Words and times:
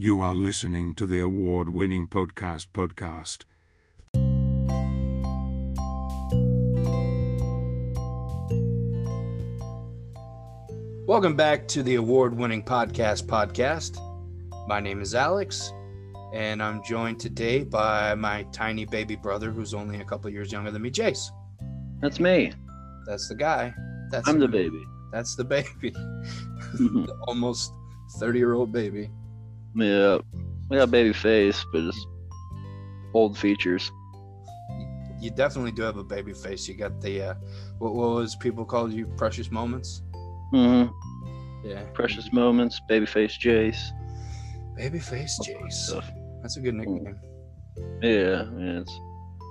You 0.00 0.20
are 0.20 0.32
listening 0.32 0.94
to 0.94 1.08
the 1.08 1.18
award 1.18 1.70
winning 1.70 2.06
podcast 2.06 2.68
podcast. 2.72 3.42
Welcome 11.04 11.34
back 11.34 11.66
to 11.66 11.82
the 11.82 11.96
award 11.96 12.36
winning 12.36 12.62
podcast 12.62 13.24
podcast. 13.24 13.98
My 14.68 14.78
name 14.78 15.00
is 15.00 15.16
Alex, 15.16 15.72
and 16.32 16.62
I'm 16.62 16.80
joined 16.84 17.18
today 17.18 17.64
by 17.64 18.14
my 18.14 18.44
tiny 18.52 18.84
baby 18.84 19.16
brother 19.16 19.50
who's 19.50 19.74
only 19.74 20.00
a 20.00 20.04
couple 20.04 20.30
years 20.30 20.52
younger 20.52 20.70
than 20.70 20.82
me, 20.82 20.92
Jace. 20.92 21.26
That's 22.00 22.20
me. 22.20 22.52
That's 23.04 23.26
the 23.26 23.34
guy. 23.34 23.74
That's 24.12 24.28
I'm 24.28 24.38
the 24.38 24.46
baby. 24.46 24.80
That's 25.10 25.34
the 25.34 25.42
baby. 25.42 25.66
the 25.82 25.90
mm-hmm. 26.78 27.04
almost 27.26 27.72
30 28.20 28.38
year 28.38 28.52
old 28.52 28.70
baby. 28.70 29.10
Yeah. 29.78 30.18
We 30.70 30.76
got 30.76 30.90
baby 30.90 31.12
face, 31.12 31.64
but 31.72 31.82
just 31.82 32.06
old 33.14 33.38
features. 33.38 33.90
You 35.20 35.30
definitely 35.30 35.72
do 35.72 35.82
have 35.82 35.96
a 35.96 36.04
baby 36.04 36.32
face. 36.32 36.68
You 36.68 36.74
got 36.74 37.00
the, 37.00 37.22
uh, 37.22 37.34
what, 37.78 37.94
what 37.94 38.10
was 38.10 38.36
people 38.36 38.64
called 38.64 38.92
you? 38.92 39.06
Precious 39.16 39.50
moments? 39.50 40.02
hmm 40.52 40.84
Yeah. 41.64 41.82
Precious 41.94 42.32
moments, 42.32 42.80
baby 42.88 43.06
face 43.06 43.36
Jace. 43.38 43.80
Baby 44.76 44.98
face 44.98 45.38
Jace. 45.40 46.00
That's 46.42 46.56
a 46.56 46.60
good 46.60 46.74
nickname. 46.74 47.18
Yeah, 48.02 48.42
I 48.42 48.50
mean, 48.50 48.76
it's 48.76 49.00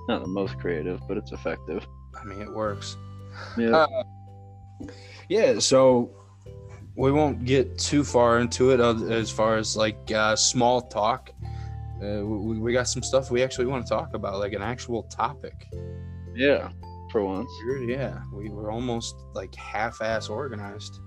not 0.08 0.22
the 0.22 0.28
most 0.28 0.58
creative, 0.58 1.00
but 1.06 1.16
it's 1.16 1.32
effective. 1.32 1.86
I 2.18 2.24
mean, 2.24 2.40
it 2.40 2.52
works. 2.52 2.96
Yeah. 3.56 3.76
Uh, 3.76 4.88
yeah, 5.28 5.58
so 5.58 6.10
we 6.98 7.12
won't 7.12 7.44
get 7.44 7.78
too 7.78 8.02
far 8.02 8.40
into 8.40 8.72
it 8.72 8.80
uh, 8.80 9.04
as 9.04 9.30
far 9.30 9.56
as 9.56 9.76
like 9.76 10.10
uh, 10.10 10.34
small 10.34 10.82
talk. 10.82 11.30
Uh, 12.02 12.24
we, 12.24 12.58
we 12.58 12.72
got 12.72 12.88
some 12.88 13.04
stuff 13.04 13.30
we 13.30 13.40
actually 13.40 13.66
want 13.66 13.86
to 13.86 13.88
talk 13.88 14.14
about, 14.14 14.38
like 14.40 14.52
an 14.52 14.62
actual 14.62 15.04
topic. 15.04 15.68
yeah, 16.34 16.70
for 17.12 17.24
once. 17.24 17.50
Yeah, 17.86 18.20
we 18.34 18.50
were 18.50 18.72
almost 18.72 19.14
like 19.32 19.54
half-ass 19.54 20.28
organized. 20.28 20.98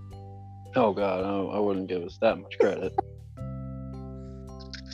Oh, 0.78 0.94
God, 0.94 1.26
I, 1.26 1.58
I 1.58 1.60
wouldn't 1.60 1.88
give 1.88 2.04
us 2.04 2.18
that 2.22 2.40
much 2.40 2.58
credit. 2.60 2.94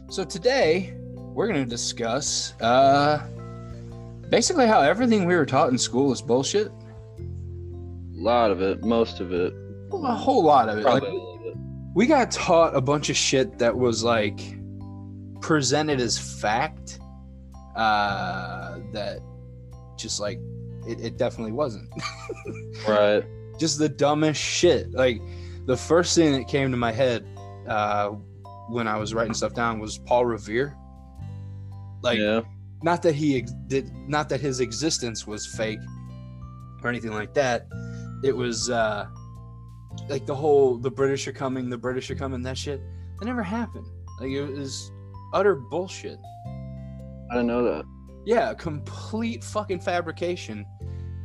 So 0.10 0.24
today 0.24 0.94
we're 1.12 1.48
going 1.50 1.62
to 1.62 1.70
discuss 1.70 2.54
uh, 2.62 3.28
basically 4.30 4.66
how 4.66 4.80
everything 4.80 5.26
we 5.26 5.36
were 5.36 5.46
taught 5.46 5.70
in 5.70 5.78
school 5.78 6.14
is 6.14 6.22
bullshit. 6.22 6.68
a 7.20 7.24
lot 8.14 8.50
of 8.50 8.62
it, 8.62 8.86
most 8.86 9.20
of 9.20 9.34
it. 9.34 9.54
A 9.94 10.16
whole 10.16 10.44
lot 10.44 10.70
of 10.70 10.78
it. 10.80 10.84
Like, 10.84 11.02
Probably 11.04 11.20
all 11.20 11.36
of 11.40 11.46
it. 11.46 11.58
we 11.96 12.06
got 12.06 12.32
taught 12.32 12.76
a 12.76 12.82
bunch 12.82 13.10
of 13.10 13.16
shit 13.18 13.58
that 13.60 13.76
was 13.76 14.04
like 14.04 14.40
presented 15.42 16.00
as 16.02 16.18
fact 16.18 17.00
uh 17.76 18.80
that 18.92 19.20
just 19.98 20.20
like 20.20 20.40
it, 20.88 21.00
it 21.00 21.18
definitely 21.18 21.52
wasn't 21.52 21.88
Right. 22.88 23.24
just 23.60 23.78
the 23.78 23.88
dumbest 23.88 24.42
shit 24.42 24.92
like 24.94 25.22
the 25.68 25.78
first 25.78 26.16
thing 26.16 26.34
that 26.34 26.48
came 26.48 26.72
to 26.72 26.78
my 26.78 26.92
head 26.92 27.26
uh 27.68 28.10
when 28.70 28.88
i 28.88 28.98
was 28.98 29.14
writing 29.14 29.34
stuff 29.36 29.54
down 29.54 29.80
was 29.80 30.00
paul 30.00 30.26
revere 30.26 30.76
like 32.02 32.18
yeah. 32.18 32.42
not 32.82 33.02
that 33.04 33.14
he 33.14 33.38
ex- 33.38 33.54
did 33.68 33.92
not 34.08 34.28
that 34.30 34.42
his 34.42 34.60
existence 34.60 35.28
was 35.28 35.46
fake 35.46 35.80
or 36.84 36.90
anything 36.90 37.12
like 37.14 37.34
that 37.36 37.68
it 38.24 38.36
was 38.36 38.70
uh 38.72 39.06
like 40.10 40.26
the 40.26 40.36
whole 40.36 40.78
the 40.78 40.92
british 40.92 41.28
are 41.28 41.34
coming 41.34 41.70
the 41.70 41.78
british 41.78 42.10
are 42.12 42.16
coming 42.16 42.42
that 42.44 42.58
shit 42.58 42.82
that 43.20 43.26
never 43.26 43.44
happened 43.44 43.86
like 44.20 44.30
it 44.30 44.44
was 44.46 44.92
utter 45.34 45.56
bullshit 45.56 46.18
I 47.30 47.34
didn't 47.36 47.48
know 47.48 47.64
that. 47.64 47.86
yeah 48.26 48.54
complete 48.54 49.44
fucking 49.44 49.82
fabrication 49.82 50.66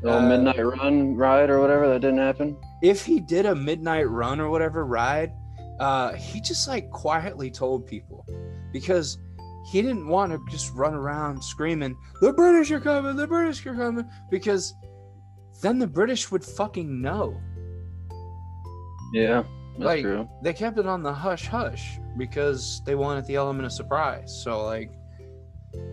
The 0.03 0.15
Uh, 0.19 0.21
midnight 0.29 0.59
run 0.65 1.15
ride 1.15 1.49
or 1.49 1.61
whatever, 1.61 1.87
that 1.89 2.01
didn't 2.01 2.19
happen. 2.19 2.57
if 2.83 3.05
he 3.05 3.21
did 3.21 3.47
a 3.47 3.55
midnight 3.55 4.09
run 4.09 4.41
or 4.41 4.51
whatever 4.51 4.85
ride 4.85 5.33
uh 5.81 6.13
he 6.15 6.41
just 6.41 6.67
like 6.69 6.91
quietly 6.91 7.51
told 7.51 7.87
people 7.87 8.27
because 8.73 9.19
he 9.71 9.81
didn't 9.81 10.09
want 10.09 10.33
to 10.33 10.39
just 10.51 10.73
run 10.75 10.93
around 10.95 11.43
screaming 11.43 11.97
the 12.21 12.33
british 12.33 12.71
are 12.73 12.81
coming 12.81 13.15
the 13.17 13.27
british 13.27 13.65
are 13.67 13.75
coming 13.77 14.05
because 14.31 14.75
then 15.63 15.79
the 15.79 15.87
british 15.87 16.31
would 16.33 16.45
fucking 16.45 17.01
know 17.01 17.41
Yeah, 19.13 19.43
that's 19.79 19.85
Like- 19.85 20.03
true. 20.03 20.29
they 20.43 20.53
kept 20.53 20.79
it 20.79 20.87
on 20.87 21.03
the 21.03 21.13
hush 21.13 21.47
hush 21.47 21.99
because 22.19 22.83
they 22.87 22.95
wanted 22.95 23.27
the 23.27 23.37
element 23.37 23.65
of 23.67 23.73
surprise 23.73 24.43
so 24.45 24.65
like 24.65 24.91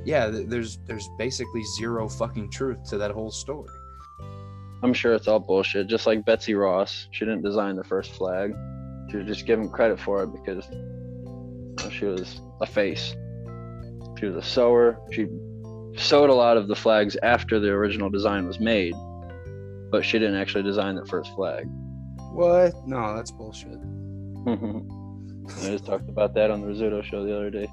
yeah 0.06 0.30
th- 0.30 0.48
there's 0.50 0.78
there's 0.86 1.08
basically 1.18 1.64
zero 1.78 2.10
fucking 2.10 2.52
truth 2.52 2.84
to 2.90 2.98
that 2.98 3.12
whole 3.12 3.32
story 3.32 3.70
I'm 4.82 4.94
sure 4.94 5.14
it's 5.14 5.28
all 5.28 5.42
bullshit. 5.42 5.88
Just 5.88 6.08
like 6.08 6.24
Betsy 6.24 6.54
Ross, 6.56 7.10
she 7.12 7.26
didn't 7.26 7.42
design 7.42 7.76
the 7.76 7.84
first 7.84 8.14
flag. 8.14 8.56
She 9.12 9.18
was 9.18 9.28
just 9.28 9.46
given 9.46 9.68
credit 9.70 10.00
for 10.00 10.24
it 10.24 10.28
because 10.28 10.66
you 10.72 11.76
know, 11.84 11.90
she 11.90 12.06
was 12.06 12.40
a 12.62 12.66
face. 12.66 13.14
She 14.18 14.26
was 14.28 14.38
a 14.38 14.42
sewer. 14.42 14.98
She 15.12 15.28
sewed 15.98 16.30
a 16.30 16.34
lot 16.34 16.56
of 16.56 16.70
the 16.70 16.78
flags 16.78 17.18
after 17.24 17.60
the 17.60 17.68
original 17.72 18.10
design 18.10 18.48
was 18.48 18.62
made, 18.62 18.94
but 19.92 20.06
she 20.06 20.18
didn't 20.18 20.36
actually 20.36 20.64
design 20.64 20.96
the 20.96 21.06
first 21.08 21.36
flag. 21.36 21.68
What? 22.32 22.88
No 22.88 23.16
that's 23.16 23.32
bullshit. 23.32 23.78
I 24.48 25.72
just 25.72 25.86
talked 25.86 26.08
about 26.10 26.34
that 26.36 26.52
on 26.52 26.62
the 26.62 26.68
Rizzuto 26.68 27.04
show 27.04 27.24
the 27.26 27.36
other 27.36 27.50
day. 27.50 27.68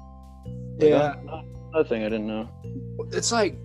Like, 0.79 0.89
yeah. 0.89 1.15
Oh, 1.31 1.41
another 1.73 1.87
thing 1.87 2.01
I 2.03 2.09
didn't 2.09 2.27
know. 2.27 2.49
it's 3.11 3.31
like 3.31 3.57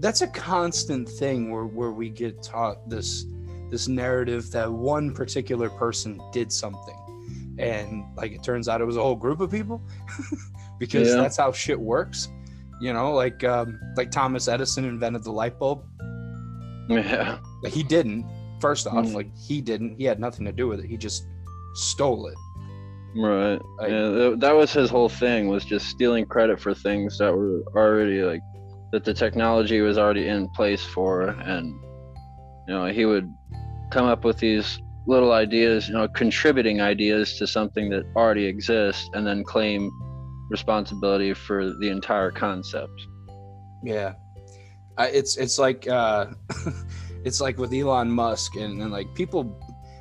that's 0.00 0.22
a 0.22 0.26
constant 0.28 1.08
thing 1.08 1.50
where 1.52 1.64
where 1.66 1.90
we 1.92 2.08
get 2.10 2.42
taught 2.42 2.88
this 2.88 3.26
this 3.70 3.86
narrative 3.88 4.50
that 4.52 4.70
one 4.72 5.12
particular 5.14 5.68
person 5.70 6.20
did 6.32 6.50
something. 6.52 6.96
And 7.58 8.04
like 8.16 8.32
it 8.32 8.42
turns 8.42 8.68
out 8.68 8.80
it 8.80 8.84
was 8.84 8.96
a 8.96 9.02
whole 9.02 9.16
group 9.16 9.40
of 9.40 9.50
people 9.50 9.82
because 10.78 11.08
Yeah. 11.08 11.16
that's 11.16 11.36
how 11.36 11.52
shit 11.52 11.78
works 11.78 12.28
you 12.80 12.92
know? 12.92 13.12
Like 13.12 13.42
um 13.44 13.78
like 13.96 14.10
thomas 14.12 14.46
edison 14.48 14.84
invented 14.84 15.24
the 15.24 15.32
light 15.32 15.58
bulb. 15.58 15.84
Yeah, 16.88 17.38
Like, 17.62 17.72
he 17.74 17.82
didn't 17.82 18.24
first 18.60 18.86
off 18.86 19.06
Mm. 19.06 19.14
like 19.14 19.30
he 19.36 19.60
didn't 19.60 19.96
he 19.98 20.04
had 20.04 20.18
nothing 20.20 20.44
to 20.46 20.52
do 20.52 20.68
with 20.68 20.80
it 20.80 20.86
he 20.86 20.96
just 20.96 21.26
stole 21.74 22.26
it 22.26 22.34
right. 23.16 23.60
Like- 23.78 23.90
yeah, 23.90 24.08
that, 24.08 24.36
that 24.40 24.54
was 24.54 24.72
his 24.72 24.90
whole 24.90 25.08
thing 25.08 25.48
was 25.48 25.64
just 25.64 25.86
stealing 25.86 26.26
credit 26.26 26.60
for 26.60 26.74
things 26.74 27.18
that 27.18 27.34
were 27.34 27.62
already 27.74 28.22
like 28.22 28.40
that 28.92 29.04
the 29.04 29.14
technology 29.14 29.80
was 29.80 29.98
already 29.98 30.28
in 30.28 30.48
place 30.50 30.82
for, 30.82 31.28
and 31.28 31.66
you 32.66 32.74
know 32.74 32.86
he 32.86 33.04
would 33.04 33.30
come 33.90 34.06
up 34.06 34.24
with 34.24 34.38
these 34.38 34.78
little 35.06 35.32
ideas, 35.32 35.88
you 35.88 35.94
know, 35.94 36.06
contributing 36.08 36.80
ideas 36.80 37.36
to 37.38 37.46
something 37.46 37.90
that 37.90 38.04
already 38.16 38.44
exists, 38.46 39.08
and 39.14 39.26
then 39.26 39.44
claim 39.44 39.90
responsibility 40.50 41.34
for 41.34 41.72
the 41.80 41.88
entire 41.88 42.30
concept. 42.30 42.92
Yeah, 43.82 44.14
I, 44.96 45.08
it's 45.08 45.36
it's 45.36 45.58
like 45.58 45.86
uh, 45.88 46.26
it's 47.24 47.40
like 47.40 47.58
with 47.58 47.72
Elon 47.72 48.10
Musk 48.10 48.56
and, 48.56 48.80
and 48.82 48.90
like 48.92 49.12
people. 49.14 49.60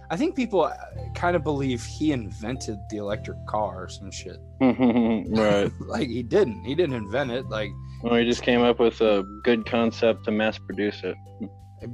I 0.09 0.15
think 0.15 0.37
people 0.37 0.63
uh, 0.63 0.73
kind 1.15 1.35
of 1.35 1.43
believe 1.43 1.83
he 1.83 2.13
invented 2.13 2.77
the 2.89 2.95
electric 2.95 3.45
car 3.45 3.83
or 3.83 3.89
some 3.89 4.09
shit. 4.09 4.37
right. 4.61 5.69
like 5.81 6.07
he 6.07 6.23
didn't. 6.23 6.63
He 6.63 6.75
didn't 6.75 6.95
invent 6.95 7.31
it. 7.31 7.45
Like 7.49 7.71
Well, 8.03 8.15
he 8.15 8.23
just 8.23 8.41
came 8.41 8.61
up 8.61 8.79
with 8.79 9.01
a 9.01 9.23
good 9.43 9.65
concept 9.65 10.23
to 10.25 10.31
mass 10.31 10.57
produce 10.57 11.03
it. 11.03 11.17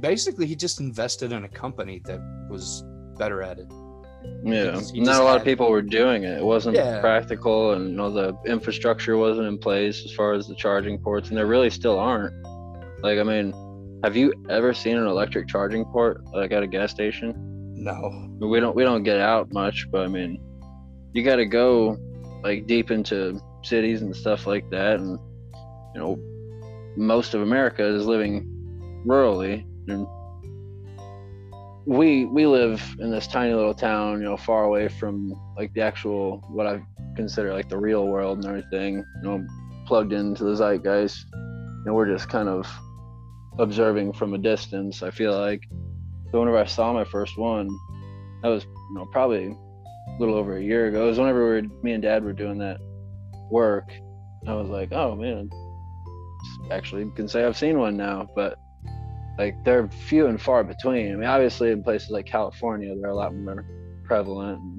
basically, 0.00 0.46
he 0.46 0.54
just 0.54 0.78
invested 0.78 1.32
in 1.32 1.42
a 1.42 1.48
company 1.48 2.00
that 2.04 2.20
was 2.48 2.84
better 3.18 3.42
at 3.42 3.58
it. 3.58 3.66
Yeah, 4.44 4.80
not 4.94 5.20
a 5.20 5.24
lot 5.24 5.36
of 5.36 5.44
people 5.44 5.68
were 5.70 5.82
doing 5.82 6.22
it. 6.24 6.38
It 6.38 6.44
wasn't 6.44 6.76
Yeah. 6.76 7.00
practical, 7.00 7.72
and 7.72 7.90
you 7.90 7.96
know 7.96 8.10
the 8.10 8.36
infrastructure 8.46 9.16
wasn't 9.16 9.48
in 9.48 9.58
place 9.58 10.04
as 10.04 10.12
far 10.12 10.34
as 10.34 10.46
the 10.46 10.54
charging 10.54 10.98
ports, 10.98 11.28
and 11.30 11.36
there 11.36 11.46
really 11.46 11.68
still 11.70 11.98
aren't. 11.98 12.34
Like, 13.02 13.18
I 13.18 13.22
mean, 13.22 13.52
have 14.04 14.16
you 14.16 14.34
ever 14.50 14.74
seen 14.74 14.98
an 14.98 15.06
electric 15.06 15.48
charging 15.48 15.82
port 15.86 16.22
like 16.34 16.52
at 16.52 16.62
a 16.62 16.66
gas 16.66 16.90
station? 16.90 17.32
No. 17.74 18.28
We 18.38 18.60
don't 18.60 18.76
we 18.76 18.84
don't 18.84 19.02
get 19.02 19.18
out 19.18 19.50
much, 19.50 19.86
but 19.90 20.02
I 20.02 20.08
mean, 20.08 20.38
you 21.14 21.24
got 21.24 21.36
to 21.36 21.46
go 21.46 21.96
like 22.42 22.66
deep 22.66 22.90
into 22.90 23.40
cities 23.62 24.02
and 24.02 24.14
stuff 24.14 24.46
like 24.46 24.68
that, 24.68 25.00
and 25.00 25.18
you 25.94 26.00
know, 26.00 26.18
most 26.98 27.32
of 27.32 27.40
America 27.40 27.82
is 27.82 28.04
living 28.04 29.02
rurally, 29.06 29.64
and 29.88 30.06
we 31.86 32.26
we 32.26 32.46
live 32.46 32.82
in 32.98 33.10
this 33.10 33.26
tiny 33.26 33.54
little 33.54 33.72
town, 33.72 34.18
you 34.18 34.24
know, 34.24 34.36
far 34.36 34.64
away 34.64 34.88
from 34.88 35.32
like 35.56 35.72
the 35.72 35.80
actual 35.80 36.42
what 36.50 36.66
I 36.66 36.82
consider 37.16 37.54
like 37.54 37.70
the 37.70 37.78
real 37.78 38.06
world 38.06 38.36
and 38.36 38.46
everything, 38.46 38.96
you 38.96 39.22
know, 39.22 39.46
plugged 39.86 40.12
into 40.12 40.44
the 40.44 40.54
zeitgeist. 40.54 41.24
You 41.32 41.82
know, 41.86 41.94
we're 41.94 42.12
just 42.12 42.28
kind 42.28 42.50
of 42.50 42.66
observing 43.58 44.12
from 44.12 44.34
a 44.34 44.38
distance. 44.38 45.02
I 45.02 45.10
feel 45.10 45.38
like. 45.38 45.62
Whenever 46.30 46.58
I 46.58 46.64
saw 46.64 46.92
my 46.92 47.04
first 47.04 47.38
one, 47.38 47.68
that 48.42 48.48
was 48.48 48.64
you 48.64 48.94
know 48.96 49.06
probably 49.12 49.46
a 49.46 50.20
little 50.20 50.34
over 50.34 50.56
a 50.56 50.62
year 50.62 50.86
ago. 50.88 51.04
It 51.04 51.10
was 51.10 51.18
whenever 51.18 51.44
we 51.44 51.62
were, 51.62 51.68
me 51.84 51.92
and 51.92 52.02
Dad 52.02 52.24
were 52.24 52.32
doing 52.32 52.58
that 52.58 52.78
work. 53.52 53.92
I 54.46 54.54
was 54.54 54.68
like, 54.68 54.90
oh 54.90 55.14
man, 55.14 55.48
actually 56.70 57.10
can 57.14 57.28
say 57.28 57.44
I've 57.44 57.56
seen 57.56 57.78
one 57.78 57.96
now, 57.96 58.28
but 58.34 58.58
like 59.38 59.54
they're 59.64 59.88
few 59.88 60.26
and 60.26 60.40
far 60.40 60.64
between. 60.64 61.12
I 61.12 61.16
mean, 61.16 61.24
obviously 61.24 61.70
in 61.70 61.82
places 61.82 62.10
like 62.10 62.26
California, 62.26 62.94
they're 63.00 63.10
a 63.10 63.16
lot 63.16 63.34
more 63.34 63.64
prevalent. 64.04 64.60
And 64.60 64.78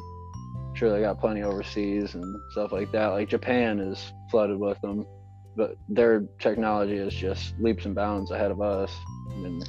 sure 0.76 0.92
they 0.92 1.02
got 1.02 1.20
plenty 1.20 1.44
overseas 1.44 2.16
and 2.16 2.24
stuff 2.52 2.72
like 2.72 2.92
that. 2.92 3.08
Like 3.08 3.30
Japan 3.30 3.80
is 3.80 4.14
flooded 4.30 4.60
with 4.60 4.80
them, 4.82 5.06
but 5.56 5.76
their 5.90 6.22
technology 6.40 6.96
is 6.98 7.14
just 7.14 7.54
leaps 7.60 7.86
and 7.86 7.96
bounds 7.96 8.32
ahead 8.32 8.52
of 8.52 8.62
us. 8.62 8.92
I 9.32 9.36
mean, 9.38 9.64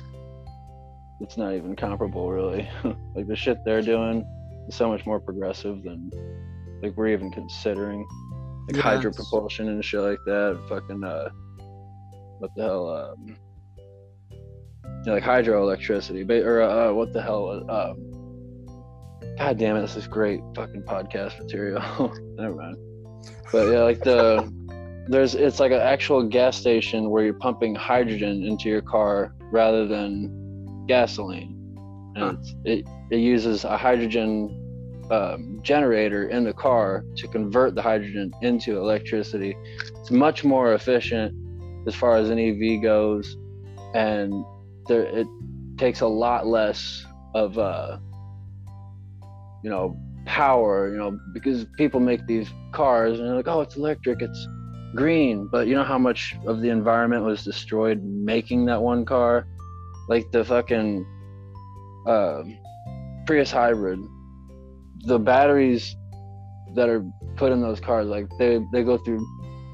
it's 1.21 1.37
not 1.37 1.55
even 1.55 1.75
comparable, 1.77 2.31
really. 2.31 2.69
like 3.15 3.27
the 3.27 3.37
shit 3.37 3.59
they're 3.65 3.83
doing 3.83 4.25
is 4.69 4.75
so 4.75 4.89
much 4.89 5.07
more 5.07 5.21
progressive 5.21 5.83
than 5.83 6.11
like 6.83 6.97
we're 6.97 7.09
even 7.09 7.31
considering. 7.31 8.07
Like 8.69 8.77
Yes. 8.77 8.83
hydro 8.85 9.13
propulsion 9.13 9.69
and 9.69 9.85
shit 9.85 10.01
like 10.01 10.19
that. 10.27 10.61
Fucking 10.69 11.05
uh, 11.05 11.29
what 12.41 12.51
the 12.57 12.63
hell? 12.65 12.89
Um, 12.91 13.37
like 15.07 15.23
hydroelectricity, 15.23 16.27
ba- 16.27 16.45
or 16.45 16.63
uh, 16.63 16.93
what 16.93 17.13
the 17.13 17.23
hell? 17.23 17.65
Uh, 17.69 17.95
God 19.39 19.59
damn 19.59 19.77
it, 19.77 19.83
this 19.83 19.97
is 19.97 20.09
great 20.09 20.41
fucking 20.57 20.83
podcast 20.83 21.39
material. 21.39 21.81
Never 22.39 22.55
mind. 22.57 22.77
But 23.53 23.71
yeah, 23.71 23.83
like 23.83 24.01
the 24.01 24.53
there's 25.09 25.35
it's 25.35 25.61
like 25.61 25.73
an 25.73 25.81
actual 25.81 26.23
gas 26.29 26.57
station 26.57 27.11
where 27.11 27.25
you're 27.25 27.35
pumping 27.35 27.75
hydrogen 27.75 28.43
into 28.43 28.69
your 28.69 28.83
car 28.83 29.35
rather 29.53 29.87
than 29.87 30.85
gasoline, 30.89 31.55
and 32.17 32.25
Huh. 32.25 32.35
it 32.65 32.85
it 33.11 33.19
uses 33.19 33.65
a 33.65 33.77
hydrogen 33.77 34.63
um, 35.11 35.61
generator 35.63 36.29
in 36.29 36.45
the 36.45 36.53
car 36.53 37.05
to 37.17 37.29
convert 37.29 37.75
the 37.75 37.83
hydrogen 37.83 38.33
into 38.43 38.77
electricity. 38.79 39.57
It's 40.01 40.11
much 40.11 40.45
more 40.45 40.75
efficient 40.75 41.35
as 41.87 41.95
far 41.95 42.17
as 42.17 42.31
an 42.31 42.39
EV 42.39 42.83
goes, 42.83 43.37
and 43.95 44.33
there 44.89 45.03
it 45.03 45.27
takes 45.79 46.01
a 46.01 46.07
lot 46.07 46.47
less 46.47 47.05
of 47.35 47.59
uh, 47.59 47.99
you 49.63 49.71
know 49.71 49.97
power. 50.27 50.91
You 50.91 50.99
know 50.99 51.19
because 51.33 51.65
people 51.77 52.01
make 52.01 52.27
these 52.27 52.49
cars 52.73 53.19
and 53.19 53.29
they're 53.29 53.37
like, 53.37 53.49
oh, 53.49 53.61
it's 53.61 53.77
electric, 53.77 54.21
it's 54.23 54.49
green, 54.97 55.49
but 55.51 55.67
you 55.67 55.75
know 55.75 55.85
how 55.85 55.99
much 55.99 56.35
of 56.47 56.61
the 56.61 56.71
environment 56.71 57.25
was 57.25 57.45
destroyed 57.45 58.03
making 58.03 58.67
that 58.67 58.83
one 58.83 59.05
car, 59.05 59.47
like 60.09 60.31
the 60.33 60.45
fucking 60.45 61.07
um 62.07 62.59
Prius 63.27 63.51
hybrid. 63.51 64.01
The 65.03 65.19
batteries 65.19 65.95
that 66.75 66.89
are 66.89 67.05
put 67.37 67.53
in 67.53 67.61
those 67.61 67.81
cars 67.81 68.09
like 68.09 68.27
they 68.39 68.61
they 68.73 68.83
go 68.83 68.99
through 68.99 69.25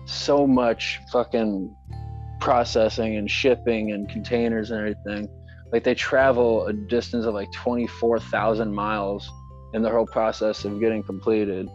so 0.06 0.46
much 0.46 0.98
fucking 1.12 1.74
processing 2.40 3.16
and 3.16 3.30
shipping 3.30 3.92
and 3.92 4.08
containers 4.08 4.70
and 4.70 4.80
everything. 4.80 5.28
Like 5.72 5.84
they 5.84 5.94
travel 5.94 6.66
a 6.66 6.72
distance 6.72 7.24
of 7.24 7.34
like 7.34 7.50
24,000 7.52 8.74
miles 8.74 9.30
in 9.74 9.82
the 9.82 9.88
whole 9.88 10.06
process 10.06 10.64
of 10.64 10.80
getting 10.80 11.02
completed. 11.02 11.68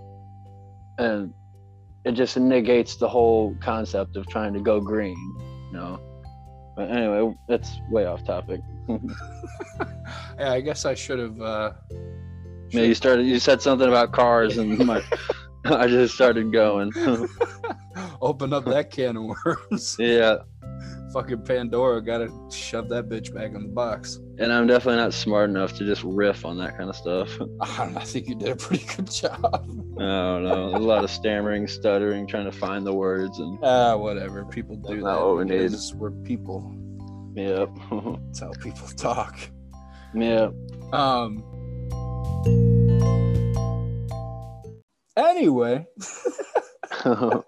And 0.97 1.33
it 2.05 2.13
just 2.13 2.38
negates 2.38 2.95
the 2.97 3.07
whole 3.07 3.55
concept 3.59 4.15
of 4.15 4.27
trying 4.27 4.53
to 4.53 4.59
go 4.59 4.79
green 4.79 5.17
you 5.71 5.77
know 5.77 5.99
but 6.75 6.89
anyway 6.91 7.33
that's 7.47 7.71
way 7.91 8.05
off 8.05 8.23
topic 8.25 8.61
Yeah, 10.39 10.51
I 10.51 10.61
guess 10.61 10.85
I 10.85 10.94
should 10.94 11.19
have. 11.19 11.41
Uh, 11.41 11.71
Yeah, 12.69 12.83
you 12.83 12.94
started. 12.94 13.25
You 13.25 13.39
said 13.39 13.61
something 13.61 13.88
about 13.88 14.11
cars, 14.13 14.57
and 14.57 14.77
my, 14.85 15.01
I 15.65 15.88
just 15.88 16.13
started 16.15 16.51
going. 16.53 16.91
open 18.21 18.53
up 18.53 18.65
that 18.65 18.91
can 18.91 19.17
of 19.17 19.23
worms. 19.45 19.95
yeah, 19.99 20.38
Fucking 21.13 21.44
Pandora, 21.44 22.01
gotta 22.01 22.30
shove 22.51 22.89
that 22.89 23.07
bitch 23.07 23.33
back 23.33 23.54
in 23.56 23.62
the 23.63 23.69
box. 23.69 24.19
and 24.39 24.51
I'm 24.51 24.68
definitely 24.68 24.98
not 25.01 25.13
smart 25.13 25.50
enough 25.50 25.74
to 25.77 25.86
just 25.86 26.04
riff 26.04 26.45
on 26.45 26.57
that 26.59 26.77
kind 26.77 26.89
of 26.89 26.95
stuff. 26.98 27.30
I, 27.62 27.77
don't 27.77 27.94
know, 27.94 28.00
I 28.01 28.04
think 28.04 28.27
you 28.27 28.36
did 28.36 28.50
a 28.50 28.56
pretty 28.57 28.86
good 28.95 29.09
job. 29.09 29.39
I 29.54 29.57
don't 30.04 30.44
know. 30.44 30.75
A 30.75 30.77
lot 30.77 31.04
of 31.06 31.09
stammering, 31.09 31.65
stuttering, 31.68 32.27
trying 32.27 32.45
to 32.45 32.51
find 32.51 32.86
the 32.86 32.94
words, 32.94 33.39
and 33.39 33.57
Ah, 33.63 33.95
whatever. 33.95 34.44
People 34.45 34.75
do 34.75 34.95
That's 35.01 35.04
that. 35.06 35.25
what 35.25 35.38
we 35.38 35.45
need. 35.45 35.71
We're 35.95 36.12
people. 36.12 36.75
yep, 37.36 37.69
That's 38.25 38.39
how 38.42 38.51
people 38.62 38.88
talk. 38.89 39.39
yep. 40.13 40.54
Um. 40.92 41.44
Anyway. 45.15 45.86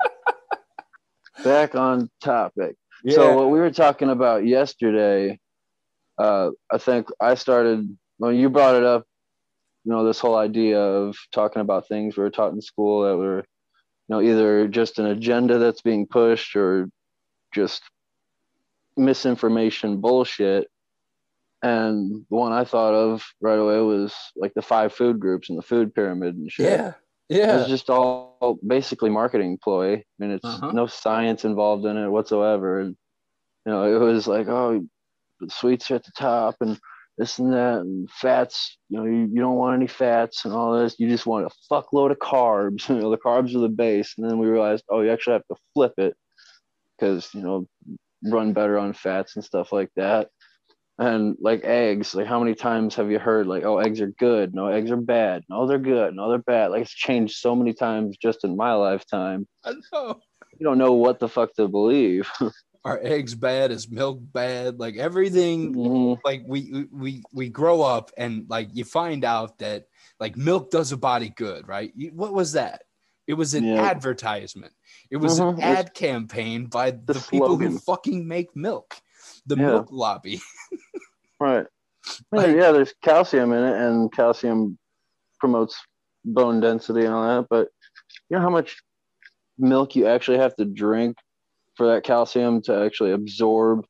Back 1.44 1.76
on 1.76 2.10
topic. 2.22 2.76
Yeah. 3.04 3.16
So 3.16 3.36
what 3.36 3.50
we 3.50 3.60
were 3.60 3.72
talking 3.72 4.10
about 4.10 4.46
yesterday, 4.46 5.40
uh, 6.18 6.52
I 6.72 6.78
think 6.78 7.08
I 7.20 7.36
started 7.36 7.98
when 8.18 8.36
you 8.36 8.50
brought 8.50 8.76
it 8.76 8.84
up. 8.84 9.06
You 9.86 9.94
know, 9.94 10.06
this 10.06 10.20
whole 10.20 10.36
idea 10.36 10.80
of 10.80 11.16
talking 11.32 11.62
about 11.62 11.88
things 11.88 12.18
we 12.18 12.24
were 12.24 12.30
taught 12.30 12.52
in 12.54 12.62
school 12.62 13.04
that 13.04 13.18
were, 13.18 13.38
you 13.38 14.10
know, 14.10 14.22
either 14.22 14.68
just 14.68 15.00
an 15.00 15.06
agenda 15.06 15.58
that's 15.58 15.82
being 15.82 16.06
pushed 16.06 16.56
or 16.56 16.90
just 17.54 17.82
misinformation 18.98 20.02
bullshit. 20.02 20.68
And 21.64 22.26
the 22.30 22.36
one 22.36 22.52
I 22.52 22.66
thought 22.66 22.94
of 22.94 23.24
right 23.42 23.58
away 23.58 23.80
was 23.80 24.14
like 24.36 24.54
the 24.54 24.62
five 24.62 24.94
food 24.94 25.20
groups 25.20 25.50
and 25.50 25.58
the 25.58 25.64
food 25.64 25.96
pyramid 25.96 26.36
and 26.36 26.52
shit. 26.52 26.72
yeah. 26.72 26.94
Yeah. 27.30 27.60
It's 27.62 27.70
just 27.70 27.90
all 27.90 28.58
basically 28.66 29.10
marketing 29.10 29.60
ploy. 29.64 29.94
I 29.96 30.04
mean, 30.18 30.32
it's 30.32 30.46
Uh-huh. 30.46 30.72
no 30.72 30.88
science 30.88 31.46
involved 31.46 31.86
in 31.86 31.98
it 31.98 32.10
whatsoever. 32.10 32.80
And 32.82 32.96
you 33.66 33.72
know, 33.72 33.84
it 33.96 34.00
was 34.04 34.28
like, 34.28 34.48
oh, 34.48 34.84
sweets 35.48 35.90
are 35.92 35.96
at 35.96 36.04
the 36.04 36.12
top 36.18 36.56
and 36.62 36.80
this 37.18 37.38
and 37.40 37.54
that 37.54 37.80
and 37.82 38.10
fats. 38.10 38.78
You 38.90 38.98
know, 38.98 39.06
you, 39.06 39.30
you 39.32 39.42
don't 39.42 39.58
want 39.58 39.76
any 39.76 39.88
fats 39.88 40.46
and 40.46 40.54
all 40.54 40.80
this. 40.80 40.96
You 41.00 41.08
just 41.10 41.26
want 41.28 41.46
a 41.46 41.74
fuckload 41.74 42.12
of 42.12 42.18
carbs. 42.20 42.88
You 42.90 42.96
know, 43.02 43.12
the 43.12 43.18
carbs 43.18 43.54
are 43.56 43.60
the 43.60 43.70
base. 43.70 44.16
And 44.18 44.28
then 44.30 44.40
we 44.40 44.48
realized, 44.48 44.84
oh, 44.90 45.02
you 45.02 45.12
actually 45.12 45.34
have 45.34 45.48
to 45.48 45.56
flip 45.74 45.94
it 45.98 46.16
because 46.98 47.30
you 47.34 47.42
know, 47.42 47.68
run 48.24 48.54
better 48.54 48.78
on 48.80 48.94
fats 48.94 49.36
and 49.36 49.46
stuff 49.46 49.72
like 49.72 49.92
that. 49.96 50.30
And 51.00 51.38
like 51.40 51.64
eggs, 51.64 52.14
like 52.14 52.28
how 52.28 52.40
many 52.40 52.54
times 52.54 52.94
have 52.96 53.10
you 53.10 53.20
heard 53.20 53.48
like, 53.48 53.64
oh, 53.64 53.78
eggs 53.78 54.02
are 54.02 54.12
good, 54.20 54.54
no, 54.54 54.68
eggs 54.68 54.92
are 54.92 54.98
bad, 54.98 55.44
no, 55.50 55.66
they're 55.66 55.80
good, 55.80 56.14
no, 56.14 56.28
they're 56.30 56.40
bad. 56.40 56.72
Like 56.72 56.82
it's 56.82 56.94
changed 56.94 57.38
so 57.38 57.56
many 57.56 57.74
times 57.74 58.18
just 58.18 58.44
in 58.44 58.58
my 58.58 58.74
lifetime. 58.74 59.48
I 59.64 59.76
know. 59.94 60.20
You 60.60 60.66
don't 60.66 60.78
know 60.78 60.92
what 60.94 61.20
the 61.20 61.30
fuck 61.30 61.54
to 61.56 61.70
believe. 61.70 62.30
Are 62.86 63.00
eggs 63.02 63.34
bad? 63.34 63.72
Is 63.72 63.90
milk 63.90 64.20
bad? 64.22 64.78
Like 64.80 64.98
everything. 64.98 65.74
Mhm. 65.74 66.20
Like 66.26 66.44
we 66.46 66.86
we 66.92 67.24
we 67.34 67.48
grow 67.50 67.82
up 67.82 68.12
and 68.18 68.46
like 68.50 68.70
you 68.74 68.84
find 68.84 69.24
out 69.24 69.58
that 69.60 69.86
like 70.20 70.36
milk 70.36 70.70
does 70.72 70.92
a 70.92 70.98
body 70.98 71.30
good, 71.30 71.66
right? 71.68 71.92
You- 71.96 72.12
What 72.14 72.34
was 72.34 72.54
that? 72.54 72.82
It 73.28 73.36
was 73.36 73.54
an 73.54 73.64
Yeah. 73.64 73.82
advertisement. 73.84 74.74
It 75.12 75.18
was 75.18 75.40
Mhm. 75.40 75.54
an 75.56 75.62
ad 75.62 75.94
campaign 75.94 76.66
by 76.66 76.92
the, 76.92 77.14
the 77.14 77.26
people 77.30 77.58
who 77.58 77.78
fucking 77.80 78.28
make 78.28 78.54
milk, 78.56 78.96
the 79.46 79.56
Yeah. 79.56 79.68
milk 79.68 79.88
lobby. 79.92 80.42
Right. 81.40 81.66
Yeah, 82.34 82.40
Like- 82.40 82.56
yeah, 82.56 82.72
there's 82.72 82.94
calcium 83.04 83.52
in 83.54 83.64
it, 83.64 83.76
and 83.80 84.12
calcium 84.12 84.78
promotes 85.40 85.80
bone 86.26 86.60
density 86.60 87.06
and 87.06 87.14
all 87.14 87.24
that. 87.42 87.48
But 87.50 87.70
you 88.30 88.36
know 88.38 88.42
how 88.42 88.50
much 88.50 88.82
milk 89.58 89.96
you 89.96 90.06
actually 90.08 90.38
have 90.38 90.56
to 90.58 90.66
drink 90.66 91.18
for 91.76 91.88
that 91.88 92.04
calcium 92.04 92.62
to 92.64 92.84
actually 92.84 93.12
absorb? 93.12 93.86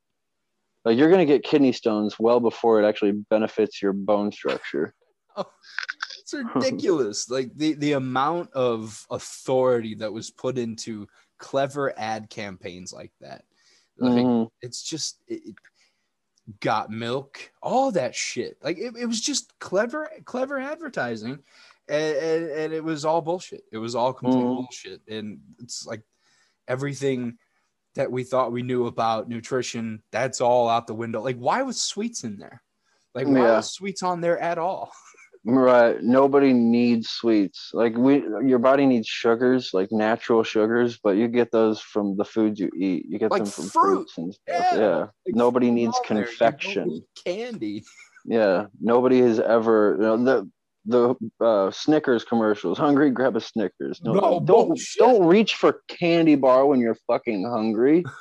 Like 0.86 0.98
you're 0.98 1.10
gonna 1.12 1.26
get 1.26 1.44
kidney 1.44 1.72
stones 1.74 2.18
well 2.20 2.40
before 2.40 2.82
it 2.82 2.88
actually 2.88 3.12
benefits 3.30 3.82
your 3.82 3.94
bone 3.94 4.32
structure. 4.32 4.94
It's 6.20 6.34
ridiculous. 6.56 7.30
like 7.30 7.52
the 7.56 7.74
the 7.74 7.94
amount 7.94 8.52
of 8.54 9.06
authority 9.12 9.96
that 9.96 10.12
was 10.14 10.32
put 10.32 10.58
into 10.58 11.08
clever 11.38 11.94
ad 11.98 12.30
campaigns 12.30 12.92
like 12.94 13.12
that. 13.22 13.44
Like 13.98 14.26
Mhm. 14.26 14.50
it's 14.62 14.82
just 14.84 15.22
it, 15.28 15.42
it 15.46 15.56
got 16.60 16.90
milk, 16.90 17.52
all 17.62 17.92
that 17.92 18.16
shit. 18.16 18.58
Like 18.64 18.78
it, 18.78 18.96
it 18.98 19.06
was 19.06 19.22
just 19.22 19.58
clever, 19.60 20.10
clever 20.26 20.60
advertising. 20.60 21.40
And, 21.88 22.16
and, 22.18 22.50
and 22.52 22.74
it 22.74 22.84
was 22.84 23.04
all 23.06 23.22
bullshit. 23.22 23.64
It 23.72 23.78
was 23.78 23.96
all 23.96 24.14
complete 24.14 24.46
Mhm. 24.46 24.56
bullshit. 24.56 25.02
And 25.08 25.40
it's 25.60 25.86
like 25.86 26.04
everything 26.68 27.38
that 27.96 28.12
we 28.12 28.24
thought 28.24 28.52
we 28.52 28.62
knew 28.62 28.86
about 28.86 29.28
nutrition, 29.28 30.04
that's 30.12 30.40
all 30.42 30.70
out 30.70 30.86
the 30.88 30.94
window. 30.94 31.22
Like, 31.22 31.38
why 31.38 31.64
was 31.64 31.82
sweets 31.82 32.24
in 32.24 32.38
there? 32.38 32.62
Like, 33.16 33.26
why 33.28 33.40
Yeah. 33.40 33.56
was 33.58 33.72
sweets 33.74 34.04
on 34.04 34.22
there 34.22 34.40
at 34.40 34.58
all? 34.58 34.92
Right. 35.46 36.02
Nobody 36.04 36.52
needs 36.54 37.10
sweets. 37.10 37.72
Like 37.74 37.96
we 37.96 38.18
your 38.46 38.60
body 38.60 38.86
needs 38.86 39.08
sugars, 39.08 39.70
like 39.74 39.90
natural 39.92 40.44
sugars, 40.44 41.00
but 41.02 41.12
you 41.16 41.28
get 41.30 41.52
those 41.52 41.80
from 41.80 42.18
the 42.18 42.26
foods 42.26 42.60
you 42.60 42.70
eat. 42.78 43.06
You 43.08 43.18
get 43.20 43.32
Like 43.32 43.44
them 43.44 43.52
from 43.52 43.66
fruit. 43.70 43.96
fruits 43.96 44.18
and 44.18 44.34
stuff. 44.34 44.44
Yeah. 44.74 44.76
Yeah. 44.80 44.98
Like, 45.00 45.36
Nobody 45.36 45.72
needs 45.72 45.96
on 45.96 46.02
there. 46.10 46.18
You 46.18 46.24
don't 46.26 46.30
confection. 46.38 47.02
candy. 47.26 47.84
Yeah. 48.26 48.66
Nobody 48.82 49.22
has 49.22 49.40
ever 49.40 49.96
you 49.98 50.04
know 50.04 50.18
the 50.24 50.50
the 50.86 51.16
uh, 51.46 51.72
Snickers 51.72 52.26
commercials. 52.26 52.78
Hungry, 52.78 53.10
grab 53.10 53.36
a 53.38 53.42
Snickers. 53.42 54.02
No, 54.04 54.14
No, 54.14 54.22
don't 54.42 54.68
bullshit. 54.68 55.00
don't 55.00 55.26
reach 55.26 55.56
for 55.56 55.82
candy 55.88 56.36
bar 56.36 56.66
when 56.66 56.80
you're 56.82 56.98
fucking 57.08 57.46
hungry. 57.50 58.04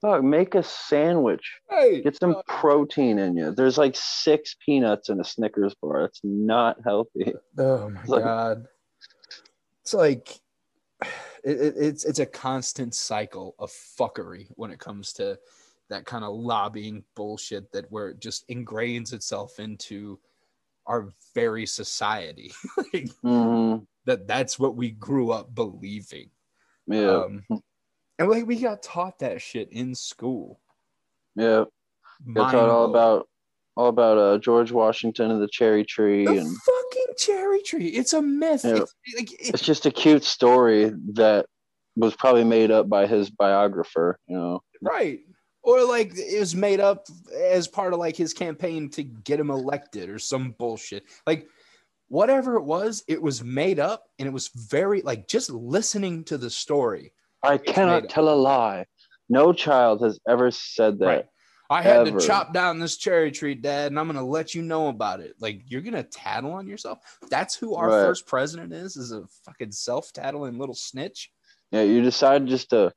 Fuck, 0.00 0.22
make 0.22 0.54
a 0.54 0.62
sandwich. 0.62 1.58
Hey, 1.68 2.02
Get 2.02 2.16
some 2.16 2.36
uh, 2.36 2.42
protein 2.46 3.18
in 3.18 3.36
you. 3.36 3.50
There's 3.50 3.78
like 3.78 3.96
six 3.96 4.54
peanuts 4.64 5.08
in 5.08 5.18
a 5.20 5.24
Snickers 5.24 5.74
bar. 5.82 6.04
It's 6.04 6.20
not 6.22 6.76
healthy. 6.84 7.34
Oh 7.58 7.90
my 7.90 8.04
Like- 8.06 8.24
god. 8.24 8.66
It's 9.82 9.94
like 9.94 10.38
it, 11.42 11.58
it, 11.60 11.74
it's 11.78 12.04
it's 12.04 12.18
a 12.18 12.26
constant 12.26 12.94
cycle 12.94 13.54
of 13.58 13.70
fuckery 13.70 14.46
when 14.56 14.70
it 14.70 14.78
comes 14.78 15.12
to 15.14 15.38
that 15.88 16.04
kind 16.04 16.24
of 16.24 16.34
lobbying 16.34 17.02
bullshit 17.16 17.72
that 17.72 17.90
where 17.90 18.08
it 18.10 18.20
just 18.20 18.46
ingrains 18.48 19.12
itself 19.14 19.58
into 19.58 20.18
our 20.86 21.08
very 21.34 21.64
society. 21.64 22.52
like, 22.92 23.08
hmm 23.22 23.76
that 24.04 24.26
that's 24.28 24.58
what 24.58 24.76
we 24.76 24.90
grew 24.90 25.30
up 25.30 25.54
believing. 25.54 26.30
Yeah, 26.86 27.24
Um, 27.24 27.42
and 28.18 28.28
like 28.28 28.46
we 28.46 28.56
got 28.60 28.82
taught 28.82 29.18
that 29.20 29.40
shit 29.42 29.68
in 29.72 29.94
school. 29.94 30.60
yeah. 31.36 31.64
Got 32.34 32.50
taught 32.52 32.68
all 32.68 32.84
about 32.86 33.28
all 33.76 33.86
about 33.88 34.18
uh, 34.18 34.38
George 34.38 34.72
Washington 34.72 35.30
and 35.30 35.40
the 35.40 35.46
cherry 35.48 35.84
tree, 35.84 36.24
the 36.26 36.38
and 36.38 36.56
fucking 36.56 37.14
cherry 37.16 37.62
tree. 37.62 37.86
It's 37.88 38.12
a 38.12 38.20
myth. 38.20 38.62
Yeah. 38.64 38.78
It's, 38.82 38.94
like, 39.16 39.32
it- 39.32 39.48
it's 39.54 39.62
just 39.62 39.86
a 39.86 39.90
cute 39.92 40.24
story 40.24 40.92
that 41.14 41.46
was 41.94 42.16
probably 42.16 42.42
made 42.44 42.72
up 42.72 42.88
by 42.88 43.06
his 43.06 43.30
biographer. 43.30 44.18
You 44.26 44.36
know, 44.36 44.62
Right. 44.82 45.20
Or 45.62 45.84
like 45.84 46.12
it 46.16 46.40
was 46.40 46.56
made 46.56 46.80
up 46.80 47.06
as 47.40 47.68
part 47.68 47.92
of 47.92 47.98
like 48.00 48.16
his 48.16 48.32
campaign 48.34 48.88
to 48.90 49.02
get 49.04 49.38
him 49.38 49.50
elected 49.50 50.08
or 50.10 50.18
some 50.18 50.56
bullshit. 50.58 51.04
Like 51.26 51.46
whatever 52.08 52.56
it 52.56 52.62
was, 52.64 53.04
it 53.06 53.20
was 53.22 53.44
made 53.44 53.78
up 53.78 54.04
and 54.18 54.26
it 54.26 54.32
was 54.32 54.48
very 54.48 55.02
like 55.02 55.28
just 55.28 55.50
listening 55.50 56.24
to 56.24 56.38
the 56.38 56.50
story. 56.50 57.12
I 57.42 57.58
cannot 57.58 58.08
tell 58.08 58.28
a 58.28 58.34
lie. 58.34 58.86
No 59.28 59.52
child 59.52 60.02
has 60.02 60.18
ever 60.28 60.50
said 60.50 60.98
that. 61.00 61.06
Right. 61.06 61.24
I 61.70 61.82
had 61.82 62.08
Ever. 62.08 62.18
to 62.18 62.26
chop 62.26 62.54
down 62.54 62.78
this 62.78 62.96
cherry 62.96 63.30
tree, 63.30 63.54
Dad, 63.54 63.92
and 63.92 64.00
I'm 64.00 64.06
gonna 64.06 64.24
let 64.24 64.54
you 64.54 64.62
know 64.62 64.88
about 64.88 65.20
it. 65.20 65.34
Like 65.38 65.62
you're 65.66 65.82
gonna 65.82 66.02
tattle 66.02 66.52
on 66.52 66.66
yourself. 66.66 66.98
That's 67.30 67.54
who 67.54 67.74
our 67.74 67.88
Right. 67.88 68.06
first 68.06 68.26
president 68.26 68.72
is, 68.72 68.96
is 68.96 69.12
a 69.12 69.26
fucking 69.44 69.72
self-tattling 69.72 70.58
little 70.58 70.74
snitch. 70.74 71.30
Yeah, 71.70 71.82
you 71.82 72.00
decide 72.00 72.46
just 72.46 72.70
to 72.70 72.90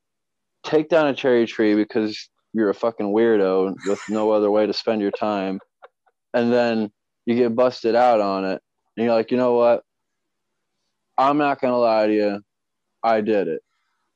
take 0.63 0.87
down 0.87 1.07
a 1.07 1.13
cherry 1.13 1.45
tree 1.45 1.75
because 1.75 2.29
you're 2.53 2.69
a 2.69 2.73
fucking 2.73 3.07
weirdo 3.07 3.75
with 3.87 3.99
no 4.07 4.31
other 4.31 4.49
way 4.49 4.65
to 4.65 4.73
spend 4.73 5.01
your 5.01 5.11
time, 5.11 5.59
and 6.33 6.53
then 6.53 6.91
you 7.25 7.35
get 7.35 7.53
busted 7.53 7.93
out 7.93 8.21
on 8.21 8.45
it, 8.45 8.61
and 8.95 9.05
you're 9.05 9.13
like, 9.13 9.31
you 9.31 9.37
know 9.37 9.53
what? 9.53 9.83
I'm 11.17 11.37
not 11.37 11.59
gonna 11.59 11.77
lie 11.77 12.07
to 12.07 12.13
you. 12.13 12.41
I 13.03 13.19
did 13.19 13.49
it. 13.49 13.61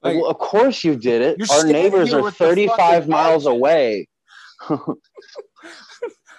Like, 0.05 0.21
well, 0.21 0.29
of 0.29 0.37
course 0.37 0.83
you 0.83 0.95
did 0.95 1.21
it. 1.21 1.51
Our 1.51 1.65
neighbors 1.65 2.13
are 2.13 2.29
35 2.29 3.07
miles 3.07 3.43
hatchet. 3.45 3.55
away. 3.55 4.07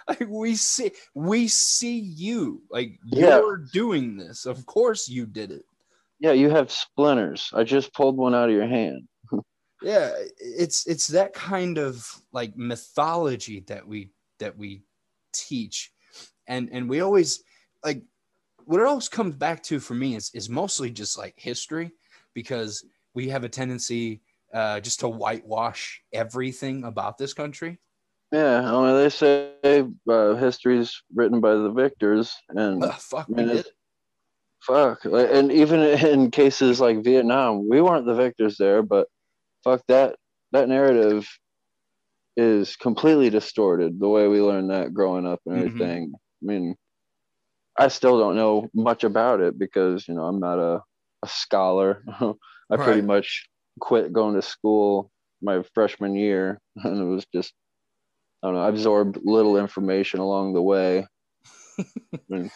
like 0.09 0.29
we 0.29 0.55
see 0.55 0.93
we 1.15 1.49
see 1.49 1.99
you. 1.99 2.63
Like 2.71 2.99
Yeah. 3.05 3.39
you're 3.39 3.59
doing 3.73 4.17
this. 4.17 4.47
Of 4.47 4.65
course 4.67 5.09
you 5.09 5.27
did 5.27 5.51
it. 5.51 5.65
Yeah, 6.21 6.33
you 6.33 6.49
have 6.51 6.71
splinters. 6.71 7.51
I 7.53 7.65
just 7.65 7.93
pulled 7.93 8.17
one 8.17 8.35
out 8.35 8.49
of 8.49 8.55
your 8.55 8.69
hand. 8.69 9.09
yeah 9.83 10.13
it's 10.39 10.87
it's 10.87 11.09
that 11.09 11.35
kind 11.35 11.77
of 11.77 12.07
like 12.33 12.57
mythology 12.57 13.61
that 13.67 13.87
we 13.87 14.09
that 14.39 14.57
we 14.57 14.83
teach 15.35 15.93
and 16.49 16.71
and 16.73 16.89
we 16.89 17.01
always 17.01 17.43
like 17.85 18.03
what 18.65 18.81
it 18.81 18.87
always 18.87 19.11
comes 19.11 19.35
back 19.35 19.63
to 19.63 19.79
for 19.79 19.93
me 19.93 20.15
is 20.17 20.31
is 20.33 20.49
mostly 20.49 20.91
just 20.91 21.19
like 21.19 21.35
history 21.37 21.91
because 22.33 22.87
we 23.17 23.29
have 23.31 23.43
a 23.43 23.49
tendency 23.49 24.21
uh 24.55 24.79
just 24.79 25.01
to 25.01 25.09
whitewash 25.09 26.03
everything 26.13 26.85
about 26.85 27.19
this 27.19 27.35
country 27.35 27.81
Yeah, 28.33 28.61
I 28.63 28.73
mean, 28.85 28.97
they 28.97 29.09
say 29.09 29.87
uh, 30.11 30.35
history's 30.35 30.91
written 31.15 31.41
by 31.41 31.55
the 31.55 31.71
victors, 31.71 32.35
and 32.51 32.83
Ugh, 32.83 32.93
fuck 32.99 33.27
I 33.29 33.33
we 33.33 33.37
mean, 33.45 33.57
did 33.57 33.67
fuck. 34.63 35.05
Like, 35.05 35.31
And 35.33 35.51
even 35.53 35.81
in 36.13 36.31
cases 36.31 36.81
like 36.81 37.05
Vietnam, 37.05 37.69
we 37.69 37.81
weren't 37.81 38.07
the 38.07 38.15
victors 38.15 38.57
there, 38.59 38.83
but 38.83 39.07
fuck 39.65 39.83
that. 39.89 40.17
That 40.53 40.69
narrative 40.69 41.27
is 42.37 42.77
completely 42.77 43.31
distorted. 43.31 43.99
The 44.01 44.09
way 44.09 44.27
we 44.29 44.41
learned 44.41 44.71
that 44.71 44.93
growing 44.93 45.27
up 45.27 45.41
and 45.47 45.55
Mhm. 45.55 45.59
everything. 45.67 46.13
I 46.15 46.43
mean, 46.43 46.75
I 47.79 47.89
still 47.89 48.19
don't 48.19 48.37
know 48.37 48.69
much 48.75 49.05
about 49.05 49.41
it 49.41 49.59
because 49.59 50.09
you 50.09 50.15
know 50.15 50.25
I'm 50.25 50.41
not 50.41 50.59
a, 50.59 50.83
a 51.23 51.29
scholar. 51.29 52.03
I 52.71 52.77
pretty 52.77 53.03
much 53.03 53.49
quit 53.81 54.13
going 54.13 54.35
to 54.35 54.43
school 54.43 55.11
my 55.43 55.63
freshman 55.75 56.15
year, 56.15 56.61
and 56.77 57.01
it 57.01 57.05
was 57.05 57.27
just 57.35 57.53
I 58.43 58.49
don't 58.49 58.57
know. 58.57 58.63
I 58.63 58.69
absorbed 58.69 59.19
little 59.25 59.57
information 59.57 60.21
along 60.21 60.55
the 60.55 60.63
way. 60.63 61.07
Mean, 62.29 62.51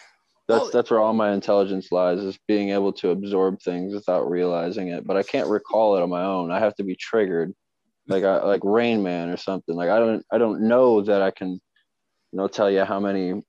that's 0.47 0.61
Well- 0.61 0.69
that's 0.71 0.91
where 0.91 0.99
all 0.99 1.13
my 1.13 1.31
intelligence 1.33 1.91
lies 1.91 2.19
is 2.19 2.37
being 2.47 2.69
able 2.69 2.93
to 2.93 3.09
absorb 3.09 3.61
things 3.61 3.93
without 3.93 4.29
realizing 4.29 4.89
it. 4.89 5.05
But 5.05 5.17
I 5.17 5.23
can't 5.23 5.49
recall 5.49 5.97
it 5.97 6.01
on 6.01 6.09
my 6.09 6.23
own. 6.23 6.51
I 6.51 6.59
have 6.59 6.75
to 6.75 6.83
be 6.83 6.95
triggered, 6.95 7.53
like 8.07 8.23
I, 8.23 8.43
like 8.43 8.61
Rain 8.63 9.01
Man 9.03 9.29
or 9.29 9.37
something. 9.37 9.75
Like 9.75 9.89
I 9.89 9.99
don't 9.99 10.25
I 10.31 10.37
don't 10.37 10.67
know 10.67 11.01
that 11.01 11.21
I 11.21 11.31
can, 11.31 11.49
you 11.49 12.37
know, 12.37 12.47
tell 12.47 12.69
you 12.69 12.83
how 12.83 12.99
many, 12.99 13.27
you 13.27 13.43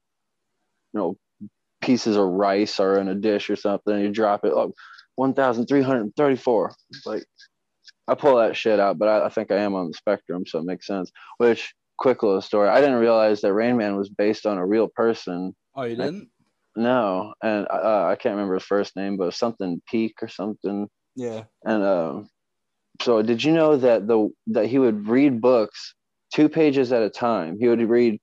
know, 0.95 1.17
pieces 1.81 2.17
of 2.17 2.25
rice 2.27 2.81
are 2.81 2.99
in 2.99 3.09
a 3.09 3.15
dish 3.15 3.51
or 3.51 3.57
something. 3.57 3.99
You 3.99 4.11
drop 4.11 4.45
it, 4.45 4.53
oh, 4.55 4.73
one 5.23 5.35
thousand 5.35 5.67
three 5.67 5.83
hundred 5.83 6.15
thirty-four. 6.17 6.73
Like 7.07 7.25
I 8.09 8.15
pull 8.15 8.37
that 8.39 8.57
shit 8.57 8.81
out, 8.81 8.99
but 8.99 9.09
I, 9.09 9.27
I 9.27 9.29
think 9.29 9.53
I 9.53 9.59
am 9.59 9.75
on 9.75 9.87
the 9.87 9.95
spectrum, 9.95 10.45
so 10.47 10.59
it 10.59 10.65
makes 10.65 10.87
sense. 10.87 11.13
Which 11.39 11.73
quick 11.99 12.25
little 12.25 12.41
story. 12.41 12.69
I 12.69 12.81
didn't 12.81 12.97
realize 13.07 13.41
that 13.43 13.55
Rain 13.55 13.77
Man 13.77 13.97
was 13.97 14.09
based 14.09 14.45
on 14.47 14.59
a 14.59 14.67
real 14.67 14.89
person. 14.89 15.55
oh 15.77 15.85
you 15.85 15.97
didn't 15.97 16.29
No, 16.75 17.35
and 17.43 17.69
uh, 17.71 18.07
I 18.11 18.17
can't 18.17 18.35
remember 18.35 18.55
his 18.55 18.65
first 18.65 18.97
name, 18.97 19.17
but 19.17 19.35
something 19.35 19.81
Peek 19.89 20.15
or 20.23 20.29
something. 20.29 20.89
yeah 21.15 21.45
And 21.65 21.85
um, 21.85 22.29
so, 23.01 23.23
did 23.23 23.45
you 23.45 23.53
know 23.53 23.77
that 23.77 24.07
the 24.09 24.29
that 24.49 24.67
he 24.67 24.79
would 24.79 25.07
read 25.07 25.41
books 25.41 25.95
two 26.35 26.49
pages 26.49 26.93
at 26.93 27.03
a 27.03 27.11
time? 27.11 27.57
He 27.61 27.69
would 27.69 27.81
read 27.89 28.21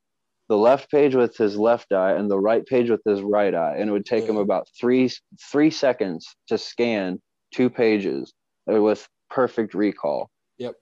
the 0.49 0.57
left 0.57 0.89
page 0.89 1.15
with 1.15 1.37
his 1.37 1.55
left 1.55 1.93
eye 1.93 2.13
and 2.13 2.29
the 2.29 2.39
right 2.39 2.65
page 2.65 2.89
with 2.89 3.01
his 3.05 3.21
right 3.21 3.53
eye, 3.53 3.75
and 3.77 3.89
it 3.89 3.93
would 3.93 4.05
take 4.05 4.25
him 4.25 4.37
about 4.37 4.67
three 4.79 5.09
three 5.51 5.69
seconds 5.69 6.27
to 6.47 6.57
scan 6.57 7.21
two 7.53 7.69
pages 7.69 8.33
with 8.65 9.07
perfect 9.29 9.75
recall. 9.75 10.29
Yep. 10.57 10.75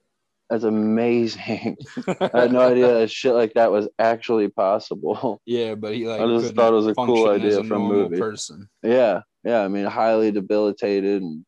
That's 0.48 0.64
amazing. 0.64 1.76
I 2.08 2.30
had 2.32 2.52
no 2.52 2.60
idea 2.60 2.94
that 2.94 3.10
shit 3.10 3.34
like 3.34 3.52
that 3.54 3.70
was 3.70 3.88
actually 3.98 4.48
possible. 4.48 5.40
yeah 5.46 5.74
but 5.74 5.94
he 5.94 6.08
like 6.08 6.22
I 6.22 6.26
just 6.26 6.54
thought 6.54 6.72
it 6.72 6.76
was 6.76 6.86
a 6.86 6.94
cool 6.94 7.28
idea 7.28 7.60
a 7.60 7.64
from 7.64 7.82
a 7.82 7.88
movie. 7.88 8.18
person 8.18 8.68
Yeah, 8.82 9.20
yeah. 9.44 9.60
I 9.60 9.68
mean, 9.68 9.84
highly 9.84 10.30
debilitated 10.32 11.22
and 11.22 11.44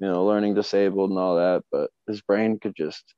you 0.00 0.08
know, 0.08 0.24
learning 0.26 0.54
disabled 0.54 1.10
and 1.10 1.18
all 1.18 1.36
that, 1.36 1.62
but 1.70 1.90
his 2.08 2.20
brain 2.20 2.58
could 2.58 2.74
just 2.76 3.14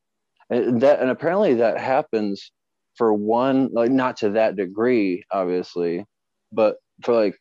and 0.51 0.83
that 0.83 1.01
and 1.01 1.09
apparently 1.09 1.55
that 1.55 1.81
happens 1.81 2.53
for 2.97 3.13
one 3.13 3.71
like 3.73 3.91
not 3.91 4.19
to 4.19 4.31
that 4.31 4.57
degree, 4.57 5.25
obviously, 5.31 6.05
but 6.53 6.77
for 7.03 7.15
like 7.15 7.37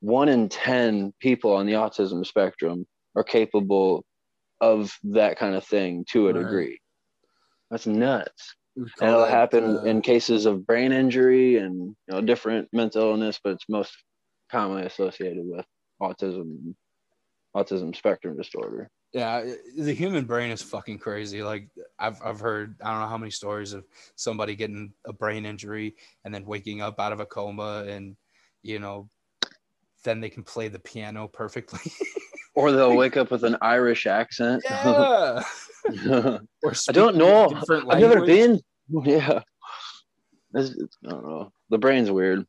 one 0.00 0.28
in 0.28 0.48
ten 0.48 1.12
people 1.20 1.52
on 1.54 1.66
the 1.66 1.74
autism 1.74 2.24
spectrum 2.26 2.86
are 3.16 3.24
capable 3.24 4.04
of 4.60 4.92
that 5.04 5.38
kind 5.38 5.54
of 5.54 5.64
thing 5.64 6.04
to 6.10 6.28
a 6.28 6.32
Right. 6.32 6.42
degree. 6.42 6.80
That's 7.70 7.86
nuts 7.86 8.54
and 8.76 9.10
it'll 9.10 9.22
that, 9.22 9.30
happen 9.30 9.76
uh, 9.78 9.82
in 9.82 10.02
cases 10.02 10.46
of 10.46 10.66
brain 10.66 10.92
injury 10.92 11.56
and 11.56 11.74
you 11.74 12.14
know 12.14 12.20
different 12.20 12.68
mental 12.72 13.10
illness 13.10 13.40
but 13.42 13.54
it's 13.54 13.64
most 13.68 13.92
commonly 14.50 14.84
associated 14.84 15.42
with 15.44 15.64
autism 16.00 16.74
autism 17.56 17.96
spectrum 17.96 18.36
disorder 18.36 18.90
Yeah, 19.16 19.36
uh, 19.36 19.54
the 19.78 19.94
human 19.94 20.26
brain 20.26 20.50
is 20.50 20.60
fucking 20.60 20.98
crazy. 20.98 21.42
Like 21.42 21.70
I've 21.98 22.20
I've 22.22 22.38
heard 22.38 22.76
I 22.84 22.90
don't 22.90 23.00
know 23.00 23.08
how 23.08 23.16
many 23.16 23.30
stories 23.30 23.72
of 23.72 23.86
somebody 24.14 24.54
getting 24.54 24.92
a 25.06 25.12
brain 25.14 25.46
injury 25.46 25.96
and 26.24 26.34
then 26.34 26.44
waking 26.44 26.82
up 26.82 27.00
out 27.00 27.12
of 27.12 27.20
a 27.20 27.24
coma 27.24 27.84
and 27.88 28.14
you 28.62 28.78
know 28.78 29.08
then 30.04 30.20
they 30.20 30.28
can 30.28 30.42
play 30.42 30.68
the 30.68 30.78
piano 30.80 31.28
perfectly. 31.28 31.80
or 32.54 32.72
they'll 32.72 32.94
wake 32.94 33.16
up 33.16 33.30
with 33.30 33.42
an 33.44 33.56
irish 33.62 34.06
accent 34.06 34.62
yeah. 34.64 35.42
i 36.88 36.92
don't 36.92 37.16
know 37.16 37.48
i've 37.90 38.00
never 38.00 38.24
been 38.24 38.58
yeah 39.04 39.40
It's- 40.54 40.70
it's- 40.72 40.96
i 41.06 41.10
don't 41.10 41.24
know 41.26 41.52
the 41.70 41.76
brain's 41.78 42.10
weird 42.10 42.46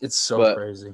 It's 0.00 0.18
so 0.18 0.38
but- 0.38 0.56
crazy. 0.56 0.92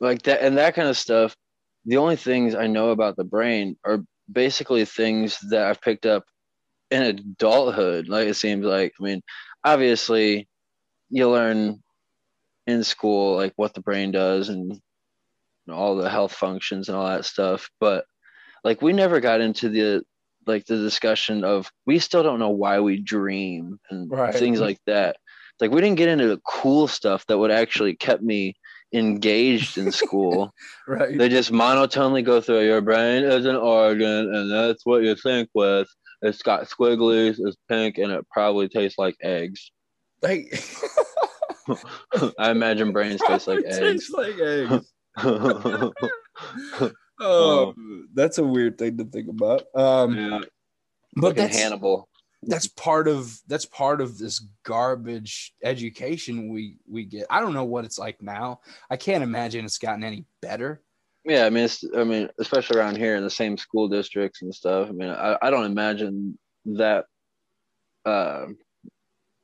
like 0.00 0.22
that 0.22 0.42
and 0.42 0.56
that 0.58 0.74
kind 0.74 0.88
of 0.88 0.96
stuff 0.96 1.36
the 1.84 1.98
only 1.98 2.16
things 2.16 2.54
i 2.54 2.66
know 2.66 2.90
about 2.90 3.16
the 3.16 3.24
brain 3.24 3.76
are 3.84 4.00
basically 4.30 4.84
things 4.84 5.38
that 5.50 5.66
i've 5.66 5.80
picked 5.80 6.06
up 6.06 6.24
in 6.90 7.02
adulthood 7.02 8.08
like 8.08 8.28
it 8.28 8.34
seems 8.34 8.64
like 8.64 8.92
i 9.00 9.02
mean 9.02 9.20
obviously 9.64 10.48
you 11.10 11.28
learn 11.30 11.82
in 12.66 12.82
school, 12.82 13.36
like 13.36 13.52
what 13.56 13.74
the 13.74 13.80
brain 13.80 14.10
does 14.10 14.48
and 14.48 14.80
all 15.70 15.96
the 15.96 16.10
health 16.10 16.32
functions 16.32 16.88
and 16.88 16.96
all 16.96 17.06
that 17.06 17.24
stuff. 17.24 17.70
But 17.80 18.04
like 18.64 18.82
we 18.82 18.92
never 18.92 19.20
got 19.20 19.40
into 19.40 19.68
the 19.68 20.02
like 20.46 20.66
the 20.66 20.76
discussion 20.76 21.44
of 21.44 21.70
we 21.86 21.98
still 21.98 22.22
don't 22.22 22.38
know 22.38 22.50
why 22.50 22.80
we 22.80 23.00
dream 23.00 23.78
and 23.90 24.10
Right. 24.10 24.34
things 24.34 24.60
like 24.60 24.78
that. 24.86 25.16
Like 25.60 25.70
we 25.70 25.80
didn't 25.80 25.96
get 25.96 26.08
into 26.08 26.28
the 26.28 26.40
cool 26.46 26.86
stuff 26.86 27.24
that 27.26 27.38
would 27.38 27.50
actually 27.50 27.96
kept 27.96 28.22
me 28.22 28.54
engaged 28.96 29.78
in 29.78 29.92
school. 29.92 30.52
Right. 30.88 31.18
they 31.18 31.28
just 31.28 31.50
monotonely 31.50 32.22
go 32.22 32.40
through 32.40 32.64
your 32.64 32.80
brain 32.80 33.24
is 33.24 33.44
an 33.44 33.56
organ 33.56 34.32
and 34.32 34.48
that's 34.48 34.86
what 34.86 35.02
you 35.02 35.16
think 35.16 35.48
with. 35.52 35.88
It's 36.22 36.42
got 36.42 36.68
squigglies, 36.68 37.40
it's 37.40 37.56
pink, 37.68 37.98
and 37.98 38.12
it 38.12 38.24
probably 38.30 38.68
tastes 38.68 38.96
like 38.96 39.16
eggs. 39.20 39.72
like 40.22 40.62
I 42.38 42.52
imagine 42.52 42.92
brains 42.92 43.20
taste 43.26 43.48
like 43.48 43.64
eggs. 43.64 43.78
tastes 43.78 44.10
like 44.10 44.38
eggs. 44.38 44.92
Oh, 47.18 47.74
that's 48.14 48.38
a 48.38 48.44
weird 48.44 48.76
thing 48.78 48.98
to 48.98 49.04
think 49.04 49.28
about. 49.28 49.64
Um, 49.74 50.16
yeah, 50.16 50.40
but 51.16 51.34
that's 51.34 51.56
Hannibal. 51.56 52.08
That's 52.42 52.68
part 52.68 53.08
of 53.08 53.38
that's 53.48 53.64
part 53.66 54.00
of 54.00 54.18
this 54.18 54.46
garbage 54.64 55.54
education 55.62 56.52
we 56.52 56.76
we 56.88 57.04
get. 57.04 57.26
I 57.30 57.40
don't 57.40 57.54
know 57.54 57.64
what 57.64 57.84
it's 57.84 57.98
like 57.98 58.22
now. 58.22 58.60
I 58.90 58.96
can't 58.96 59.24
imagine 59.24 59.64
it's 59.64 59.78
gotten 59.78 60.04
any 60.04 60.24
better. 60.42 60.82
Yeah, 61.24 61.44
I 61.44 61.50
mean, 61.50 61.64
it's, 61.64 61.84
I 61.96 62.04
mean, 62.04 62.28
especially 62.38 62.78
around 62.78 62.98
here 62.98 63.16
in 63.16 63.24
the 63.24 63.30
same 63.30 63.58
school 63.58 63.88
districts 63.88 64.42
and 64.42 64.54
stuff. 64.54 64.88
I 64.88 64.92
mean, 64.92 65.08
I, 65.10 65.36
I 65.42 65.50
don't 65.50 65.64
imagine 65.64 66.38
that 66.66 67.06
uh, 68.04 68.46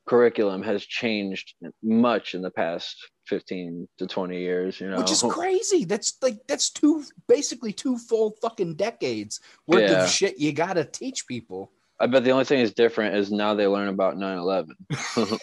curriculum 0.07 0.63
has 0.63 0.85
changed 0.85 1.55
much 1.83 2.35
in 2.35 2.41
the 2.41 2.51
past 2.51 2.95
fifteen 3.27 3.87
to 3.97 4.07
twenty 4.07 4.39
years. 4.39 4.79
You 4.79 4.89
know, 4.89 4.97
Which 4.97 5.11
is 5.11 5.21
crazy. 5.29 5.83
That's 5.83 6.17
like 6.21 6.39
that's 6.47 6.69
two 6.69 7.03
basically 7.27 7.73
two 7.73 7.97
full 7.97 8.37
fucking 8.41 8.75
decades 8.75 9.41
worth 9.67 9.81
Yeah. 9.89 10.03
of 10.03 10.09
shit 10.09 10.39
you 10.39 10.53
gotta 10.53 10.85
teach 10.85 11.27
people. 11.27 11.71
I 12.03 12.07
bet 12.07 12.25
the 12.25 12.31
only 12.31 12.43
thing 12.43 12.59
is 12.59 12.73
different 12.73 13.15
is 13.15 13.31
now 13.31 13.53
they 13.53 13.65
learn 13.65 13.87
about 13.87 14.17
9/11. 14.17 14.73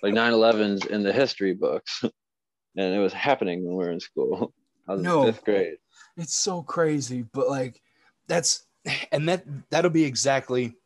like 0.00 0.14
9/11's 0.14 0.86
in 0.86 1.02
the 1.02 1.12
history 1.12 1.54
books, 1.54 2.04
and 2.04 2.94
it 2.94 3.00
was 3.00 3.12
happening 3.12 3.64
when 3.64 3.74
we 3.74 3.84
were 3.84 3.90
in 3.90 3.98
school. 3.98 4.54
I 4.86 4.92
was 4.92 5.02
No. 5.02 5.26
in 5.26 5.32
fifth 5.32 5.44
grade. 5.44 5.78
It's 6.16 6.36
so 6.36 6.62
crazy, 6.62 7.22
but 7.32 7.48
like 7.48 7.82
that's 8.28 8.64
and 9.10 9.28
that 9.28 9.44
that'll 9.70 9.90
be 9.90 10.04
exactly 10.04 10.76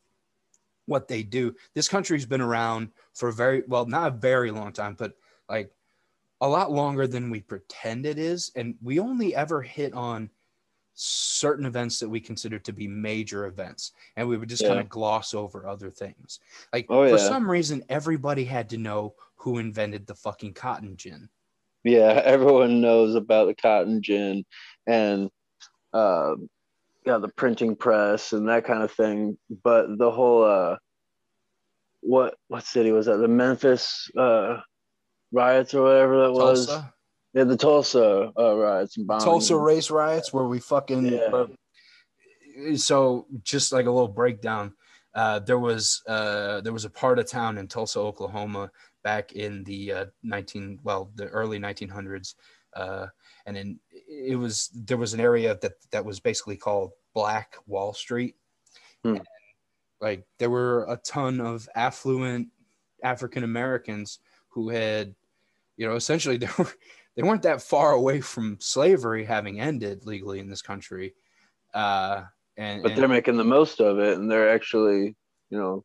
what 0.87 1.09
they 1.09 1.23
do. 1.23 1.55
This 1.75 1.89
country's 1.89 2.25
been 2.25 2.41
around 2.41 2.89
for 3.13 3.31
very 3.31 3.65
well, 3.69 3.85
not 3.85 4.09
a 4.09 4.17
very 4.17 4.51
long 4.51 4.73
time, 4.73 4.95
but 4.99 5.13
like 5.47 5.71
a 6.41 6.49
lot 6.49 6.73
longer 6.73 7.07
than 7.07 7.29
we 7.29 7.43
pretend 7.43 8.07
it 8.07 8.19
is, 8.19 8.51
and 8.57 8.77
we 8.81 8.99
only 8.99 9.35
ever 9.35 9.61
hit 9.61 9.93
on 9.93 10.31
certain 11.01 11.65
events 11.65 12.01
that 12.01 12.09
we 12.09 12.19
consider 12.21 12.59
to 12.59 12.73
be 12.73 12.89
major 12.89 13.47
events 13.47 13.93
and 14.17 14.29
we 14.29 14.37
would 14.37 14.49
just 14.49 14.63
Yeah. 14.63 14.69
kind 14.71 14.81
of 14.81 14.89
gloss 14.89 15.33
over 15.33 15.69
other 15.69 15.91
things 15.91 16.41
like 16.73 16.87
Oh, 16.89 17.05
for 17.05 17.11
yeah. 17.11 17.29
some 17.29 17.49
reason 17.49 17.85
everybody 17.89 18.45
had 18.45 18.69
to 18.71 18.79
know 18.79 19.15
who 19.37 19.59
invented 19.59 20.07
the 20.09 20.17
fucking 20.17 20.55
cotton 20.55 20.97
gin 20.97 21.29
Yeah, 21.85 22.21
everyone 22.25 22.81
knows 22.81 23.15
about 23.15 23.47
the 23.47 23.55
cotton 23.55 24.03
gin 24.03 24.45
and 24.89 25.31
uh, 25.93 26.35
yeah, 27.07 27.19
the 27.19 27.29
printing 27.29 27.77
press 27.77 28.33
and 28.33 28.49
that 28.49 28.65
kind 28.65 28.83
of 28.83 28.91
thing. 28.93 29.39
But 29.63 29.97
the 29.97 30.11
whole 30.11 30.43
uh, 30.45 30.77
what 32.01 32.35
what 32.49 32.65
city 32.65 32.93
was 32.93 33.07
that? 33.07 33.17
The 33.19 33.29
Memphis 33.29 34.11
uh, 34.19 34.59
riots 35.33 35.73
or 35.75 35.85
whatever 35.85 36.23
that 36.27 36.33
was. 36.33 36.69
Yeah, 37.39 37.45
the 37.45 37.57
Tulsa 37.57 38.33
uh, 38.37 38.57
riots 38.57 38.97
and 38.97 39.09
bombings. 39.09 39.25
Tulsa 39.25 39.57
race 39.57 39.91
riots 39.91 40.33
where 40.33 40.45
we 40.45 40.59
fucking 40.59 41.07
Yeah. 41.07 41.19
uh, 41.33 41.47
so 42.77 43.27
just 43.43 43.73
like 43.73 43.87
a 43.87 43.91
little 43.91 44.09
breakdown 44.09 44.75
uh, 45.15 45.41
there 45.41 45.59
was 45.59 46.03
uh, 46.07 46.61
there 46.61 46.73
was 46.73 46.85
a 46.85 46.91
part 46.91 47.19
of 47.19 47.27
town 47.27 47.59
in 47.59 47.67
Tulsa, 47.67 47.99
Oklahoma, 47.99 48.71
back 49.03 49.33
in 49.33 49.65
the 49.65 49.93
uh, 49.93 50.07
19 50.23 50.79
well 50.85 51.11
the 51.17 51.27
early 51.27 51.59
1900s, 51.59 52.35
uh, 52.77 53.07
and 53.47 53.57
in 53.57 53.81
it 53.91 54.39
was 54.39 54.71
there 54.75 54.97
was 54.97 55.15
an 55.15 55.21
area 55.21 55.59
that 55.61 55.73
that 55.91 56.05
was 56.05 56.21
basically 56.21 56.57
called 56.57 56.93
Black 57.15 57.57
Wall 57.67 57.93
Street. 57.93 58.37
Hmm. 59.03 59.17
And, 59.17 59.27
like 60.01 60.25
there 60.39 60.51
were 60.51 60.85
a 60.89 60.97
ton 60.99 61.41
of 61.41 61.69
affluent 61.75 62.49
African 63.03 63.43
Americans 63.43 64.21
who 64.51 64.69
had, 64.69 65.17
you 65.77 65.89
know, 65.89 65.97
essentially 65.97 66.37
they 66.37 66.49
were 66.57 66.73
they 67.19 67.25
weren't 67.25 67.43
that 67.43 67.61
far 67.61 67.91
away 67.91 68.21
from 68.21 68.57
slavery 68.61 69.25
having 69.25 69.59
ended 69.59 70.07
legally 70.07 70.39
in 70.39 70.49
this 70.49 70.63
country. 70.63 71.15
Uh, 71.75 72.23
and, 72.57 72.81
But 72.81 72.93
and- 72.93 73.01
they're 73.01 73.09
making 73.09 73.37
the 73.37 73.43
most 73.45 73.81
of 73.81 73.99
it, 73.99 74.17
and 74.19 74.31
they're 74.31 74.51
actually, 74.51 75.17
you 75.51 75.59
know, 75.59 75.85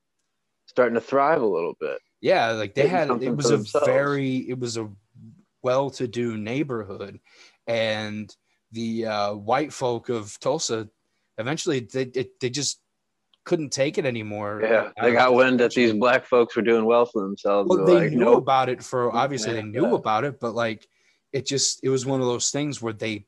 starting 0.67 0.93
to 0.93 1.01
thrive 1.01 1.41
a 1.41 1.45
little 1.47 1.73
bit. 1.79 1.97
yeah, 2.21 2.51
like 2.51 2.75
they 2.75 2.87
had 2.87 3.09
it 3.23 3.35
was 3.35 3.49
a 3.49 3.57
themselves. 3.57 3.87
very 3.87 4.37
it 4.47 4.59
was 4.59 4.77
a 4.77 4.87
well-to-do 5.63 6.37
neighborhood, 6.37 7.19
and 7.65 8.33
the 8.71 9.07
uh, 9.07 9.33
white 9.33 9.73
folk 9.73 10.09
of 10.09 10.39
Tulsa 10.39 10.87
eventually 11.39 11.79
they 11.79 12.05
they, 12.05 12.27
they 12.41 12.49
just 12.51 12.79
couldn't 13.43 13.71
take 13.71 13.97
it 13.97 14.05
anymore. 14.05 14.61
Yeah, 14.63 14.91
they 15.01 15.13
got 15.13 15.33
wind 15.33 15.59
that 15.61 15.71
these 15.73 15.93
black 15.93 16.25
folks 16.25 16.55
were 16.55 16.61
doing 16.61 16.85
well 16.85 17.05
for 17.07 17.23
themselves. 17.23 17.69
Well, 17.69 17.85
They're 17.85 17.95
they 17.95 18.01
like, 18.05 18.11
knew 18.11 18.19
nope. 18.25 18.37
about 18.37 18.69
it 18.69 18.83
for 18.83 19.11
obviously 19.11 19.53
they 19.53 19.63
knew 19.63 19.89
yeah. 19.89 19.95
about 19.95 20.23
it, 20.25 20.39
but 20.39 20.53
like 20.53 20.87
it 21.33 21.45
just 21.45 21.79
it 21.83 21.89
was 21.89 22.05
one 22.05 22.21
of 22.21 22.27
those 22.27 22.49
things 22.51 22.81
where 22.81 22.93
they 22.93 23.25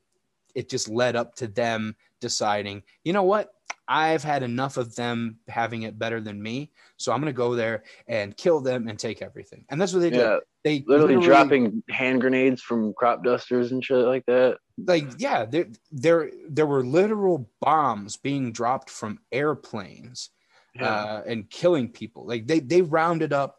it 0.54 0.70
just 0.70 0.88
led 0.88 1.16
up 1.16 1.34
to 1.34 1.46
them 1.48 1.94
deciding, 2.20 2.82
you 3.04 3.12
know 3.12 3.24
what, 3.24 3.50
I've 3.86 4.24
had 4.24 4.42
enough 4.42 4.78
of 4.78 4.94
them 4.96 5.36
having 5.48 5.82
it 5.82 5.98
better 5.98 6.18
than 6.20 6.42
me, 6.42 6.72
so 6.96 7.12
I'm 7.12 7.20
gonna 7.20 7.32
go 7.32 7.54
there 7.54 7.84
and 8.08 8.34
kill 8.36 8.60
them 8.60 8.88
and 8.88 8.98
take 8.98 9.20
everything. 9.20 9.64
And 9.68 9.78
that's 9.80 9.92
what 9.92 10.00
they 10.00 10.10
did. 10.10 10.20
Yeah, 10.20 10.38
They 10.64 10.82
literally, 10.86 11.22
dropping 11.24 11.82
hand 11.90 12.20
grenades 12.22 12.62
from 12.62 12.94
crop 12.94 13.22
dusters 13.22 13.72
and 13.72 13.84
shit 13.84 13.98
like 13.98 14.24
that. 14.26 14.58
like 14.78 15.06
yeah, 15.18 15.44
there 15.44 15.66
there 15.92 16.30
there 16.48 16.66
were 16.66 16.84
literal 16.84 17.50
bombs 17.60 18.16
being 18.16 18.50
dropped 18.52 18.88
from 18.88 19.18
airplanes 19.32 20.30
Yeah. 20.74 20.88
uh, 20.88 21.22
and 21.26 21.50
killing 21.50 21.88
people. 21.90 22.26
Like 22.26 22.46
they 22.46 22.60
they 22.60 22.80
rounded 22.82 23.32
up. 23.32 23.56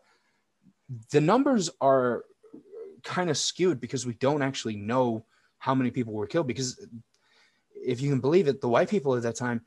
The 1.11 1.21
numbers 1.21 1.69
are 1.79 2.23
kind 3.03 3.29
of 3.29 3.37
skewed 3.37 3.79
because 3.79 4.05
we 4.05 4.13
don't 4.15 4.41
actually 4.41 4.75
know 4.75 5.25
how 5.59 5.73
many 5.75 5.91
people 5.91 6.13
were 6.13 6.27
killed. 6.27 6.47
Because 6.47 6.85
if 7.75 8.01
you 8.01 8.09
can 8.09 8.19
believe 8.19 8.47
it, 8.47 8.61
the 8.61 8.69
white 8.69 8.89
people 8.89 9.15
at 9.15 9.23
that 9.23 9.35
time 9.35 9.61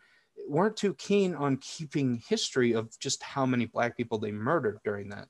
weren't 0.49 0.77
too 0.77 0.95
keen 0.95 1.35
on 1.35 1.57
keeping 1.59 2.23
history 2.29 2.73
of 2.73 2.97
just 2.99 3.23
how 3.23 3.47
many 3.47 3.67
black 3.67 3.97
people 3.97 4.19
they 4.19 4.33
murdered 4.33 4.79
during 4.85 5.09
that 5.11 5.29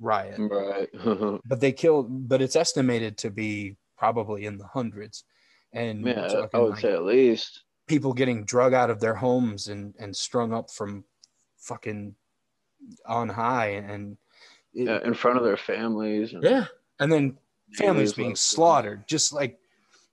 riot. 0.00 0.38
right. 0.38 0.88
But 1.44 1.60
they 1.60 1.72
killed. 1.72 2.28
But 2.28 2.40
it's 2.42 2.56
estimated 2.56 3.18
to 3.18 3.30
be 3.30 3.76
probably 3.98 4.44
in 4.46 4.58
the 4.58 4.66
hundreds. 4.66 5.24
And 5.72 6.06
yeah, 6.06 6.44
I 6.54 6.58
would 6.58 6.70
like 6.70 6.80
say 6.80 6.92
at 6.92 7.02
least. 7.04 7.62
people 7.86 8.12
getting 8.12 8.44
drug 8.44 8.72
out 8.72 8.90
of 8.90 9.00
their 9.00 9.14
homes 9.14 9.68
and 9.68 9.94
and 9.98 10.14
strung 10.16 10.52
up 10.52 10.70
from 10.70 11.04
fucking 11.58 12.14
on 13.06 13.28
high 13.28 13.68
and 13.70 14.16
it- 14.74 14.84
Yeah, 14.86 15.00
in 15.04 15.14
front 15.14 15.38
of 15.38 15.44
their 15.44 15.56
families. 15.56 16.32
and- 16.34 16.42
yeah 16.44 16.66
and 17.00 17.10
then 17.10 17.36
families 17.74 18.12
being 18.12 18.36
slaughtered 18.36 19.06
just 19.06 19.32
like 19.32 19.58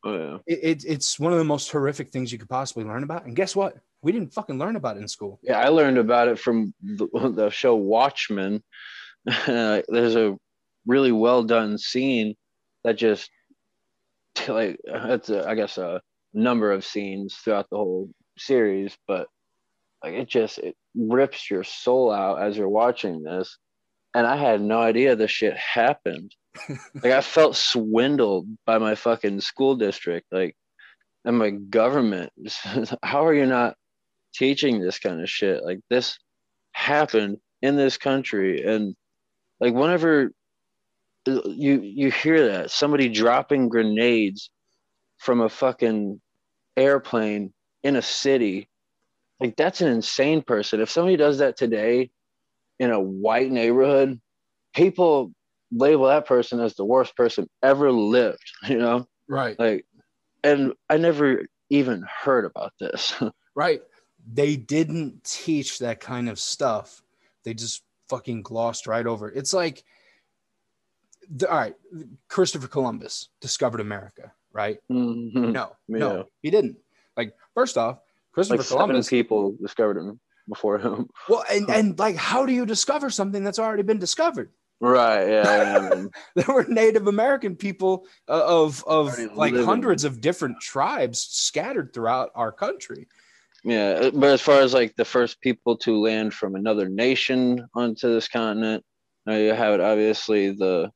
Oh 0.06 0.18
yeah. 0.18 0.38
it, 0.48 0.60
it, 0.64 0.86
it's 0.86 1.18
one 1.18 1.32
of 1.32 1.38
the 1.38 1.46
most 1.46 1.72
horrific 1.72 2.12
things 2.12 2.32
you 2.32 2.38
could 2.38 2.50
possibly 2.50 2.84
learn 2.84 3.04
about 3.04 3.26
and 3.26 3.36
guess 3.36 3.56
what 3.56 3.78
we 4.02 4.12
didn't 4.12 4.34
fucking 4.34 4.60
learn 4.60 4.76
about 4.76 4.98
it 4.98 5.02
in 5.02 5.08
school 5.08 5.40
Yeah, 5.42 5.60
I 5.60 5.70
learned 5.70 5.98
about 5.98 6.28
it 6.28 6.38
from 6.38 6.74
the, 6.82 7.08
the 7.34 7.50
show 7.50 7.76
Watchmen. 7.76 8.62
There's 9.26 10.16
a 10.16 10.36
really 10.86 11.14
well 11.14 11.44
done 11.44 11.78
scene 11.78 12.36
that 12.84 12.98
just 12.98 13.30
like 14.48 14.80
it's 14.86 15.30
a, 15.30 15.48
I 15.48 15.56
guess 15.56 15.78
a 15.78 16.02
number 16.34 16.72
of 16.72 16.86
scenes 16.86 17.36
throughout 17.36 17.70
the 17.70 17.78
whole 17.78 18.10
series, 18.38 18.98
but 19.08 19.28
like 20.04 20.14
it 20.14 20.28
just 20.28 20.58
it 20.58 20.76
rips 20.96 21.50
your 21.50 21.64
soul 21.64 22.12
out 22.12 22.42
as 22.42 22.58
you're 22.58 22.70
watching 22.70 23.24
this. 23.24 23.58
And 24.16 24.28
I 24.28 24.36
had 24.36 24.62
no 24.62 24.80
idea 24.80 25.16
this 25.16 25.32
shit 25.32 25.56
happened. 25.58 26.36
Like 26.70 27.14
I 27.14 27.22
felt 27.22 27.56
swindled 27.56 28.48
by 28.66 28.78
my 28.78 28.96
fucking 28.96 29.42
school 29.42 29.76
district, 29.76 30.28
like 30.32 30.56
and 31.26 31.38
my 31.38 31.52
government. 31.52 32.32
How 33.04 33.26
are 33.26 33.34
you 33.34 33.46
not 33.46 33.76
teaching 34.34 34.80
this 34.80 35.00
kind 35.00 35.22
of 35.22 35.30
shit? 35.30 35.64
Like 35.64 35.80
this 35.90 36.18
happened 36.72 37.38
in 37.62 37.76
this 37.76 37.98
country, 37.98 38.64
and 38.64 38.96
like 39.60 39.74
whenever 39.74 40.32
you 41.26 41.82
you 41.82 42.12
hear 42.12 42.50
that 42.50 42.72
somebody 42.72 43.10
dropping 43.10 43.70
grenades 43.70 44.50
from 45.18 45.42
a 45.42 45.50
fucking 45.50 46.20
airplane 46.76 47.54
in 47.84 47.96
a 47.96 48.02
city, 48.02 48.70
like 49.40 49.56
that's 49.56 49.82
an 49.82 49.88
insane 49.88 50.42
person. 50.42 50.82
If 50.82 50.90
somebody 50.90 51.18
does 51.18 51.40
that 51.40 51.58
today 51.58 52.12
in 52.80 52.92
a 52.92 53.00
white 53.00 53.52
neighborhood, 53.52 54.20
people 54.76 55.32
label 55.76 56.06
that 56.08 56.26
person 56.26 56.60
as 56.60 56.76
the 56.76 56.86
worst 56.86 57.16
person 57.16 57.48
ever 57.62 57.92
lived, 57.92 58.44
you 58.68 58.78
know? 58.78 59.08
Right. 59.28 59.58
Like, 59.60 59.86
and 60.44 60.74
I 60.90 60.98
never 60.98 61.46
even 61.70 62.06
heard 62.24 62.46
about 62.46 62.74
this. 62.80 63.14
Right. 63.56 63.82
They 64.34 64.56
didn't 64.56 65.24
teach 65.24 65.78
that 65.80 66.00
kind 66.00 66.28
of 66.28 66.40
stuff. 66.40 67.04
They 67.44 67.54
just 67.54 67.84
fucking 68.10 68.42
glossed 68.42 68.88
right 68.88 69.06
over 69.06 69.30
it. 69.30 69.38
It's 69.38 69.54
like, 69.54 69.84
the, 71.30 71.48
all 71.50 71.58
right, 71.58 71.76
Christopher 72.30 72.68
Columbus 72.68 73.30
discovered 73.42 73.80
America, 73.80 74.32
right? 74.52 74.80
Mhm. 74.92 75.52
No, 75.52 75.76
Yeah. 75.88 75.98
no, 76.00 76.30
he 76.42 76.50
didn't. 76.50 76.78
Like, 77.16 77.36
first 77.54 77.78
off, 77.78 78.00
Christopher 78.32 78.58
like 78.58 78.66
seven 78.66 78.78
Columbus. 78.88 79.10
people 79.10 79.56
discovered 79.62 79.98
him 79.98 80.20
before 80.50 80.80
him. 80.80 81.08
Well, 81.30 81.44
and, 81.52 81.70
and 81.70 82.00
like, 82.00 82.16
how 82.16 82.46
do 82.48 82.54
you 82.54 82.66
discover 82.66 83.10
something 83.12 83.44
that's 83.44 83.60
already 83.60 83.84
been 83.84 84.00
discovered? 84.00 84.52
Right. 84.84 85.30
Yeah. 85.30 85.44
yeah. 85.44 86.06
There 86.36 86.54
were 86.54 86.66
Native 86.68 87.08
American 87.08 87.56
people 87.56 88.06
uh, 88.28 88.44
of 88.46 88.84
of 88.86 89.18
like 89.34 89.54
living. 89.54 89.66
hundreds 89.66 90.04
of 90.04 90.20
different 90.20 90.60
tribes 90.60 91.20
scattered 91.32 91.94
throughout 91.94 92.32
our 92.36 92.52
country. 92.52 93.08
Yeah, 93.64 94.10
but 94.14 94.30
as 94.30 94.42
far 94.42 94.60
as 94.60 94.74
like 94.74 94.94
the 94.98 95.06
first 95.06 95.40
people 95.40 95.78
to 95.78 96.02
land 96.02 96.34
from 96.34 96.56
another 96.56 96.90
nation 96.90 97.66
onto 97.74 98.14
this 98.14 98.28
continent, 98.28 98.84
now 99.26 99.38
you 99.38 99.54
have 99.54 99.76
it 99.76 99.80
obviously 99.80 100.52
the 100.52 100.92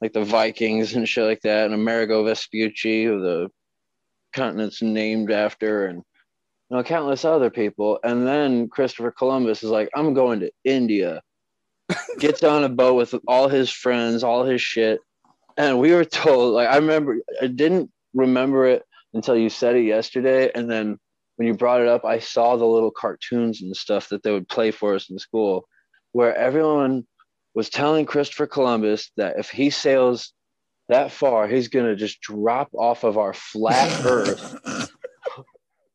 like 0.00 0.12
the 0.12 0.22
Vikings 0.22 0.94
and 0.94 1.08
shit 1.08 1.24
like 1.24 1.40
that, 1.40 1.64
and 1.64 1.74
Amerigo 1.74 2.22
Vespucci, 2.22 3.04
who 3.04 3.20
the 3.20 3.48
continent's 4.32 4.80
named 4.80 5.32
after, 5.32 5.86
and 5.86 6.04
you 6.70 6.76
know, 6.76 6.84
countless 6.84 7.24
other 7.24 7.50
people. 7.50 7.98
And 8.04 8.24
then 8.24 8.68
Christopher 8.68 9.10
Columbus 9.10 9.64
is 9.64 9.70
like, 9.70 9.88
I'm 9.96 10.14
going 10.14 10.38
to 10.38 10.52
India. 10.64 11.20
Gets 12.18 12.42
on 12.42 12.64
a 12.64 12.68
boat 12.68 12.94
with 12.94 13.14
all 13.26 13.48
his 13.48 13.70
friends, 13.70 14.22
all 14.22 14.44
his 14.44 14.60
shit. 14.60 15.00
And 15.56 15.78
we 15.78 15.92
were 15.92 16.04
told, 16.04 16.54
like, 16.54 16.68
I 16.68 16.76
remember, 16.76 17.18
I 17.40 17.46
didn't 17.46 17.90
remember 18.14 18.66
it 18.66 18.82
until 19.14 19.36
you 19.36 19.48
said 19.48 19.76
it 19.76 19.82
yesterday. 19.82 20.50
And 20.54 20.70
then 20.70 20.98
when 21.36 21.48
you 21.48 21.54
brought 21.54 21.80
it 21.80 21.88
up, 21.88 22.04
I 22.04 22.18
saw 22.18 22.56
the 22.56 22.66
little 22.66 22.90
cartoons 22.90 23.62
and 23.62 23.76
stuff 23.76 24.08
that 24.10 24.22
they 24.22 24.32
would 24.32 24.48
play 24.48 24.70
for 24.70 24.94
us 24.94 25.08
in 25.08 25.18
school, 25.18 25.66
where 26.12 26.34
everyone 26.36 27.06
was 27.54 27.70
telling 27.70 28.06
Christopher 28.06 28.46
Columbus 28.46 29.10
that 29.16 29.38
if 29.38 29.50
he 29.50 29.70
sails 29.70 30.32
that 30.88 31.12
far, 31.12 31.46
he's 31.48 31.68
gonna 31.68 31.96
just 31.96 32.20
drop 32.20 32.68
off 32.74 33.04
of 33.04 33.18
our 33.18 33.34
flat 33.34 34.04
Earth. 34.04 34.90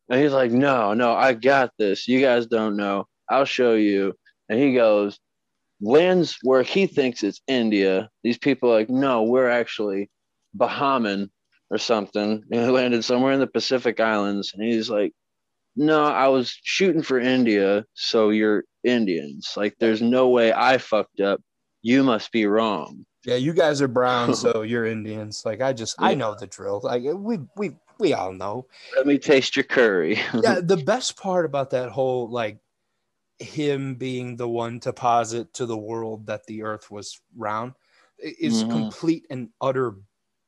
And 0.10 0.22
he's 0.22 0.34
like, 0.34 0.52
"No, 0.52 0.94
no, 0.94 1.14
I 1.14 1.34
got 1.34 1.72
this. 1.80 2.08
You 2.08 2.22
guys 2.22 2.48
don't 2.48 2.76
know. 2.76 3.08
I'll 3.30 3.46
show 3.46 3.74
you." 3.74 4.14
And 4.50 4.60
he 4.60 4.74
goes, 4.74 5.20
lands 5.84 6.38
where 6.44 6.64
he 6.64 6.88
thinks 6.88 7.24
it's 7.24 7.42
India. 7.48 8.10
These 8.24 8.38
people 8.38 8.72
are 8.72 8.80
like, 8.80 8.90
"No, 8.90 9.24
we're 9.24 9.50
actually 9.50 10.10
Bahamian 10.58 11.30
or 11.70 11.78
something." 11.78 12.44
And 12.52 12.62
he 12.62 12.68
landed 12.70 13.04
somewhere 13.04 13.34
in 13.34 13.40
the 13.40 13.48
Pacific 13.48 14.00
Islands, 14.00 14.54
and 14.54 14.64
he's 14.64 14.90
like, 14.90 15.14
no, 15.76 16.04
I 16.04 16.28
was 16.28 16.58
shooting 16.64 17.02
for 17.02 17.20
India, 17.20 17.86
so 17.94 18.30
you're 18.30 18.64
Indians. 18.84 19.54
Like, 19.58 19.76
there's 19.80 20.02
no 20.02 20.30
way 20.30 20.54
I 20.54 20.78
fucked 20.78 21.20
up. 21.20 21.42
You 21.82 22.04
must 22.04 22.32
be 22.32 22.46
wrong. 22.46 23.06
Yeah, 23.26 23.36
you 23.36 23.54
guys 23.54 23.82
are 23.82 23.88
brown, 23.88 24.36
so 24.36 24.62
you're 24.62 24.86
Indians. 24.86 25.44
Like 25.46 25.62
I 25.62 25.74
just 25.74 25.96
I 26.00 26.14
know 26.14 26.36
the 26.38 26.48
drill. 26.48 26.82
Like 26.84 27.04
we 27.04 27.40
we 27.56 27.72
we 28.00 28.14
all 28.14 28.34
know. 28.34 28.68
Let 28.96 29.08
me 29.08 29.18
taste 29.18 29.56
your 29.56 29.64
curry. 29.64 30.20
Yeah, 30.34 30.60
the 30.64 30.78
best 30.78 31.18
part 31.18 31.46
about 31.46 31.70
that 31.72 31.90
whole 31.90 32.30
like 32.30 32.58
him 33.44 33.96
being 33.96 34.36
the 34.36 34.48
one 34.48 34.80
to 34.82 34.94
posit 34.94 35.54
to 35.54 35.66
the 35.66 35.78
world 35.78 36.26
that 36.28 36.46
the 36.48 36.64
earth 36.64 36.90
was 36.90 37.20
round 37.36 37.74
is 38.20 38.64
Mhm. 38.64 38.70
complete 38.72 39.26
and 39.30 39.50
utter 39.62 39.96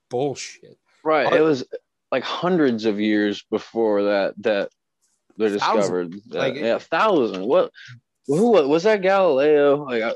bullshit. 0.10 0.78
right. 1.04 1.32
It 1.34 1.42
was 1.42 1.64
like 2.12 2.24
hundreds 2.24 2.86
of 2.86 3.00
years 3.00 3.44
before 3.52 4.04
that 4.04 4.34
that 4.44 4.72
they 5.38 5.50
Thousand. 5.50 5.54
discovered. 5.54 6.14
That, 6.30 6.38
Like- 6.40 6.56
yeah, 6.56 6.78
thousand. 6.80 7.46
What? 7.46 7.72
Who 8.28 8.52
was 8.52 8.84
that? 8.84 9.02
Galileo? 9.02 9.84
Like, 9.84 10.02
I 10.04 10.16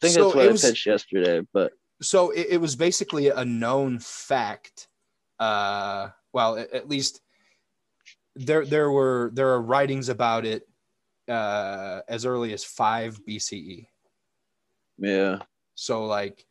think 0.00 0.14
So 0.14 0.24
that's 0.24 0.34
what 0.36 0.44
I 0.44 0.52
was- 0.52 0.62
pitched 0.62 0.86
yesterday. 0.86 1.40
But 1.52 1.72
So 2.02 2.30
it, 2.30 2.46
it 2.50 2.60
was 2.60 2.76
basically 2.76 3.28
a 3.28 3.44
known 3.44 3.98
fact. 3.98 4.88
Uh 5.38 6.10
well, 6.32 6.56
at, 6.58 6.70
at 6.72 6.88
least 6.88 7.20
there 8.36 8.64
there 8.66 8.90
were 8.90 9.30
there 9.34 9.48
are 9.48 9.60
writings 9.62 10.08
about 10.08 10.44
it 10.44 10.68
uh 11.28 12.00
as 12.08 12.24
early 12.24 12.52
as 12.52 12.64
5 12.64 13.20
BCE. 13.26 13.86
yeah, 14.98 15.38
So 15.74 16.06
like 16.06 16.44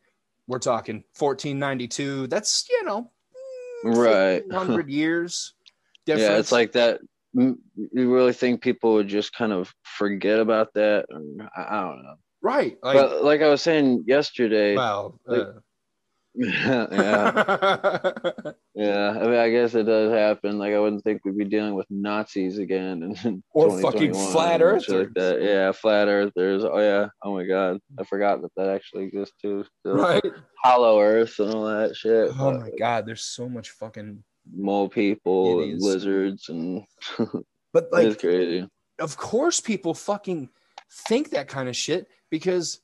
we're 0.46 0.58
talking 0.58 1.04
1492. 1.18 2.26
That's 2.28 2.66
you 2.70 2.84
know, 2.84 3.10
Right. 3.84 4.42
Hundred 4.50 4.88
years. 5.00 5.54
yeah. 6.06 6.38
It's 6.38 6.52
like 6.52 6.72
that. 6.72 7.00
You 7.34 7.58
really 7.94 8.32
think 8.32 8.62
people 8.62 8.94
would 8.94 9.08
just 9.08 9.32
kind 9.34 9.52
of 9.52 9.72
forget 9.82 10.40
about 10.40 10.72
that? 10.74 11.04
I, 11.56 11.76
I 11.76 11.80
don't 11.82 12.02
know. 12.02 12.14
right. 12.40 12.76
Like 12.82 12.96
but 12.96 13.22
like 13.22 13.42
I 13.42 13.48
was 13.48 13.60
saying 13.62 14.04
yesterday, 14.06 14.74
well, 14.76 15.20
like- 15.26 15.40
uh, 15.48 15.52
yeah, 16.46 16.86
yeah. 18.74 19.10
I 19.10 19.22
mean, 19.24 19.34
I 19.38 19.50
guess 19.50 19.74
it 19.74 19.84
does 19.84 20.12
happen. 20.12 20.58
Like, 20.58 20.72
I 20.72 20.78
wouldn't 20.78 21.02
think 21.02 21.24
we'd 21.24 21.36
be 21.36 21.44
dealing 21.44 21.74
with 21.74 21.86
Nazis 21.90 22.58
again, 22.58 23.16
and 23.24 23.42
Or 23.52 23.80
fucking 23.80 24.14
flat 24.14 24.34
Like 24.34 24.58
that. 24.60 24.62
earthers. 24.62 25.42
Yeah, 25.42 25.72
flat 25.72 26.06
earthers. 26.08 26.64
Oh 26.64 26.78
yeah. 26.78 27.08
Oh 27.22 27.34
my 27.34 27.44
god, 27.44 27.78
I 27.98 28.04
forgot 28.04 28.40
that 28.42 28.52
that 28.56 28.68
actually 28.68 29.04
exists 29.04 29.34
too. 29.42 29.64
Still. 29.80 29.96
right. 29.96 30.22
Hollow 30.62 31.00
Earth 31.00 31.38
and 31.40 31.52
all 31.54 31.64
that 31.66 31.96
shit. 31.96 32.30
Oh 32.38 32.52
but 32.52 32.60
my 32.60 32.70
god, 32.78 33.06
there's 33.06 33.22
so 33.24 33.48
much 33.48 33.70
fucking. 33.70 34.22
Mole 34.56 34.88
people 34.88 35.62
and 35.62 35.78
lizards 35.80 36.48
and 36.48 36.82
But 37.74 37.88
like, 37.92 38.06
it's 38.06 38.20
crazy. 38.20 38.66
of 38.98 39.16
course, 39.18 39.60
people 39.60 39.92
fucking 39.92 40.48
think 41.08 41.30
that 41.30 41.48
kind 41.48 41.68
of 41.68 41.76
shit 41.76 42.06
because 42.30 42.80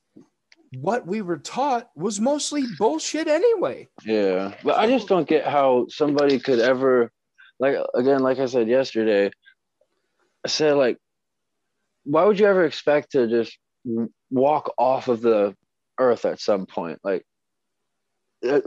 what 0.81 1.05
we 1.05 1.21
were 1.21 1.37
taught 1.37 1.89
was 1.95 2.19
mostly 2.19 2.63
bullshit 2.77 3.27
anyway. 3.27 3.87
Yeah, 4.03 4.53
but 4.63 4.77
I 4.77 4.87
just 4.87 5.07
don't 5.07 5.27
get 5.27 5.45
how 5.45 5.87
somebody 5.89 6.39
could 6.39 6.59
ever, 6.59 7.11
like 7.59 7.77
again, 7.93 8.21
like 8.21 8.39
I 8.39 8.45
said 8.45 8.67
yesterday, 8.67 9.31
I 10.43 10.47
said 10.47 10.73
like, 10.73 10.97
why 12.03 12.23
would 12.23 12.39
you 12.39 12.45
ever 12.45 12.65
expect 12.65 13.11
to 13.11 13.27
just 13.27 13.57
walk 14.29 14.73
off 14.77 15.07
of 15.07 15.21
the 15.21 15.55
earth 15.99 16.25
at 16.25 16.39
some 16.39 16.65
point? 16.65 16.99
Like, 17.03 17.23
uh, 18.47 18.61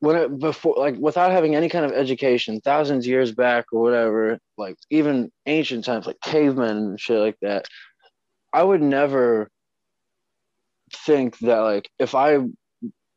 when 0.00 0.16
it 0.16 0.38
before, 0.38 0.76
like 0.78 0.96
without 0.96 1.30
having 1.30 1.54
any 1.54 1.68
kind 1.68 1.84
of 1.84 1.92
education, 1.92 2.60
thousands 2.60 3.06
years 3.06 3.32
back 3.32 3.66
or 3.72 3.82
whatever, 3.82 4.38
like 4.56 4.76
even 4.90 5.30
ancient 5.46 5.84
times, 5.84 6.06
like 6.06 6.20
cavemen 6.22 6.76
and 6.76 7.00
shit 7.00 7.18
like 7.18 7.36
that, 7.42 7.66
I 8.52 8.62
would 8.62 8.82
never 8.82 9.50
think 10.92 11.38
that 11.38 11.58
like 11.58 11.88
if 11.98 12.14
I 12.14 12.38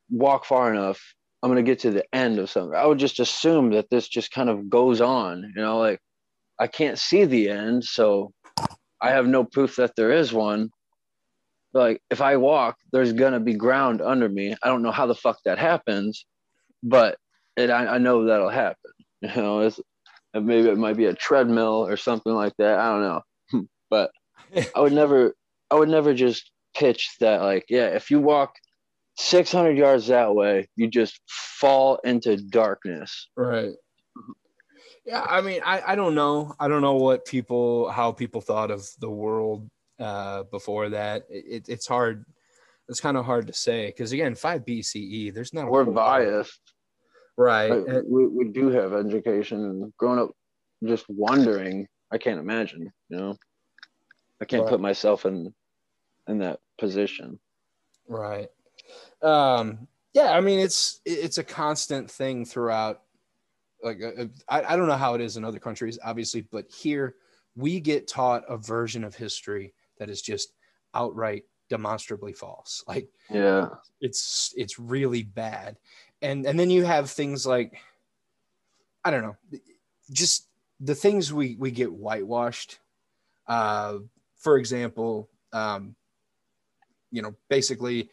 walk 0.09 0.45
far 0.45 0.73
enough 0.73 1.01
I'm 1.43 1.49
gonna 1.49 1.61
get 1.61 1.79
to 1.79 1.91
the 1.91 2.05
end 2.15 2.39
of 2.39 2.49
something. 2.49 2.73
I 2.73 2.85
would 2.85 2.99
just 2.99 3.19
assume 3.19 3.71
that 3.71 3.89
this 3.89 4.07
just 4.07 4.31
kind 4.31 4.49
of 4.49 4.69
goes 4.69 5.01
on, 5.01 5.51
you 5.53 5.61
know, 5.61 5.77
like 5.77 5.99
I 6.57 6.67
can't 6.67 6.97
see 6.97 7.25
the 7.25 7.49
end, 7.49 7.83
so 7.83 8.31
I 9.01 9.09
have 9.09 9.27
no 9.27 9.43
proof 9.43 9.75
that 9.75 9.91
there 9.97 10.13
is 10.13 10.31
one. 10.31 10.69
Like 11.73 12.01
if 12.09 12.21
I 12.21 12.37
walk, 12.37 12.77
there's 12.93 13.11
gonna 13.11 13.41
be 13.41 13.55
ground 13.55 14.01
under 14.01 14.29
me. 14.29 14.55
I 14.63 14.69
don't 14.69 14.83
know 14.83 14.91
how 14.91 15.05
the 15.05 15.15
fuck 15.15 15.37
that 15.43 15.59
happens, 15.59 16.25
but 16.81 17.17
it 17.57 17.69
I, 17.69 17.95
I 17.95 17.97
know 17.97 18.25
that'll 18.25 18.49
happen. 18.49 18.77
You 19.21 19.41
know, 19.41 19.59
it's 19.61 19.79
maybe 20.33 20.67
it 20.69 20.77
might 20.77 20.97
be 20.97 21.05
a 21.05 21.13
treadmill 21.13 21.87
or 21.87 21.95
something 21.95 22.33
like 22.33 22.53
that. 22.57 22.77
I 22.79 22.89
don't 22.89 23.01
know. 23.01 23.67
but 23.89 24.11
I 24.75 24.79
would 24.79 24.93
never 24.93 25.33
I 25.69 25.75
would 25.75 25.89
never 25.89 26.13
just 26.13 26.51
pitch 26.73 27.15
that 27.19 27.41
like, 27.41 27.65
yeah, 27.69 27.87
if 27.87 28.11
you 28.11 28.19
walk 28.19 28.55
600 29.17 29.77
yards 29.77 30.07
that 30.07 30.33
way, 30.33 30.67
you 30.75 30.87
just 30.87 31.19
fall 31.27 31.97
into 32.03 32.37
darkness. 32.37 33.29
Right. 33.35 33.73
Yeah, 35.05 35.21
I 35.21 35.41
mean, 35.41 35.61
I, 35.65 35.81
I 35.87 35.95
don't 35.95 36.15
know. 36.15 36.53
I 36.59 36.67
don't 36.67 36.81
know 36.81 36.95
what 36.95 37.25
people, 37.25 37.89
how 37.89 38.11
people 38.13 38.41
thought 38.41 38.71
of 38.71 38.87
the 38.99 39.09
world 39.09 39.69
uh, 39.99 40.43
before 40.43 40.89
that. 40.89 41.23
It, 41.29 41.67
it's 41.67 41.87
hard. 41.87 42.25
It's 42.89 43.01
kind 43.01 43.17
of 43.17 43.25
hard 43.25 43.47
to 43.47 43.53
say 43.53 43.87
because 43.87 44.11
again, 44.13 44.35
five 44.35 44.65
BCE. 44.65 45.33
There's 45.33 45.53
not. 45.53 45.69
We're 45.69 45.85
biased. 45.85 46.59
right? 47.37 47.71
Like, 47.71 48.03
we, 48.07 48.27
we 48.27 48.45
do 48.49 48.69
have 48.69 48.93
education 48.93 49.63
and 49.63 49.93
growing 49.97 50.19
up 50.19 50.31
just 50.85 51.05
wondering, 51.09 51.87
I 52.11 52.17
can't 52.17 52.39
imagine, 52.39 52.91
you 53.09 53.17
know. 53.17 53.35
I 54.41 54.45
can't 54.45 54.63
Right. 54.63 54.69
put 54.69 54.81
myself 54.81 55.25
in 55.25 55.53
in 56.27 56.39
that 56.39 56.59
position. 56.77 57.39
Right. 58.07 58.49
Um, 59.21 59.87
yeah, 60.13 60.31
I 60.31 60.41
mean 60.41 60.59
it's 60.59 61.01
it's 61.05 61.37
a 61.37 61.43
constant 61.43 62.09
thing 62.09 62.45
throughout. 62.45 63.01
Like 63.81 64.01
uh, 64.01 64.25
I, 64.47 64.63
I 64.63 64.75
don't 64.75 64.87
know 64.87 64.95
how 64.95 65.13
it 65.13 65.21
is 65.21 65.37
in 65.37 65.43
other 65.43 65.59
countries, 65.59 65.99
obviously, 66.03 66.41
but 66.41 66.69
here 66.71 67.15
we 67.55 67.79
get 67.79 68.07
taught 68.07 68.43
a 68.47 68.57
version 68.57 69.03
of 69.03 69.15
history 69.15 69.73
that 69.97 70.09
is 70.09 70.21
just 70.21 70.53
outright 70.93 71.43
demonstrably 71.69 72.33
false. 72.33 72.83
Like 72.87 73.09
Yeah. 73.29 73.69
it's 74.01 74.53
it's 74.55 74.79
really 74.79 75.23
bad 75.23 75.77
and 76.23 76.45
and 76.45 76.59
then 76.59 76.69
you 76.69 76.83
have 76.83 77.11
things 77.11 77.45
like 77.45 77.79
i 79.05 79.11
don't 79.11 79.21
know 79.21 79.35
just 80.11 80.47
the 80.79 80.95
things 80.95 81.31
we 81.31 81.55
we 81.59 81.69
get 81.69 81.91
whitewashed 81.91 82.79
uh 83.47 83.97
for 84.37 84.57
example 84.57 85.29
um 85.51 85.95
you 87.13 87.21
know 87.21 87.33
basically 87.49 88.09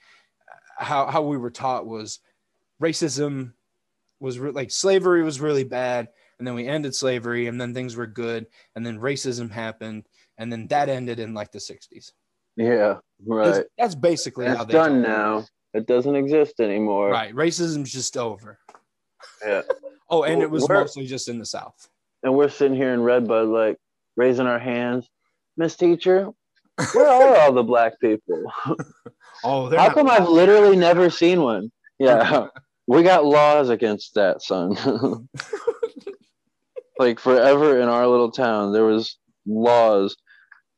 uh, 0.79 0.85
how 0.85 1.07
how 1.07 1.23
we 1.23 1.37
were 1.37 1.51
taught 1.51 1.87
was 1.87 2.21
racism 2.81 3.53
was 4.21 4.39
re- 4.39 4.53
like 4.53 4.71
slavery 4.71 5.23
was 5.25 5.41
really 5.41 5.65
bad 5.65 6.09
and 6.39 6.47
then 6.47 6.55
we 6.55 6.67
ended 6.69 6.95
slavery 6.95 7.47
and 7.49 7.61
then 7.61 7.75
things 7.75 7.97
were 7.97 8.07
good 8.07 8.47
and 8.77 8.85
then 8.87 8.99
racism 9.01 9.51
happened 9.51 10.07
and 10.39 10.53
then 10.53 10.67
that 10.69 10.89
ended 10.89 11.19
in 11.19 11.35
like 11.35 11.51
the 11.53 11.59
60s 11.59 12.13
Yeah. 12.57 12.99
that's, 13.27 13.59
Right. 13.59 13.67
that's 13.79 13.95
basically 13.95 14.47
how 14.47 14.65
they 14.65 14.73
done 14.73 15.03
now. 15.03 15.45
It 15.73 15.87
doesn't 15.87 16.17
exist 16.17 16.59
anymore. 16.59 17.11
Right. 17.11 17.33
Racism's 17.35 17.93
just 17.93 18.17
over. 18.17 18.59
Yeah. 19.45 19.63
Oh, 20.13 20.25
and 20.25 20.43
it 20.43 20.51
was 20.51 20.67
where- 20.69 20.81
mostly 20.81 21.07
just 21.07 21.29
in 21.29 21.39
the 21.39 21.47
South. 21.47 21.89
And 22.25 22.35
we're 22.35 22.49
sitting 22.49 22.77
here 22.77 22.93
in 22.93 23.01
Red 23.01 23.29
Bud, 23.29 23.47
like 23.47 23.77
raising 24.17 24.49
our 24.49 24.59
hands. 24.59 25.09
Miss 25.57 25.77
Teacher, 25.77 26.31
where 26.93 27.09
are 27.09 27.37
all 27.37 27.53
the 27.53 27.63
black 27.63 28.01
people? 28.01 28.45
Oh, 29.43 29.75
How 29.75 29.91
come 29.91 30.11
I've 30.11 30.29
literally 30.29 30.77
never 30.77 31.09
seen 31.09 31.41
one? 31.43 31.71
Yeah. 31.99 32.49
We 32.87 33.05
got 33.05 33.25
laws 33.25 33.69
against 33.69 34.15
that, 34.17 34.43
son. 34.43 34.77
like 36.99 37.21
forever 37.21 37.81
in 37.81 37.89
our 37.89 38.05
little 38.09 38.33
town, 38.33 38.73
there 38.73 38.85
was 38.85 39.17
laws 39.47 40.17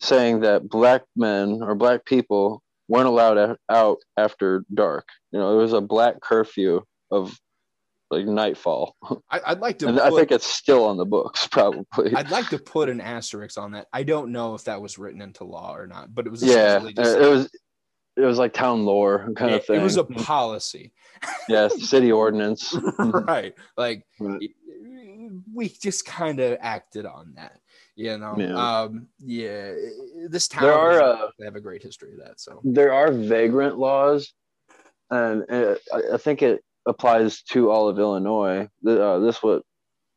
saying 0.03 0.41
that 0.41 0.69
black 0.69 1.03
men 1.17 1.61
or 1.63 1.75
black 1.75 2.05
people 2.05 2.63
weren't 2.87 3.07
allowed 3.07 3.57
out 3.71 3.99
after 4.19 4.63
dark. 4.75 5.09
You 5.31 5.39
know, 5.39 5.53
there 5.53 5.63
was 5.63 5.73
a 5.73 5.81
black 5.81 6.21
curfew 6.21 6.83
of 7.11 7.41
like 8.13 8.27
nightfall, 8.27 8.95
I, 9.31 9.41
I'd 9.47 9.61
like 9.61 9.79
to. 9.81 9.89
and 9.89 9.99
I 9.99 10.11
think 10.11 10.31
it's 10.31 10.47
still 10.47 10.85
on 10.85 10.97
the 10.97 11.07
books, 11.07 11.47
probably. 11.51 12.15
I'd 12.15 12.31
like 12.31 12.49
to 12.51 12.59
put 12.59 12.89
an 12.89 13.01
asterisk 13.01 13.59
on 13.59 13.73
that. 13.73 13.87
I 13.93 14.03
don't 14.03 14.31
know 14.31 14.55
if 14.55 14.65
that 14.65 14.81
was 14.81 14.99
written 14.99 15.23
into 15.23 15.45
law 15.45 15.75
or 15.75 15.87
not, 15.87 16.15
but 16.15 16.27
it 16.27 16.31
was 16.31 16.43
yeah, 16.43 16.87
it 16.87 16.97
was. 16.97 17.51
It 18.15 18.27
was 18.27 18.37
like 18.37 18.53
town 18.53 18.85
lore 18.85 19.33
kind 19.37 19.53
it, 19.53 19.61
of 19.61 19.65
thing. 19.65 19.81
it 19.81 19.83
was 19.83 19.97
a 19.97 20.05
policy, 20.05 20.93
yeah, 21.49 21.69
city 21.69 22.13
ordinance. 22.13 22.77
right? 22.99 23.55
Like 23.79 24.05
Right. 24.21 24.51
we 25.55 25.71
just 25.71 26.05
kind 26.05 26.39
of 26.39 26.59
acted 26.61 27.07
on 27.07 27.33
that, 27.37 27.59
you 27.97 28.19
know. 28.19 28.35
Yeah. 28.37 28.53
Um, 28.55 29.09
yeah, 29.19 29.73
this 30.29 30.47
town 30.47 30.65
There 30.65 30.75
are, 30.75 31.01
uh, 31.01 31.29
they 31.39 31.47
have 31.47 31.57
a 31.57 31.61
great 31.61 31.83
history 31.83 32.13
of 32.13 32.19
that. 32.19 32.39
So 32.39 32.61
there 32.65 32.93
are 32.93 33.11
vagrant 33.11 33.79
laws, 33.79 34.35
and 35.11 35.45
it, 35.49 35.81
I 35.91 36.03
I 36.13 36.17
think 36.19 36.43
it 36.43 36.63
applies 36.87 37.43
to 37.43 37.71
all 37.71 37.89
of 37.89 37.99
Illinois. 37.99 38.69
Uh, 38.87 39.19
this 39.19 39.43
what 39.43 39.63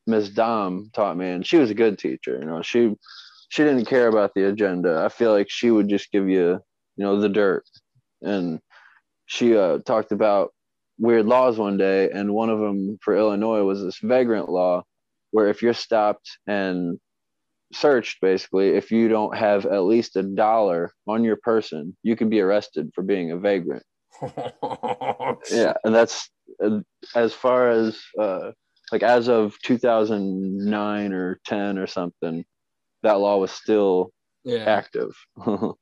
Ms. 0.08 0.32
Dom 0.32 0.90
taught 0.94 1.18
me, 1.18 1.30
and 1.30 1.46
she 1.46 1.58
was 1.58 1.70
a 1.70 1.76
good 1.76 1.98
teacher. 1.98 2.38
You 2.40 2.46
know, 2.46 2.62
she 2.62 2.96
she 3.50 3.64
didn't 3.64 3.86
care 3.86 4.08
about 4.08 4.34
the 4.36 4.48
agenda. 4.48 5.04
I 5.04 5.10
feel 5.10 5.32
like 5.32 5.50
she 5.50 5.72
would 5.72 5.88
just 5.88 6.12
give 6.12 6.28
you, 6.30 6.60
you 6.98 7.04
know, 7.04 7.20
the 7.20 7.30
dirt. 7.30 7.64
And 8.22 8.60
she 9.26 9.56
uh, 9.56 9.80
talked 9.80 10.12
about 10.12 10.52
weird 10.98 11.26
laws 11.26 11.58
one 11.58 11.78
day, 11.78 12.10
and 12.10 12.34
one 12.34 12.50
of 12.50 12.60
them 12.60 12.98
for 13.02 13.16
Illinois 13.16 13.64
was 13.64 13.82
this 13.82 14.00
vagrant 14.02 14.50
law, 14.50 14.84
where 15.32 15.48
if 15.48 15.62
you're 15.62 15.74
stopped 15.74 16.30
and 16.48 17.00
searched, 17.74 18.22
basically, 18.22 18.70
if 18.70 18.92
you 18.92 19.08
don't 19.08 19.36
have 19.36 19.66
at 19.66 19.84
least 19.84 20.16
a 20.16 20.24
dollar 20.24 20.92
on 21.08 21.24
your 21.24 21.38
person, 21.38 21.96
you 22.04 22.16
can 22.16 22.30
be 22.30 22.42
arrested 22.42 22.92
for 22.94 23.04
being 23.04 23.32
a 23.32 23.38
vagrant. 23.38 23.84
Yeah, 25.52 25.74
and 25.84 25.94
that's 25.94 26.30
as 27.16 27.34
far 27.34 27.70
as 27.70 28.02
uh, 28.20 28.52
like 28.92 29.04
as 29.04 29.28
of 29.28 29.60
2009 29.64 31.14
or 31.14 31.40
10 31.46 31.78
or 31.78 31.88
something, 31.88 32.46
that 33.04 33.20
law 33.20 33.38
was 33.38 33.52
still 33.52 34.12
yeah, 34.44 34.64
active. 34.66 35.16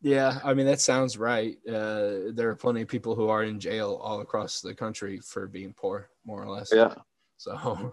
yeah. 0.00 0.40
I 0.44 0.54
mean 0.54 0.66
that 0.66 0.80
sounds 0.80 1.18
right. 1.18 1.56
Uh, 1.68 2.32
there 2.32 2.48
are 2.48 2.56
plenty 2.56 2.82
of 2.82 2.88
people 2.88 3.14
who 3.14 3.28
are 3.28 3.44
in 3.44 3.60
jail 3.60 4.00
all 4.02 4.20
across 4.20 4.60
the 4.60 4.74
country 4.74 5.20
for 5.20 5.46
being 5.46 5.74
poor, 5.74 6.08
more 6.24 6.42
or 6.42 6.48
less. 6.48 6.72
yeah. 6.72 6.94
So 7.36 7.92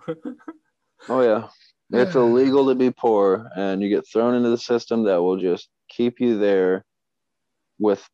Oh 1.10 1.22
yeah. 1.22 1.48
It's 1.94 2.16
illegal 2.16 2.70
to 2.70 2.76
be 2.76 2.90
poor 2.90 3.50
and 3.58 3.84
you 3.84 3.90
get 3.90 4.08
thrown 4.08 4.34
into 4.34 4.50
the 4.50 4.58
system 4.58 5.04
that 5.04 5.22
will 5.22 5.36
just 5.36 5.68
keep 5.90 6.22
you 6.22 6.38
there 6.38 6.86
with 7.80 8.08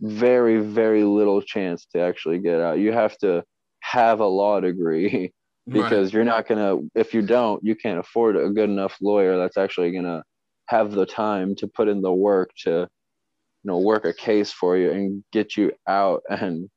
very 0.00 0.58
very 0.60 1.04
little 1.04 1.42
chance 1.42 1.86
to 1.92 2.00
actually 2.00 2.38
get 2.38 2.60
out. 2.60 2.78
You 2.78 2.92
have 2.92 3.16
to 3.18 3.44
have 3.80 4.20
a 4.20 4.26
law 4.26 4.60
degree 4.60 5.32
because 5.66 6.12
you're 6.12 6.24
not 6.24 6.48
going 6.48 6.58
to 6.58 6.90
if 6.98 7.14
you 7.14 7.22
don't, 7.22 7.62
you 7.62 7.74
can't 7.76 7.98
afford 7.98 8.36
a 8.36 8.48
good 8.50 8.70
enough 8.70 8.96
lawyer 9.00 9.36
that's 9.38 9.56
actually 9.56 9.92
going 9.92 10.04
to 10.04 10.22
have 10.66 10.92
the 10.92 11.06
time 11.06 11.54
to 11.56 11.66
put 11.68 11.88
in 11.88 12.00
the 12.00 12.12
work 12.12 12.50
to 12.64 12.70
you 12.70 13.68
know 13.68 13.78
work 13.78 14.04
a 14.04 14.12
case 14.14 14.52
for 14.52 14.76
you 14.76 14.90
and 14.90 15.24
get 15.32 15.56
you 15.56 15.72
out 15.86 16.22
and 16.30 16.68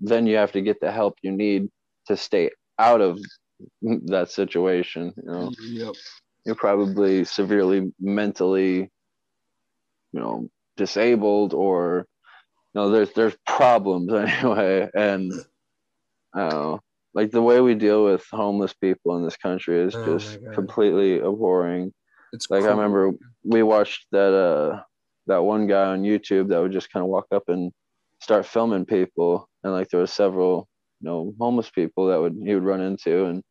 then 0.00 0.26
you 0.26 0.36
have 0.36 0.52
to 0.52 0.60
get 0.60 0.80
the 0.80 0.90
help 0.90 1.14
you 1.22 1.30
need 1.30 1.68
to 2.06 2.16
stay 2.16 2.50
out 2.78 3.00
of 3.00 3.18
that 3.82 4.30
situation 4.30 5.12
you 5.16 5.30
know 5.30 5.50
Yep. 5.60 5.94
you're 6.44 6.54
probably 6.56 7.24
severely 7.24 7.92
mentally 8.00 8.90
you 10.12 10.20
know 10.20 10.48
disabled 10.76 11.54
or 11.54 12.06
know 12.74 12.90
there's 12.90 13.12
there's 13.12 13.36
problems 13.46 14.12
anyway. 14.12 14.88
And 14.94 15.32
I 16.34 16.78
like 17.14 17.30
the 17.30 17.42
way 17.42 17.60
we 17.60 17.74
deal 17.74 18.04
with 18.04 18.26
homeless 18.30 18.74
people 18.74 19.16
in 19.16 19.24
this 19.24 19.36
country 19.36 19.80
is 19.80 19.94
Oh 19.94 20.18
just 20.18 20.38
completely 20.54 21.20
abhorring. 21.20 21.92
It's 22.32 22.50
like 22.50 22.64
I 22.64 22.68
remember 22.68 23.12
we 23.44 23.62
watched 23.62 24.06
that 24.12 24.34
uh 24.34 24.82
that 25.26 25.44
one 25.44 25.66
guy 25.66 25.86
on 25.86 26.02
YouTube 26.02 26.48
that 26.48 26.60
would 26.60 26.72
just 26.72 26.90
kind 26.90 27.02
of 27.02 27.08
walk 27.08 27.26
up 27.32 27.48
and 27.48 27.72
start 28.20 28.46
filming 28.46 28.84
people. 28.84 29.48
And 29.62 29.72
like 29.72 29.88
there 29.88 30.00
was 30.00 30.12
several 30.12 30.68
you 31.00 31.08
know 31.08 31.34
homeless 31.38 31.70
people 31.70 32.08
that 32.08 32.20
would 32.20 32.36
he 32.44 32.54
would 32.54 32.64
run 32.64 32.80
into 32.80 33.26
and 33.26 33.42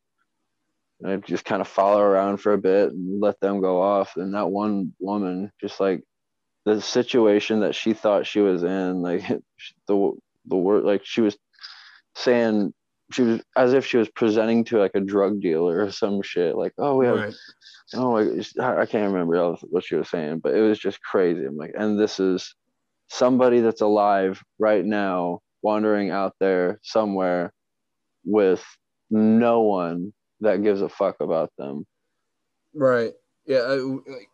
I'd 1.05 1.25
just 1.25 1.45
kind 1.45 1.61
of 1.61 1.67
follow 1.67 1.99
around 1.99 2.37
for 2.37 2.53
a 2.53 2.57
bit 2.57 2.91
and 2.91 3.21
let 3.21 3.39
them 3.41 3.61
go 3.61 3.81
off. 3.81 4.15
And 4.15 4.33
that 4.35 4.49
one 4.49 4.93
woman 4.99 5.51
just 5.59 5.79
like 5.79 6.01
the 6.65 6.81
situation 6.81 7.59
that 7.61 7.75
she 7.75 7.93
thought 7.93 8.25
she 8.27 8.39
was 8.39 8.63
in 8.63 9.01
like 9.01 9.27
the 9.87 10.11
the 10.45 10.55
word 10.55 10.83
like 10.83 11.05
she 11.05 11.21
was 11.21 11.37
saying 12.15 12.73
she 13.11 13.21
was 13.21 13.41
as 13.55 13.73
if 13.73 13.85
she 13.85 13.97
was 13.97 14.09
presenting 14.09 14.63
to 14.63 14.77
like 14.77 14.95
a 14.95 14.99
drug 14.99 15.41
dealer 15.41 15.83
or 15.83 15.91
some 15.91 16.21
shit 16.21 16.55
like 16.55 16.73
oh 16.77 16.95
we 16.95 17.05
have 17.05 17.17
Right. 17.17 17.33
oh 17.95 18.11
my 18.13 18.43
I 18.59 18.81
I 18.81 18.85
can't 18.85 19.11
remember 19.11 19.55
what 19.69 19.83
she 19.83 19.95
was 19.95 20.09
saying, 20.09 20.39
but 20.39 20.55
it 20.55 20.61
was 20.61 20.79
just 20.79 21.01
crazy. 21.01 21.45
I'm 21.45 21.57
like, 21.57 21.73
and 21.77 21.99
this 21.99 22.19
is 22.19 22.55
somebody 23.09 23.59
that's 23.59 23.81
alive 23.81 24.41
right 24.57 24.83
now, 24.83 25.41
wandering 25.61 26.09
out 26.09 26.33
there 26.39 26.79
somewhere 26.81 27.53
with 28.25 28.63
no 29.11 29.61
one 29.61 30.13
that 30.39 30.63
gives 30.63 30.81
a 30.81 30.89
fuck 30.89 31.17
about 31.19 31.51
them. 31.57 31.85
Right. 32.73 33.11
Yeah. 33.45 33.59
uh, 33.59 33.97
like, 34.07 34.29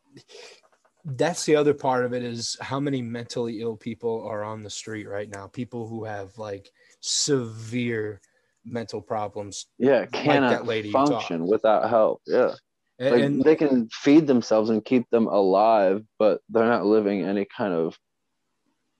That's 1.17 1.45
the 1.45 1.56
other 1.56 1.74
part 1.74 2.06
of 2.06 2.13
it 2.13 2.24
is 2.24 2.58
how 2.62 2.80
many 2.80 3.02
mentally 3.02 3.62
ill 3.62 3.76
people 3.76 4.26
are 4.28 4.43
on 4.43 4.63
the 4.63 4.69
street 4.69 5.08
right 5.08 5.30
now. 5.30 5.48
People 5.48 5.88
who 5.88 6.04
have 6.04 6.38
like 6.38 6.69
severe 7.02 8.22
mental 8.65 9.02
problems. 9.02 9.67
Yeah, 9.78 10.06
cannot 10.06 10.65
lady 10.65 10.89
you 10.89 10.93
talked. 10.93 11.12
function 11.12 11.48
without 11.48 11.89
help. 11.89 12.22
Yeah, 12.26 12.54
And, 13.00 13.12
like 13.12 13.24
and 13.24 13.43
they 13.43 13.56
can 13.56 13.89
feed 13.91 14.28
themselves 14.28 14.69
and 14.69 14.84
keep 14.84 15.10
them 15.10 15.28
alive, 15.28 16.04
but 16.17 16.41
they're 16.50 16.65
not 16.65 16.86
living 16.86 17.24
any 17.24 17.45
kind 17.45 17.74
of, 17.74 17.98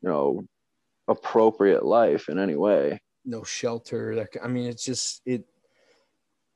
you 0.02 0.10
know, 0.10 0.42
appropriate 1.08 1.84
life 1.86 2.30
in 2.30 2.40
any 2.40 2.56
way. 2.56 3.00
no 3.26 3.44
shelter. 3.44 4.16
That 4.16 4.30
I 4.44 4.48
mean, 4.48 4.68
it's 4.68 4.86
just 4.86 5.22
it. 5.26 5.46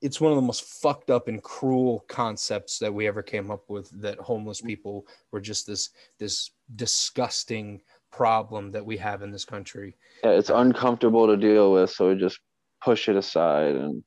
It's 0.03 0.19
one 0.19 0.33
of 0.33 0.35
the 0.35 0.41
most 0.41 0.65
fucked 0.65 1.09
up 1.09 1.29
and 1.29 1.41
cruel 1.41 2.03
concepts 2.09 2.77
that 2.79 2.93
we 2.93 3.07
ever 3.07 3.23
came 3.23 3.49
up 3.49 3.69
with. 3.69 3.89
That 4.01 4.19
homeless 4.19 4.59
people 4.59 5.07
were 5.31 5.39
just 5.39 5.65
this 5.65 5.91
this 6.19 6.51
disgusting 6.75 7.81
problem 8.11 8.69
that 8.71 8.85
we 8.85 8.97
have 8.97 9.23
in 9.23 9.31
this 9.31 9.45
country. 9.45 9.95
yeah, 10.23 10.31
it's 10.31 10.49
uncomfortable 10.49 11.25
to 11.27 11.37
deal 11.37 11.71
with, 11.71 11.89
so 11.89 12.09
we 12.09 12.15
just 12.15 12.39
push 12.83 13.07
it 13.07 13.15
aside 13.15 13.75
and 13.75 13.95
you 13.95 14.03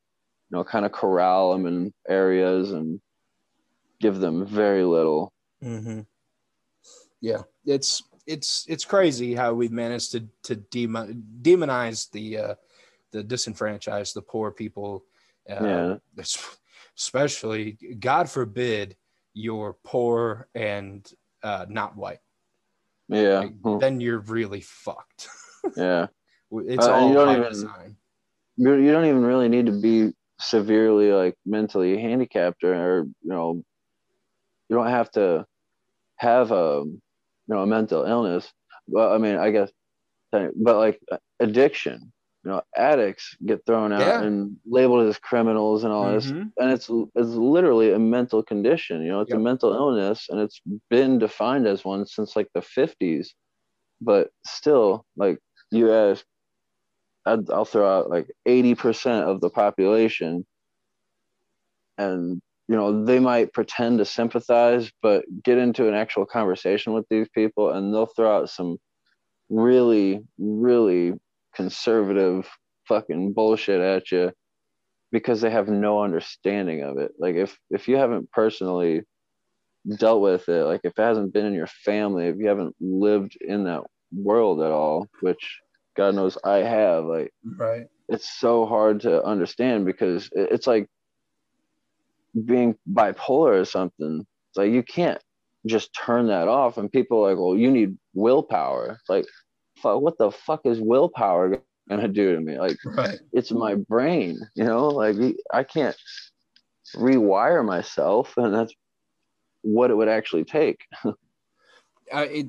know 0.50 0.62
kind 0.62 0.84
of 0.84 0.92
corral 0.92 1.52
them 1.52 1.66
in 1.66 1.92
areas 2.08 2.72
and 2.72 3.00
give 4.00 4.18
them 4.18 4.46
very 4.46 4.84
little. 4.84 5.32
Mm-hmm. 5.64 6.00
Yeah, 7.20 7.42
it's 7.64 8.02
it's 8.26 8.66
it's 8.68 8.84
crazy 8.84 9.34
how 9.34 9.54
we've 9.54 9.72
managed 9.72 10.12
to 10.12 10.28
to 10.44 10.56
demon, 10.56 11.24
demonize 11.42 12.10
the 12.10 12.38
uh, 12.38 12.54
the 13.12 13.22
disenfranchised, 13.22 14.14
the 14.14 14.22
poor 14.22 14.50
people. 14.50 15.04
Uh, 15.50 15.64
Yeah. 15.64 15.96
Especially, 16.96 17.72
God 18.00 18.28
forbid, 18.30 18.96
you're 19.34 19.76
poor 19.84 20.48
and 20.54 21.06
uh, 21.42 21.66
not 21.68 21.96
white. 21.96 22.20
Yeah. 23.08 23.40
like, 23.40 23.60
Hmm. 23.62 23.78
then 23.78 24.00
you're 24.00 24.20
really 24.20 24.60
fucked. 24.62 25.28
Yeah. 25.76 26.06
It's 26.52 26.86
Uh, 26.86 26.92
all 26.92 27.08
you 27.08 27.14
don't 27.14 27.36
even- 27.36 27.48
design. 27.48 27.96
You 28.56 28.74
you 28.76 28.92
don't 28.92 29.04
even 29.04 29.24
really 29.24 29.48
need 29.48 29.66
to 29.66 29.72
be 29.72 30.14
severely 30.40 31.12
like 31.12 31.36
mentally 31.44 32.00
handicapped 32.00 32.62
or, 32.64 32.72
or 32.74 33.02
you 33.04 33.28
know 33.30 33.62
you 34.68 34.76
don't 34.76 34.86
have 34.88 35.10
to 35.12 35.44
have 36.16 36.52
a 36.52 36.84
you 36.86 37.00
know 37.48 37.62
a 37.62 37.66
mental 37.66 38.04
illness. 38.04 38.50
Well, 38.88 39.12
I 39.12 39.18
mean, 39.18 39.36
I 39.36 39.50
guess, 39.50 39.70
but 40.32 40.76
like 40.78 41.00
addiction, 41.40 42.12
you 42.46 42.52
know, 42.52 42.62
addicts 42.76 43.36
get 43.44 43.66
thrown 43.66 43.92
out 43.92 44.20
Yeah. 44.20 44.22
and 44.22 44.56
labeled 44.66 45.08
as 45.08 45.18
criminals 45.18 45.84
and 45.84 45.92
all 45.92 46.14
this, 46.14 46.32
Mhm. 46.32 46.52
and 46.58 46.70
it's 46.72 46.88
it's 47.16 47.30
literally 47.30 47.92
a 47.92 47.98
mental 47.98 48.44
condition. 48.44 49.02
You 49.02 49.10
know, 49.10 49.22
it's 49.22 49.32
Yep. 49.32 49.34
a 49.34 49.38
mental 49.38 49.74
illness, 49.74 50.28
and 50.30 50.40
it's 50.40 50.62
been 50.90 51.18
defined 51.18 51.66
as 51.66 51.84
one 51.84 52.06
since 52.06 52.36
like 52.36 52.48
the 52.54 52.62
fifties. 52.62 53.34
But 54.00 54.30
still, 54.46 55.06
like 55.16 55.40
you 55.72 55.92
ask, 55.92 56.26
I'd, 57.26 57.50
I'll 57.50 57.64
throw 57.66 57.88
out 57.88 58.10
like 58.10 58.28
eighty 58.46 58.74
percent 58.74 59.26
of 59.28 59.40
the 59.40 59.50
population, 59.50 60.46
and 61.98 62.40
you 62.68 62.76
know 62.76 63.04
they 63.04 63.18
might 63.18 63.52
pretend 63.52 63.98
to 63.98 64.04
sympathize, 64.04 64.90
but 65.02 65.24
get 65.44 65.58
into 65.58 65.88
an 65.88 65.94
actual 65.94 66.26
conversation 66.26 66.92
with 66.92 67.06
these 67.10 67.28
people, 67.34 67.70
and 67.70 67.92
they'll 67.94 68.06
throw 68.06 68.36
out 68.38 68.50
some 68.50 68.78
really, 69.50 70.20
really 70.38 71.14
conservative 71.56 72.48
fucking 72.86 73.32
bullshit 73.32 73.80
at 73.80 74.12
you 74.12 74.30
because 75.10 75.40
they 75.40 75.50
have 75.50 75.68
no 75.68 76.02
understanding 76.02 76.82
of 76.82 76.98
it. 76.98 77.12
Like 77.18 77.34
if 77.36 77.58
if 77.70 77.88
you 77.88 77.96
haven't 77.96 78.30
personally 78.30 79.02
dealt 79.98 80.20
with 80.20 80.48
it, 80.48 80.64
like 80.64 80.80
if 80.84 80.92
it 80.98 81.02
hasn't 81.02 81.32
been 81.32 81.46
in 81.46 81.54
your 81.54 81.66
family, 81.66 82.26
if 82.26 82.36
you 82.36 82.46
haven't 82.48 82.74
lived 82.80 83.36
in 83.40 83.64
that 83.64 83.82
world 84.12 84.60
at 84.60 84.70
all, 84.70 85.08
which 85.20 85.60
God 85.96 86.14
knows 86.14 86.36
I 86.44 86.58
have, 86.58 87.04
like 87.04 87.32
Right. 87.58 87.86
it's 88.08 88.38
so 88.38 88.66
hard 88.66 89.00
to 89.00 89.22
understand 89.24 89.86
because 89.86 90.28
it- 90.32 90.52
it's 90.52 90.66
like 90.66 90.88
being 92.44 92.76
bipolar 92.92 93.60
or 93.60 93.64
something. 93.64 94.26
It's 94.50 94.56
like 94.58 94.72
you 94.72 94.82
can't 94.82 95.20
just 95.66 95.90
turn 95.94 96.26
that 96.28 96.48
off, 96.48 96.76
and 96.78 96.92
people 96.92 97.24
are 97.24 97.30
like, 97.30 97.38
well, 97.38 97.56
you 97.56 97.70
need 97.70 97.96
willpower. 98.14 98.98
It's 99.00 99.08
like, 99.08 99.26
fuck, 99.86 100.00
what 100.00 100.18
the 100.18 100.30
fuck 100.30 100.60
is 100.64 100.80
willpower 100.80 101.62
gonna 101.88 102.08
do 102.08 102.34
to 102.34 102.40
me? 102.40 102.58
Like, 102.58 102.76
Right. 102.84 103.18
it's 103.32 103.50
my 103.50 103.74
brain, 103.74 104.38
you 104.54 104.64
know, 104.64 104.88
like 104.88 105.16
I 105.52 105.64
can't 105.64 105.96
rewire 106.94 107.64
myself, 107.64 108.34
and 108.36 108.54
that's 108.54 108.74
what 109.62 109.90
it 109.90 109.94
would 109.94 110.08
actually 110.08 110.44
take. 110.44 110.80
uh, 111.04 111.12
it 112.12 112.48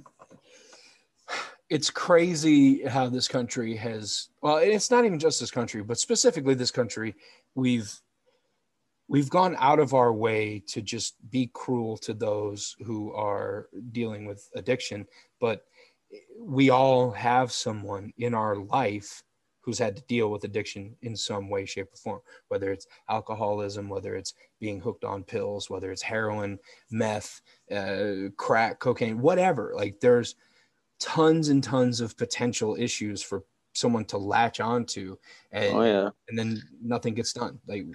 it's 1.69 1.89
crazy 1.89 2.85
how 2.85 3.09
this 3.09 3.27
country 3.27 3.75
has 3.75 4.29
well 4.41 4.55
it's 4.57 4.89
not 4.89 5.03
even 5.03 5.19
just 5.19 5.39
this 5.39 5.51
country 5.51 5.83
but 5.83 5.99
specifically 5.99 6.53
this 6.53 6.71
country 6.71 7.13
we've 7.55 7.99
we've 9.09 9.29
gone 9.29 9.53
out 9.59 9.79
of 9.79 9.93
our 9.93 10.13
way 10.13 10.63
to 10.67 10.81
just 10.81 11.15
be 11.29 11.49
cruel 11.53 11.97
to 11.97 12.13
those 12.13 12.75
who 12.85 13.13
are 13.13 13.67
dealing 13.91 14.25
with 14.25 14.49
addiction 14.55 15.05
but 15.41 15.65
we 16.39 16.69
all 16.69 17.11
have 17.11 17.51
someone 17.51 18.13
in 18.17 18.33
our 18.33 18.55
life 18.55 19.23
who's 19.61 19.79
had 19.79 19.97
to 19.97 20.03
deal 20.03 20.31
with 20.31 20.45
addiction 20.45 20.95
in 21.01 21.15
some 21.15 21.49
way 21.49 21.65
shape 21.65 21.87
or 21.91 21.97
form 21.97 22.21
whether 22.47 22.71
it's 22.71 22.87
alcoholism 23.09 23.89
whether 23.89 24.15
it's 24.15 24.33
being 24.61 24.79
hooked 24.79 25.03
on 25.03 25.23
pills 25.23 25.69
whether 25.69 25.91
it's 25.91 26.01
heroin 26.01 26.57
meth 26.89 27.41
uh, 27.71 28.29
crack, 28.37 28.79
cocaine, 28.79 29.19
whatever. 29.19 29.73
Like 29.75 29.99
there's 29.99 30.35
tons 30.99 31.49
and 31.49 31.63
tons 31.63 32.01
of 32.01 32.17
potential 32.17 32.75
issues 32.79 33.21
for 33.21 33.43
someone 33.73 34.05
to 34.05 34.17
latch 34.17 34.59
onto, 34.59 35.17
and 35.51 35.75
Oh 35.75 35.83
yeah, 35.83 36.09
and 36.29 36.37
then 36.37 36.61
nothing 36.81 37.13
gets 37.13 37.33
done. 37.33 37.59
Like 37.67 37.85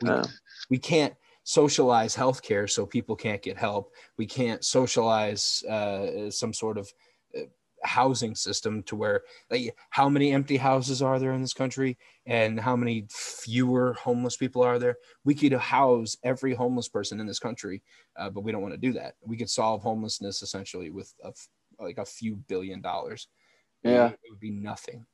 we 0.00 0.08
yeah, 0.08 0.22
we 0.70 0.78
can't 0.78 1.14
socialize 1.44 2.14
healthcare, 2.14 2.70
so 2.70 2.86
people 2.86 3.16
can't 3.16 3.42
get 3.42 3.56
help. 3.56 3.92
We 4.16 4.26
can't 4.26 4.64
socialize 4.64 5.62
uh, 5.64 6.30
some 6.30 6.52
sort 6.52 6.78
of 6.78 6.90
housing 7.84 8.34
system 8.34 8.82
to 8.84 8.96
where 8.96 9.22
like 9.50 9.74
how 9.90 10.08
many 10.08 10.32
empty 10.32 10.56
houses 10.56 11.00
are 11.02 11.18
there 11.18 11.32
in 11.32 11.40
this 11.42 11.54
country 11.54 11.96
and 12.26 12.58
how 12.58 12.74
many 12.76 13.06
fewer 13.10 13.92
homeless 13.94 14.36
people 14.36 14.62
are 14.62 14.78
there 14.78 14.96
we 15.24 15.34
could 15.34 15.52
house 15.52 16.16
every 16.24 16.54
homeless 16.54 16.88
person 16.88 17.20
in 17.20 17.26
this 17.26 17.38
country 17.38 17.82
uh, 18.16 18.28
but 18.30 18.42
we 18.42 18.52
don't 18.52 18.62
want 18.62 18.74
to 18.74 18.80
do 18.80 18.92
that 18.92 19.14
we 19.22 19.36
could 19.36 19.50
solve 19.50 19.82
homelessness 19.82 20.42
essentially 20.42 20.90
with 20.90 21.12
a 21.24 21.32
like 21.80 21.98
a 21.98 22.04
few 22.04 22.36
billion 22.48 22.80
dollars 22.80 23.28
Yeah. 23.82 24.08
it, 24.08 24.18
would 24.30 24.40
be 24.40 24.50
nothing 24.50 25.06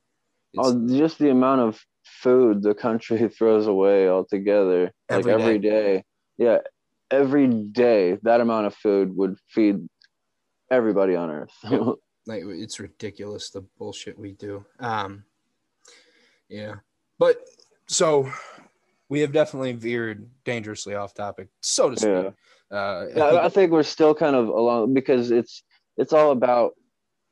It's- 0.53 0.65
oh, 0.67 0.87
just 0.87 1.19
the 1.19 1.29
amount 1.29 1.61
of 1.61 1.79
food 2.03 2.61
the 2.63 2.73
country 2.73 3.27
throws 3.37 3.67
away 3.67 4.09
altogether, 4.09 4.91
Every 5.09 5.33
like 5.33 5.41
every 5.41 5.59
day. 5.59 6.03
Yeah, 6.37 6.59
every 7.11 7.47
day 7.47 8.17
that 8.23 8.41
amount 8.41 8.67
of 8.67 8.75
food 8.75 9.15
would 9.15 9.37
feed 9.49 9.77
everybody 10.71 11.15
on 11.15 11.29
Earth. 11.31 11.53
Like 12.27 12.43
it's 12.45 12.79
ridiculous 12.79 13.49
the 13.51 13.61
bullshit 13.77 14.17
we 14.17 14.31
do 14.33 14.65
um 14.79 15.23
yeah 16.49 16.75
but 17.19 17.37
so 17.87 18.29
we 19.09 19.19
have 19.19 19.31
definitely 19.31 19.73
veered 19.73 20.27
dangerously 20.43 20.95
off 20.95 21.13
topic 21.13 21.49
so 21.61 21.91
to 21.91 21.97
speak 21.97 22.33
yeah. 22.71 22.77
uh 22.77 23.05
yeah, 23.15 23.41
I 23.43 23.49
think 23.55 23.71
we're 23.71 23.83
still 23.83 24.15
kind 24.15 24.35
of 24.35 24.47
along 24.47 24.93
because 24.93 25.29
it's 25.29 25.63
it's 25.97 26.13
all 26.13 26.31
about 26.31 26.73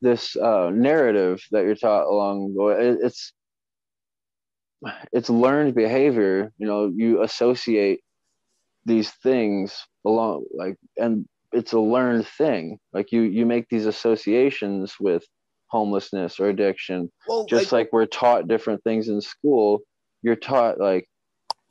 this 0.03 0.35
uh, 0.35 0.69
narrative 0.71 1.41
that 1.51 1.63
you're 1.63 1.75
taught 1.75 2.05
along 2.05 2.53
the 2.53 2.61
way. 2.61 2.87
It, 2.89 2.97
it's 3.01 3.33
it's 5.11 5.29
learned 5.29 5.73
behavior. 5.73 6.51
You 6.57 6.67
know, 6.67 6.91
you 6.93 7.23
associate 7.23 8.01
these 8.85 9.09
things 9.09 9.87
along 10.05 10.45
like, 10.53 10.75
and 10.97 11.25
it's 11.53 11.73
a 11.73 11.79
learned 11.79 12.27
thing. 12.27 12.79
Like 12.91 13.11
you 13.11 13.21
you 13.21 13.45
make 13.45 13.67
these 13.69 13.85
associations 13.85 14.95
with 14.99 15.23
homelessness 15.67 16.39
or 16.39 16.49
addiction, 16.49 17.11
well, 17.27 17.45
just 17.45 17.71
like 17.71 17.89
we're 17.91 18.05
taught 18.05 18.47
different 18.47 18.83
things 18.83 19.07
in 19.09 19.21
school. 19.21 19.81
You're 20.21 20.35
taught 20.35 20.79
like 20.79 21.07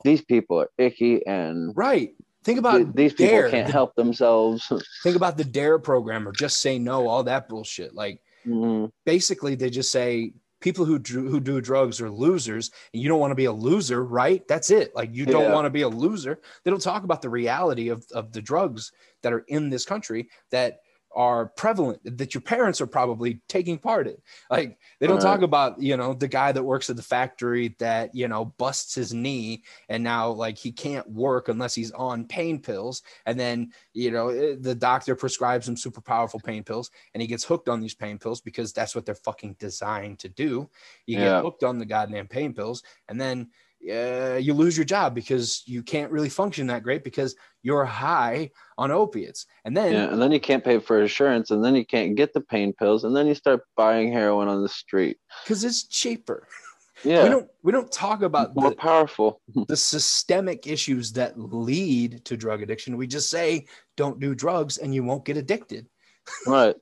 these 0.03 0.21
people 0.23 0.59
are 0.59 0.69
icky 0.77 1.25
and 1.25 1.71
right 1.75 2.09
think 2.43 2.59
about 2.59 2.77
th- 2.77 2.87
these 2.93 3.13
people 3.13 3.39
dare 3.39 3.49
can't 3.49 3.69
help 3.71 3.95
themselves. 3.95 4.69
think 5.03 5.15
about 5.15 5.37
the 5.37 5.43
dare 5.45 5.79
program 5.79 6.27
or 6.27 6.31
just 6.33 6.59
say 6.59 6.77
no 6.77 7.07
all 7.07 7.23
that 7.23 7.47
bullshit 7.49 7.93
like 7.93 8.19
Mhm. 8.45 8.89
basically 9.05 9.55
they 9.55 9.69
just 9.69 9.91
say 9.91 10.33
people 10.63 10.85
who 10.85 10.97
do, 10.97 11.27
who 11.27 11.39
do 11.41 11.59
drugs 11.61 11.99
are 12.01 12.09
losers 12.09 12.71
and 12.93 13.03
you 13.03 13.09
don't 13.09 13.19
want 13.19 13.31
to 13.31 13.35
be 13.35 13.45
a 13.45 13.51
loser 13.51 14.03
right? 14.05 14.47
That's 14.47 14.71
it. 14.71 14.95
Like 14.95 15.13
you 15.13 15.25
don't 15.25 15.43
Yeah. 15.43 15.53
want 15.53 15.65
to 15.65 15.69
be 15.69 15.81
a 15.81 15.89
loser. 15.89 16.39
They 16.63 16.71
don't 16.71 16.81
talk 16.81 17.03
about 17.03 17.21
the 17.21 17.29
reality 17.29 17.89
of, 17.89 18.05
of 18.13 18.31
the 18.31 18.41
drugs 18.41 18.91
that 19.21 19.33
are 19.33 19.43
in 19.49 19.69
this 19.69 19.85
country 19.85 20.29
that 20.51 20.79
are 21.15 21.47
prevalent 21.47 21.99
that 22.17 22.33
your 22.33 22.41
parents 22.41 22.81
are 22.81 22.87
probably 22.87 23.41
taking 23.47 23.77
part 23.77 24.07
in 24.07 24.15
like 24.49 24.77
they 24.99 25.07
don't 25.07 25.19
Right. 25.19 25.21
talk 25.21 25.41
about 25.41 25.79
you 25.81 25.95
know 25.95 26.13
the 26.13 26.27
guy 26.27 26.51
that 26.51 26.63
works 26.63 26.89
at 26.89 26.95
the 26.95 27.01
factory 27.03 27.75
that 27.79 28.13
you 28.15 28.27
know 28.27 28.45
busts 28.45 28.95
his 28.95 29.13
knee 29.13 29.63
and 29.89 30.03
now 30.03 30.29
like 30.29 30.57
he 30.57 30.71
can't 30.71 31.09
work 31.09 31.49
unless 31.49 31.75
he's 31.75 31.91
on 31.91 32.25
pain 32.25 32.59
pills 32.61 33.01
and 33.25 33.39
then 33.39 33.71
you 33.93 34.11
know 34.11 34.29
eh, 34.29 34.55
the 34.59 34.75
doctor 34.75 35.15
prescribes 35.15 35.67
him 35.67 35.77
super 35.77 36.01
powerful 36.01 36.39
pain 36.39 36.63
pills 36.63 36.91
and 37.13 37.21
he 37.21 37.27
gets 37.27 37.43
hooked 37.43 37.69
on 37.69 37.79
these 37.79 37.95
pain 37.95 38.17
pills 38.17 38.41
because 38.41 38.73
that's 38.73 38.95
what 38.95 39.05
they're 39.05 39.15
fucking 39.15 39.55
designed 39.59 40.19
to 40.19 40.29
do. 40.29 40.69
You 41.05 41.15
Yeah. 41.15 41.17
get 41.17 41.41
hooked 41.41 41.63
on 41.63 41.79
the 41.79 41.85
goddamn 41.85 42.27
pain 42.27 42.53
pills, 42.53 42.83
and 43.07 43.19
then 43.19 43.49
uh, 43.91 44.37
you 44.37 44.53
lose 44.53 44.77
your 44.77 44.85
job 44.85 45.13
because 45.13 45.63
you 45.65 45.83
can't 45.83 46.11
really 46.11 46.29
function 46.29 46.67
that 46.67 46.83
great 46.83 47.03
because 47.03 47.35
you're 47.61 47.85
high 47.85 48.49
on 48.77 48.91
opiates. 48.91 49.45
And 49.65 49.75
then 49.75 49.93
Yeah, 49.93 50.11
and 50.11 50.21
then 50.21 50.31
you 50.31 50.39
can't 50.39 50.63
pay 50.63 50.79
for 50.79 51.01
insurance, 51.01 51.51
and 51.51 51.63
then 51.63 51.75
you 51.75 51.85
can't 51.85 52.15
get 52.15 52.33
the 52.33 52.41
pain 52.41 52.73
pills, 52.73 53.03
and 53.03 53.15
then 53.15 53.27
you 53.27 53.35
start 53.35 53.61
buying 53.75 54.11
heroin 54.11 54.47
on 54.47 54.61
the 54.61 54.69
street. 54.69 55.17
because 55.43 55.63
it's 55.63 55.87
cheaper, 55.87 56.47
Yeah, 57.03 57.23
we 57.23 57.29
don't 57.29 57.49
we 57.63 57.71
don't 57.71 57.91
talk 57.91 58.21
about 58.21 58.55
more 58.55 58.69
the, 58.69 58.75
powerful. 58.75 59.41
the 59.67 59.75
systemic 59.75 60.67
issues 60.67 61.11
that 61.13 61.37
lead 61.37 62.23
to 62.25 62.37
drug 62.37 62.61
addiction. 62.61 62.97
We 62.97 63.07
just 63.07 63.29
say 63.29 63.65
don't 63.97 64.19
do 64.19 64.33
drugs 64.33 64.77
and 64.77 64.95
you 64.95 65.03
won't 65.03 65.25
get 65.25 65.37
addicted. 65.37 65.87
right. 66.47 66.75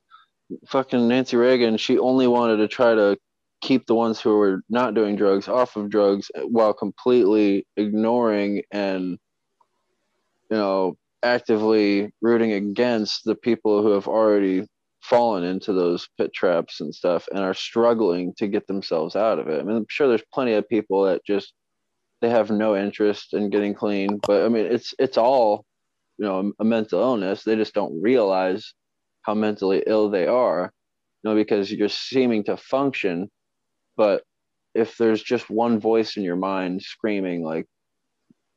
Fucking 0.68 1.08
Nancy 1.08 1.36
Reagan, 1.36 1.76
she 1.76 1.98
only 1.98 2.26
wanted 2.26 2.58
to 2.58 2.68
try 2.68 2.94
to 2.94 3.18
keep 3.62 3.86
the 3.86 3.94
ones 3.94 4.20
who 4.20 4.38
are 4.40 4.62
not 4.68 4.94
doing 4.94 5.16
drugs 5.16 5.48
off 5.48 5.76
of 5.76 5.88
drugs 5.90 6.30
while 6.48 6.74
completely 6.74 7.66
ignoring 7.76 8.62
and 8.72 9.18
you 10.50 10.56
know 10.56 10.96
actively 11.22 12.12
rooting 12.20 12.52
against 12.52 13.24
the 13.24 13.36
people 13.36 13.82
who 13.82 13.92
have 13.92 14.08
already 14.08 14.66
fallen 15.02 15.44
into 15.44 15.72
those 15.72 16.08
pit 16.18 16.32
traps 16.34 16.80
and 16.80 16.94
stuff 16.94 17.28
and 17.32 17.40
are 17.40 17.54
struggling 17.54 18.34
to 18.38 18.48
get 18.48 18.66
themselves 18.68 19.16
out 19.16 19.38
of 19.38 19.48
it. 19.48 19.60
I 19.60 19.64
mean, 19.64 19.76
I'm 19.76 19.86
sure 19.88 20.08
there's 20.08 20.24
plenty 20.34 20.54
of 20.54 20.68
people 20.68 21.04
that 21.04 21.24
just 21.26 21.54
they 22.20 22.30
have 22.30 22.50
no 22.50 22.76
interest 22.76 23.34
in 23.34 23.50
getting 23.50 23.74
clean, 23.74 24.20
but 24.26 24.44
I 24.44 24.48
mean, 24.48 24.66
it's 24.66 24.94
it's 24.98 25.18
all 25.18 25.64
you 26.18 26.26
know 26.26 26.52
a 26.60 26.64
mental 26.64 27.00
illness. 27.00 27.44
They 27.44 27.56
just 27.56 27.74
don't 27.74 28.00
realize 28.02 28.74
how 29.22 29.34
mentally 29.34 29.82
ill 29.86 30.10
they 30.10 30.26
are. 30.26 30.72
you 31.22 31.30
know, 31.30 31.36
because 31.36 31.72
you're 31.72 31.88
seeming 31.88 32.44
to 32.44 32.56
function, 32.56 33.30
but 33.96 34.22
if 34.74 34.96
there's 34.96 35.22
just 35.22 35.50
one 35.50 35.78
voice 35.78 36.16
in 36.16 36.22
your 36.22 36.36
mind 36.36 36.82
screaming 36.82 37.42
like, 37.42 37.66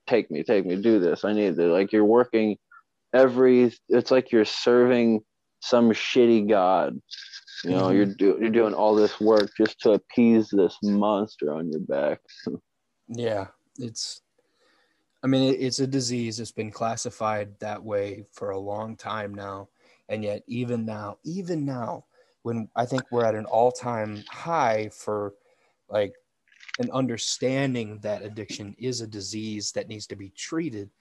"Take 0.07 0.31
me, 0.31 0.43
take 0.43 0.65
me, 0.65 0.75
do 0.75 0.99
this, 0.99 1.25
I 1.25 1.33
need 1.33 1.55
to," 1.57 1.71
like 1.71 1.91
you're 1.91 2.05
working 2.05 2.57
every. 3.13 3.71
It's 3.89 4.11
like 4.11 4.31
you're 4.31 4.45
serving 4.45 5.21
some 5.61 5.89
shitty 5.91 6.47
god. 6.49 7.01
You 7.63 7.71
know, 7.71 7.87
Mhm. 7.87 7.95
you're 7.95 8.05
do, 8.05 8.37
you're 8.39 8.49
doing 8.49 8.73
all 8.73 8.95
this 8.95 9.19
work 9.19 9.49
just 9.57 9.79
to 9.81 9.93
appease 9.93 10.49
this 10.49 10.77
monster 10.83 11.53
on 11.53 11.71
your 11.71 11.81
back. 11.81 12.19
Yeah, 13.07 13.47
it's. 13.77 14.21
I 15.23 15.27
mean, 15.27 15.53
it, 15.53 15.59
it's 15.59 15.79
a 15.79 15.87
disease. 15.87 16.39
It's 16.39 16.51
been 16.51 16.71
classified 16.71 17.59
that 17.59 17.83
way 17.83 18.25
for 18.31 18.51
a 18.51 18.59
long 18.59 18.95
time 18.95 19.33
now, 19.33 19.69
and 20.09 20.23
yet 20.23 20.43
even 20.47 20.85
now, 20.85 21.17
even 21.23 21.65
now, 21.65 22.05
when 22.45 22.69
I 22.75 22.85
think 22.85 23.01
we're 23.11 23.25
at 23.25 23.33
an 23.33 23.45
all-time 23.45 24.23
high 24.29 24.87
for, 24.89 25.33
like, 25.89 26.13
an 26.77 26.91
understanding 26.91 27.97
that 28.03 28.21
addiction 28.21 28.75
is 28.77 29.01
a 29.01 29.07
disease 29.07 29.71
that 29.71 29.87
needs 29.87 30.05
to 30.07 30.15
be 30.15 30.29
treated, 30.29 30.91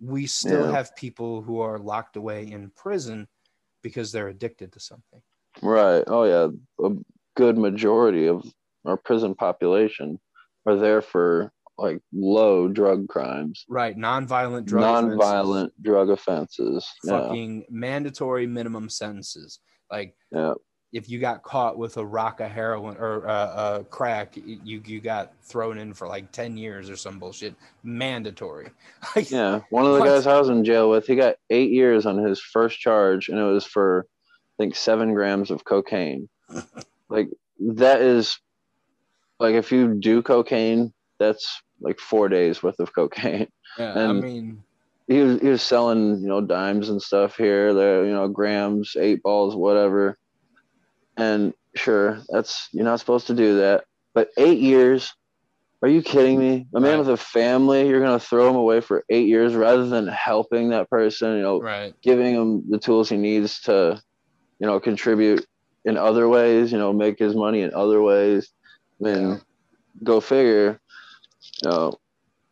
we 0.00 0.26
still 0.28 0.66
Yeah. 0.66 0.70
have 0.70 0.94
people 0.94 1.42
who 1.42 1.58
are 1.58 1.76
locked 1.80 2.14
away 2.16 2.46
in 2.52 2.70
prison 2.70 3.26
because 3.82 4.12
they're 4.12 4.28
addicted 4.28 4.70
to 4.74 4.78
something. 4.80 5.20
Right. 5.60 6.04
Oh 6.06 6.22
yeah. 6.22 6.48
A 6.86 6.90
good 7.34 7.58
majority 7.58 8.28
of 8.28 8.44
our 8.84 8.96
prison 8.96 9.34
population 9.34 10.20
are 10.66 10.76
there 10.76 11.02
for 11.02 11.52
like 11.78 12.00
low 12.12 12.68
drug 12.68 13.08
crimes, 13.08 13.64
Right, 13.68 13.96
non-violent 13.96 14.66
drug 14.68 14.84
offenses. 14.84 15.08
non-violent 15.18 15.82
drug 15.82 16.10
offenses. 16.10 16.88
Yeah. 17.02 17.10
fucking 17.22 17.66
mandatory 17.70 18.46
minimum 18.46 18.88
sentences. 18.88 19.58
Like, 19.90 20.14
Yeah. 20.30 20.54
If 20.92 21.08
you 21.08 21.18
got 21.18 21.42
caught 21.42 21.78
with 21.78 21.96
a 21.96 22.04
rock 22.04 22.40
of 22.40 22.50
heroin 22.50 22.96
or 22.98 23.26
uh, 23.26 23.32
uh, 23.32 23.82
crack, 23.84 24.36
you 24.36 24.82
you 24.84 25.00
got 25.00 25.32
thrown 25.42 25.78
in 25.78 25.94
for 25.94 26.06
like 26.06 26.30
ten 26.32 26.56
years 26.56 26.90
or 26.90 26.96
some 26.96 27.18
bullshit. 27.18 27.54
Mandatory. 27.82 28.68
Yeah. 29.28 29.60
One 29.70 29.86
of 29.86 29.94
the 29.94 30.00
What? 30.00 30.06
guys 30.06 30.26
I 30.26 30.38
was 30.38 30.48
in 30.48 30.64
jail 30.64 30.90
with, 30.90 31.06
he 31.06 31.16
got 31.16 31.36
eight 31.50 31.70
years 31.70 32.06
on 32.06 32.18
his 32.18 32.40
first 32.40 32.78
charge, 32.78 33.28
and 33.28 33.38
it 33.38 33.42
was 33.42 33.64
for 33.64 34.06
I 34.58 34.62
think 34.62 34.76
seven 34.76 35.14
grams 35.14 35.50
of 35.50 35.64
cocaine. 35.64 36.28
like 37.08 37.28
that 37.60 38.00
is 38.02 38.38
like 39.40 39.54
if 39.54 39.72
you 39.72 39.94
do 39.94 40.22
cocaine, 40.22 40.92
that's 41.18 41.62
like 41.80 41.98
four 41.98 42.28
days 42.28 42.62
worth 42.62 42.78
of 42.80 42.94
cocaine. 42.94 43.48
yeah, 43.78 43.94
I 44.08 44.12
mean, 44.12 44.62
he 45.08 45.20
was 45.20 45.40
he 45.40 45.48
was 45.48 45.62
selling 45.62 46.20
you 46.20 46.28
know 46.28 46.40
dimes 46.42 46.90
and 46.90 47.00
stuff 47.00 47.36
here 47.36 47.72
there 47.74 48.04
you 48.04 48.12
know 48.12 48.28
grams 48.28 48.94
eight 48.98 49.22
balls 49.22 49.56
whatever 49.56 50.16
and 51.16 51.52
sure 51.74 52.20
that's 52.28 52.68
you're 52.72 52.84
not 52.84 53.00
supposed 53.00 53.26
to 53.28 53.34
do 53.34 53.58
that 53.58 53.84
but 54.14 54.28
eight 54.36 54.58
years 54.58 55.12
are 55.82 55.88
you 55.88 56.02
kidding 56.02 56.38
me 56.38 56.66
a 56.74 56.80
man 56.80 56.92
Right. 56.92 56.98
with 57.00 57.08
a 57.10 57.16
family 57.16 57.88
you're 57.88 58.00
going 58.00 58.18
to 58.18 58.24
throw 58.24 58.48
him 58.50 58.56
away 58.56 58.80
for 58.80 59.04
eight 59.10 59.26
years 59.26 59.54
rather 59.54 59.86
than 59.86 60.06
helping 60.06 60.70
that 60.70 60.88
person 60.90 61.36
you 61.36 61.42
know 61.42 61.60
right. 61.60 61.94
giving 62.02 62.34
him 62.34 62.64
the 62.70 62.78
tools 62.78 63.08
he 63.08 63.16
needs 63.16 63.60
to 63.62 64.00
you 64.58 64.66
know 64.66 64.78
contribute 64.80 65.44
in 65.84 65.96
other 65.96 66.28
ways 66.28 66.70
you 66.72 66.78
know 66.78 66.92
make 66.92 67.18
his 67.18 67.34
money 67.34 67.62
in 67.62 67.74
other 67.74 68.00
ways 68.02 68.50
I 69.00 69.04
mean, 69.04 69.28
Yeah. 69.28 69.36
go 70.02 70.20
figure 70.20 70.80
you 71.62 71.70
know 71.70 71.98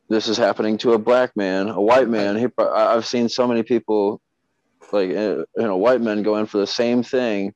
this 0.08 0.26
is 0.28 0.36
happening 0.36 0.76
to 0.78 0.94
a 0.94 0.98
black 0.98 1.36
man 1.36 1.68
a 1.68 1.80
white 1.80 2.08
man 2.08 2.36
he 2.36 2.46
i've 2.58 3.06
seen 3.06 3.28
so 3.28 3.46
many 3.46 3.62
people 3.62 4.20
like 4.92 5.10
uh, 5.10 5.44
you 5.56 5.66
know 5.68 5.76
white 5.76 6.00
men 6.00 6.22
go 6.24 6.36
in 6.36 6.46
for 6.46 6.58
the 6.58 6.66
same 6.66 7.02
thing 7.04 7.52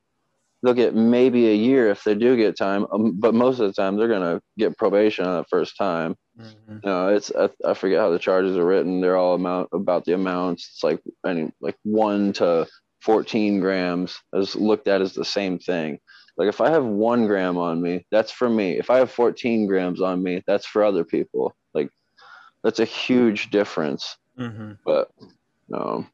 they'll 0.64 0.74
get 0.74 0.94
maybe 0.94 1.48
a 1.50 1.54
year 1.54 1.90
if 1.90 2.02
they 2.04 2.14
do 2.14 2.36
get 2.36 2.56
time 2.58 2.86
um, 2.92 3.14
but 3.20 3.34
most 3.34 3.60
of 3.60 3.66
the 3.68 3.72
time 3.74 3.96
they're 3.96 4.08
going 4.08 4.22
to 4.22 4.40
get 4.58 4.76
probation 4.78 5.26
on 5.26 5.36
the 5.38 5.44
first 5.50 5.76
time 5.76 6.16
Mhm. 6.40 6.84
no, 6.84 7.08
it's 7.08 7.30
I, 7.34 7.48
I 7.64 7.74
forget 7.74 8.00
how 8.00 8.10
the 8.10 8.18
charges 8.18 8.56
are 8.56 8.66
written. 8.66 9.00
They're 9.00 9.16
all 9.16 9.34
amount 9.34 9.68
about 9.72 10.04
the 10.04 10.14
amounts. 10.14 10.68
It's 10.72 10.82
like 10.82 11.00
any 11.24 11.52
like 11.60 11.76
one 11.84 12.32
to 12.34 12.66
fourteen 13.00 13.60
grams 13.60 14.18
is 14.32 14.56
looked 14.56 14.88
at 14.88 15.00
as 15.00 15.14
the 15.14 15.24
same 15.24 15.58
thing. 15.60 16.00
Like 16.36 16.48
if 16.48 16.60
I 16.60 16.70
have 16.70 16.84
one 16.84 17.28
gram 17.28 17.56
on 17.56 17.80
me, 17.80 18.04
that's 18.10 18.32
for 18.32 18.50
me. 18.50 18.78
If 18.78 18.90
I 18.90 18.98
have 18.98 19.12
fourteen 19.12 19.68
grams 19.68 20.00
on 20.02 20.24
me, 20.24 20.42
that's 20.46 20.66
for 20.66 20.82
other 20.82 21.04
people. 21.04 21.54
Like 21.72 21.90
that's 22.64 22.80
a 22.80 22.84
huge 22.84 23.50
difference. 23.50 24.16
Mhm. 24.38 24.78
But 24.84 25.12
um, 25.72 26.10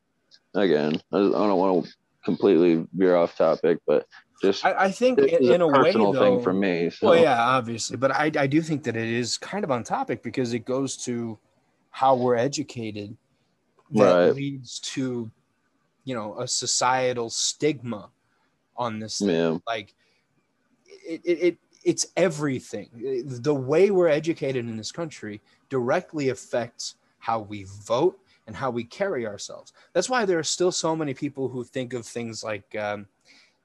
again, 0.54 1.00
I, 1.12 1.16
I 1.18 1.20
don't 1.20 1.58
want 1.58 1.86
to 1.86 1.92
completely 2.26 2.86
veer 2.92 3.16
off 3.16 3.36
topic, 3.36 3.78
but 3.86 4.06
just 4.40 4.64
I, 4.64 4.72
I 4.72 4.90
think 4.90 5.18
in, 5.18 5.52
in 5.52 5.60
a 5.60 5.68
way, 5.68 5.92
though, 5.92 6.12
thing 6.12 6.40
for 6.40 6.52
me. 6.52 6.90
So. 6.90 7.08
Well, 7.08 7.16
yeah, 7.16 7.40
obviously, 7.40 7.96
but 7.96 8.12
I, 8.12 8.30
I 8.38 8.46
do 8.46 8.62
think 8.62 8.84
that 8.84 8.96
it 8.96 9.08
is 9.08 9.38
kind 9.38 9.64
of 9.64 9.70
on 9.70 9.84
topic 9.84 10.22
because 10.22 10.52
it 10.52 10.64
goes 10.64 10.96
to 11.04 11.38
how 11.90 12.14
we're 12.14 12.36
educated 12.36 13.16
that 13.92 14.14
Right. 14.26 14.34
leads 14.34 14.78
to, 14.80 15.30
you 16.04 16.14
know, 16.14 16.38
a 16.38 16.46
societal 16.46 17.30
stigma 17.30 18.10
on 18.76 18.98
this. 19.00 19.18
thing. 19.18 19.28
yeah, 19.28 19.58
Like, 19.66 19.94
it, 20.86 21.20
it, 21.24 21.38
it 21.42 21.58
it's 21.82 22.06
everything. 22.16 22.90
The 23.24 23.54
way 23.54 23.90
we're 23.90 24.08
educated 24.08 24.68
in 24.68 24.76
this 24.76 24.92
country 24.92 25.40
directly 25.68 26.28
affects 26.28 26.96
how 27.18 27.40
we 27.40 27.64
vote 27.64 28.18
and 28.46 28.54
how 28.54 28.70
we 28.70 28.84
carry 28.84 29.26
ourselves. 29.26 29.72
That's 29.92 30.08
why 30.08 30.24
there 30.24 30.38
are 30.38 30.44
still 30.44 30.72
so 30.72 30.94
many 30.94 31.14
people 31.14 31.48
who 31.48 31.64
think 31.64 31.94
of 31.94 32.06
things 32.06 32.44
like 32.44 32.74
um, 32.76 33.06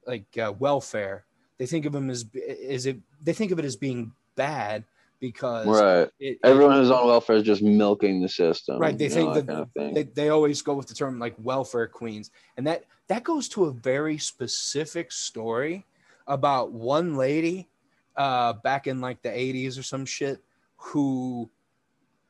like 0.06 0.26
uh, 0.38 0.54
welfare. 0.58 1.26
They 1.58 1.66
think 1.66 1.86
of 1.86 1.94
them 1.94 2.10
as 2.10 2.26
is 2.34 2.86
it 2.86 2.98
they 3.24 3.34
think 3.34 3.52
of 3.52 3.60
it 3.60 3.66
as 3.66 3.76
being 3.76 4.12
bad 4.36 4.84
because 5.20 5.68
right. 5.68 6.10
it, 6.20 6.34
it- 6.34 6.40
Everyone 6.44 6.74
who's 6.74 6.92
on 6.92 7.08
welfare 7.08 7.38
is 7.38 7.44
just 7.44 7.62
milking 7.62 8.22
the 8.22 8.30
system. 8.30 8.80
right 8.80 8.98
they 8.98 9.10
think 9.10 9.30
know, 9.30 9.42
that 9.42 9.48
kind 9.48 9.62
of 9.62 9.96
they, 9.96 10.04
they 10.04 10.30
always 10.30 10.62
go 10.62 10.74
with 10.74 10.88
the 10.88 10.94
term 10.94 11.18
like 11.20 11.36
welfare 11.40 11.88
queens 11.88 12.32
and 12.58 12.68
that 12.68 12.84
that 13.08 13.24
goes 13.24 13.48
to 13.50 13.66
a 13.66 13.72
very 13.72 14.18
specific 14.18 15.12
story 15.12 15.86
about 16.28 16.72
one 16.72 17.16
lady 17.16 17.70
uh 18.18 18.54
back 18.54 18.88
in 18.88 19.00
like 19.02 19.22
the 19.22 19.30
80s 19.30 19.80
or 19.80 19.84
some 19.84 20.06
shit 20.06 20.44
who 20.78 21.50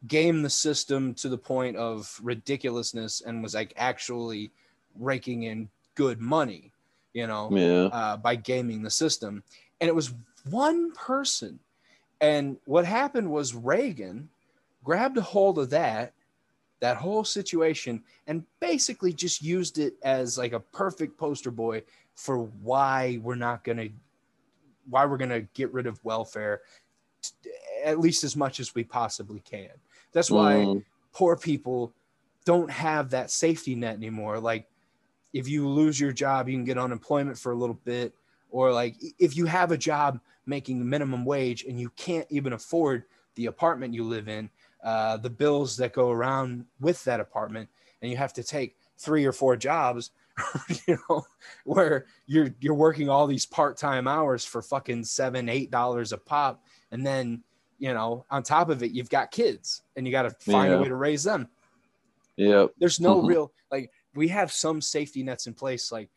gamed 0.08 0.46
the 0.46 0.50
system 0.50 1.14
to 1.16 1.30
the 1.30 1.38
point 1.38 1.76
of 1.76 2.20
ridiculousness 2.22 3.22
and 3.22 3.42
was 3.42 3.56
like 3.56 3.74
actually 3.76 4.52
raking 5.00 5.44
in 5.44 5.68
good 5.96 6.22
money 6.22 6.72
you 7.16 7.26
know 7.26 7.50
yeah. 7.52 7.86
uh, 7.86 8.18
by 8.18 8.36
gaming 8.36 8.84
the 8.84 8.92
system. 8.92 9.42
And 9.82 9.88
it 9.88 9.96
was 9.96 10.14
one 10.52 10.92
person. 10.92 11.58
And 12.22 12.58
what 12.66 12.86
happened 12.86 13.32
was 13.32 13.56
Reagan 13.56 14.30
grabbed 14.84 15.18
a 15.18 15.22
hold 15.22 15.58
of 15.58 15.72
that, 15.72 16.14
that 16.82 16.98
whole 16.98 17.24
situation, 17.24 18.04
and 18.28 18.44
basically 18.60 19.14
just 19.14 19.42
used 19.42 19.80
it 19.80 19.96
as 20.04 20.38
like 20.38 20.54
a 20.54 20.60
perfect 20.60 21.18
poster 21.18 21.52
boy 21.52 21.82
for 22.14 22.40
why 22.62 23.20
we're 23.24 23.36
not 23.36 23.64
going 23.64 23.78
to, 23.78 23.90
why 24.90 25.06
we're 25.06 25.18
going 25.18 25.30
to 25.30 25.48
get 25.54 25.74
rid 25.74 25.88
of 25.88 26.04
welfare 26.06 26.62
t- 27.22 27.50
at 27.84 28.00
least 28.00 28.24
as 28.24 28.36
much 28.36 28.60
as 28.60 28.76
we 28.76 28.84
possibly 28.84 29.40
can. 29.40 29.72
That's 30.12 30.32
why 30.32 30.66
Mm, 30.66 30.84
poor 31.14 31.36
people 31.36 31.94
don't 32.46 32.70
have 32.70 33.10
that 33.10 33.32
safety 33.32 33.76
net 33.76 33.96
anymore. 33.96 34.40
Like 34.40 34.68
if 35.36 35.50
you 35.50 35.68
lose 35.68 36.00
your 36.00 36.14
job, 36.14 36.48
you 36.48 36.56
can 36.56 36.64
get 36.64 36.78
unemployment 36.78 37.38
for 37.38 37.52
a 37.52 37.56
little 37.56 37.78
bit, 37.84 38.14
or 38.52 38.72
like 38.72 38.96
if 39.20 39.36
you 39.36 39.46
have 39.46 39.74
a 39.74 39.78
job 39.78 40.22
making 40.46 40.88
minimum 40.88 41.26
wage 41.26 41.66
and 41.66 41.78
you 41.78 41.90
can't 41.98 42.26
even 42.30 42.54
afford 42.54 43.04
the 43.36 43.48
apartment 43.48 43.94
you 43.94 44.06
live 44.06 44.30
in, 44.30 44.50
uh, 44.82 45.18
the 45.18 45.30
bills 45.30 45.76
that 45.76 45.92
go 45.92 46.10
around 46.10 46.66
with 46.80 47.04
that 47.04 47.20
apartment, 47.20 47.68
and 48.02 48.10
you 48.10 48.16
have 48.16 48.32
to 48.32 48.44
take 48.44 48.78
three 48.98 49.26
or 49.26 49.34
four 49.34 49.58
jobs, 49.58 50.12
you 50.88 50.98
know, 51.10 51.26
where 51.66 52.06
you're 52.28 52.56
you're 52.62 52.74
working 52.74 53.10
all 53.10 53.28
these 53.28 53.46
part 53.46 53.76
time 53.76 54.08
hours 54.08 54.46
for 54.46 54.62
fucking 54.62 55.04
seven 55.04 55.50
eight 55.50 55.70
dollars 55.70 56.14
a 56.14 56.18
pop, 56.18 56.64
and 56.92 57.06
then 57.06 57.44
you 57.78 57.94
know 57.94 58.26
on 58.32 58.42
top 58.42 58.70
of 58.70 58.82
it 58.84 58.92
you've 58.92 59.10
got 59.10 59.32
kids 59.32 59.82
and 59.98 60.08
you 60.08 60.14
got 60.14 60.24
to 60.24 60.30
find 60.30 60.72
a 60.72 60.80
way 60.80 60.88
to 60.88 60.96
raise 60.96 61.26
them 61.26 61.50
Yeah. 62.38 62.68
there's 62.80 63.02
no 63.02 63.22
Mhm. 63.22 63.28
real 63.28 63.52
like 63.70 63.92
we 64.16 64.28
have 64.30 64.52
some 64.52 64.82
safety 64.82 65.24
nets 65.24 65.48
in 65.48 65.54
place 65.54 65.92
like 65.92 66.10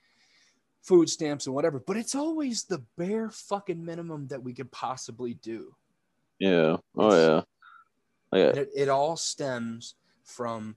food 0.82 1.08
stamps 1.10 1.46
and 1.46 1.54
whatever 1.54 1.78
but 1.86 1.96
it's 1.96 2.14
always 2.14 2.64
the 2.64 2.82
bare 2.96 3.28
fucking 3.30 3.84
minimum 3.84 4.26
that 4.28 4.42
we 4.42 4.52
could 4.54 4.70
possibly 4.70 5.34
do 5.34 5.74
Yeah. 6.38 6.76
Oh 6.96 7.06
It's- 7.08 7.44
yeah. 8.32 8.38
Yeah. 8.38 8.44
Uh, 8.46 8.60
it, 8.60 8.70
it 8.76 8.88
all 8.88 9.16
stems 9.16 9.94
from 10.24 10.76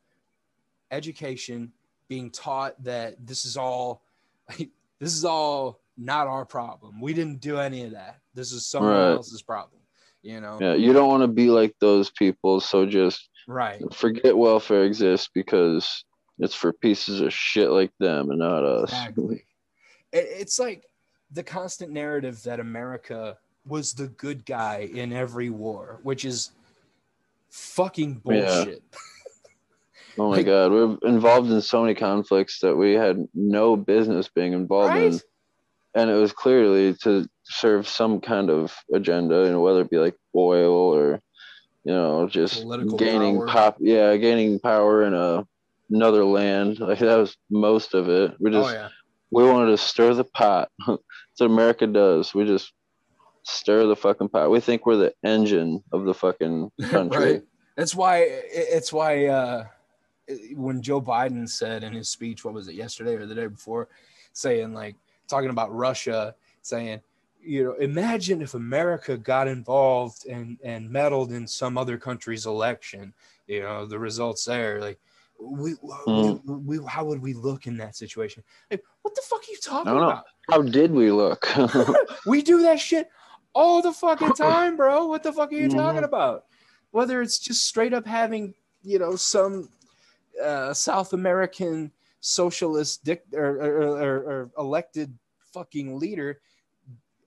education 0.92 1.72
being 2.08 2.30
taught 2.30 2.82
that 2.84 3.16
this 3.26 3.46
is 3.46 3.58
all 3.58 4.04
this 4.58 5.14
is 5.14 5.24
all 5.26 5.80
not 5.98 6.28
our 6.28 6.46
problem 6.46 7.00
we 7.00 7.14
didn't 7.14 7.40
do 7.42 7.58
any 7.58 7.84
of 7.84 7.92
that 7.92 8.20
this 8.34 8.52
is 8.52 8.66
someone 8.66 8.92
Right. 8.94 9.12
else's 9.12 9.42
problem 9.42 9.82
you 10.24 10.40
know 10.42 10.58
Yeah. 10.62 10.74
You 10.76 10.94
don't 10.94 11.10
want 11.10 11.24
to 11.24 11.28
be 11.28 11.50
like 11.50 11.76
those 11.80 12.10
people, 12.12 12.60
so 12.60 12.86
just 12.86 13.30
right 13.48 13.82
forget 13.94 14.38
welfare 14.38 14.84
exists 14.84 15.30
because 15.34 16.04
it's 16.42 16.56
for 16.56 16.74
pieces 16.74 17.22
of 17.22 17.32
shit 17.34 17.70
like 17.70 17.92
them 18.00 18.30
and 18.30 18.40
not 18.40 18.64
us. 18.66 18.90
Exactly. 18.92 19.46
It's 20.12 20.60
like 20.60 20.86
the 21.32 21.44
constant 21.44 21.92
narrative 21.92 22.44
that 22.44 22.60
America 22.60 23.38
was 23.66 23.94
the 23.94 24.08
good 24.08 24.46
guy 24.46 24.90
in 24.94 25.14
every 25.14 25.50
war, 25.50 26.00
which 26.04 26.26
is 26.26 26.52
fucking 27.50 28.22
Yeah. 28.26 28.56
bullshit. 28.56 28.84
Oh 30.18 30.30
my 30.30 30.38
Like- 30.38 30.46
god, 30.46 30.72
we're 30.74 30.98
involved 31.08 31.50
in 31.50 31.62
so 31.62 31.82
many 31.84 31.94
conflicts 31.96 32.60
that 32.60 32.76
we 32.76 32.92
had 32.96 33.26
no 33.34 33.78
business 33.78 34.28
being 34.28 34.52
involved 34.52 34.94
in. 34.98 35.20
And 35.96 36.10
it 36.10 36.16
was 36.16 36.34
clearly 36.34 36.94
to 37.04 37.30
serve 37.44 37.88
some 37.88 38.20
kind 38.20 38.50
of 38.50 38.76
agenda, 38.94 39.44
you 39.46 39.52
know, 39.52 39.62
whether 39.62 39.80
it 39.82 39.90
be 39.90 40.00
like 40.00 40.16
oil 40.36 40.74
or, 40.74 41.22
you 41.86 41.94
know, 41.94 42.28
just 42.28 42.62
Political 42.62 42.98
gaining 42.98 43.38
power. 43.38 43.48
pop, 43.48 43.78
yeah, 43.80 44.18
gaining 44.18 44.60
power 44.60 45.04
in 45.04 45.14
a 45.14 45.48
another 45.92 46.26
land. 46.26 46.80
Like 46.80 47.00
that 47.00 47.18
was 47.18 47.38
most 47.50 47.94
of 47.94 48.10
it. 48.10 48.34
We 48.40 48.52
just 48.52 48.70
oh 48.70 48.74
yeah. 48.74 48.90
we 49.30 49.44
wanted 49.44 49.72
to 49.72 49.78
stir 49.78 50.14
the 50.14 50.24
pot. 50.24 50.70
That's 50.88 51.00
what 51.38 51.46
America 51.48 51.88
does. 51.88 52.34
We 52.34 52.46
just 52.46 52.74
stir 53.44 53.86
the 53.86 53.96
fucking 53.96 54.30
pot. 54.30 54.52
We 54.52 54.60
think 54.60 54.86
we're 54.86 54.98
the 54.98 55.14
engine 55.24 55.84
of 55.92 56.06
the 56.06 56.14
fucking 56.14 56.72
country. 56.90 57.34
right. 57.34 57.42
That's 57.76 57.96
why 57.96 58.26
it's 58.28 58.92
why 58.92 59.26
uh, 59.28 59.66
when 60.56 60.82
Joe 60.82 61.02
Biden 61.02 61.48
said 61.48 61.84
in 61.84 61.94
his 61.94 62.10
speech, 62.10 62.44
what 62.44 62.54
was 62.54 62.68
it 62.68 62.76
yesterday 62.76 63.16
or 63.16 63.26
the 63.26 63.36
day 63.36 63.48
before, 63.48 63.88
saying 64.34 64.74
like 64.74 64.96
talking 65.28 65.50
about 65.50 65.74
Russia, 65.74 66.36
saying, 66.62 67.02
you 67.42 67.64
know, 67.64 67.74
imagine 67.76 68.42
if 68.42 68.54
America 68.54 69.18
got 69.18 69.48
involved 69.48 70.28
and 70.28 70.58
and 70.64 70.90
meddled 70.90 71.32
in 71.32 71.48
some 71.48 71.78
other 71.78 71.98
country's 71.98 72.46
election. 72.46 73.14
You 73.48 73.62
know, 73.62 73.86
the 73.86 74.00
results 74.00 74.46
there, 74.46 74.80
like. 74.80 75.00
We, 75.44 75.74
we, 76.06 76.40
we, 76.46 76.80
how 76.88 77.04
would 77.06 77.22
we 77.22 77.34
look 77.34 77.66
in 77.66 77.78
that 77.78 77.96
situation? 77.96 78.44
Like, 78.70 78.84
what 79.02 79.16
the 79.16 79.22
fuck 79.26 79.40
are 79.40 79.52
you 79.52 79.58
talking 79.58 79.92
about? 79.98 80.26
How 80.50 80.62
did 80.62 80.92
we 80.92 81.12
look? 81.12 81.52
we 82.26 82.42
do 82.44 82.62
that 82.62 82.80
shit 82.80 83.10
all 83.54 83.82
the 83.82 83.92
fucking 83.92 84.34
time, 84.38 84.78
bro. 84.78 85.08
What 85.08 85.24
the 85.24 85.34
fuck 85.34 85.52
are 85.52 85.56
you 85.56 85.70
talking 85.70 86.02
Mhm. 86.02 86.06
about? 86.06 86.46
Whether 86.92 87.22
it's 87.22 87.40
just 87.40 87.66
straight 87.66 87.94
up 87.94 88.06
having, 88.06 88.54
you 88.84 89.00
know, 89.00 89.16
some 89.16 89.70
uh, 90.44 90.74
South 90.74 91.14
American 91.14 91.92
socialist 92.20 93.04
dic- 93.04 93.26
or, 93.34 93.58
or, 93.58 93.82
or, 93.98 94.18
or 94.18 94.52
elected 94.58 95.18
fucking 95.54 95.98
leader, 95.98 96.40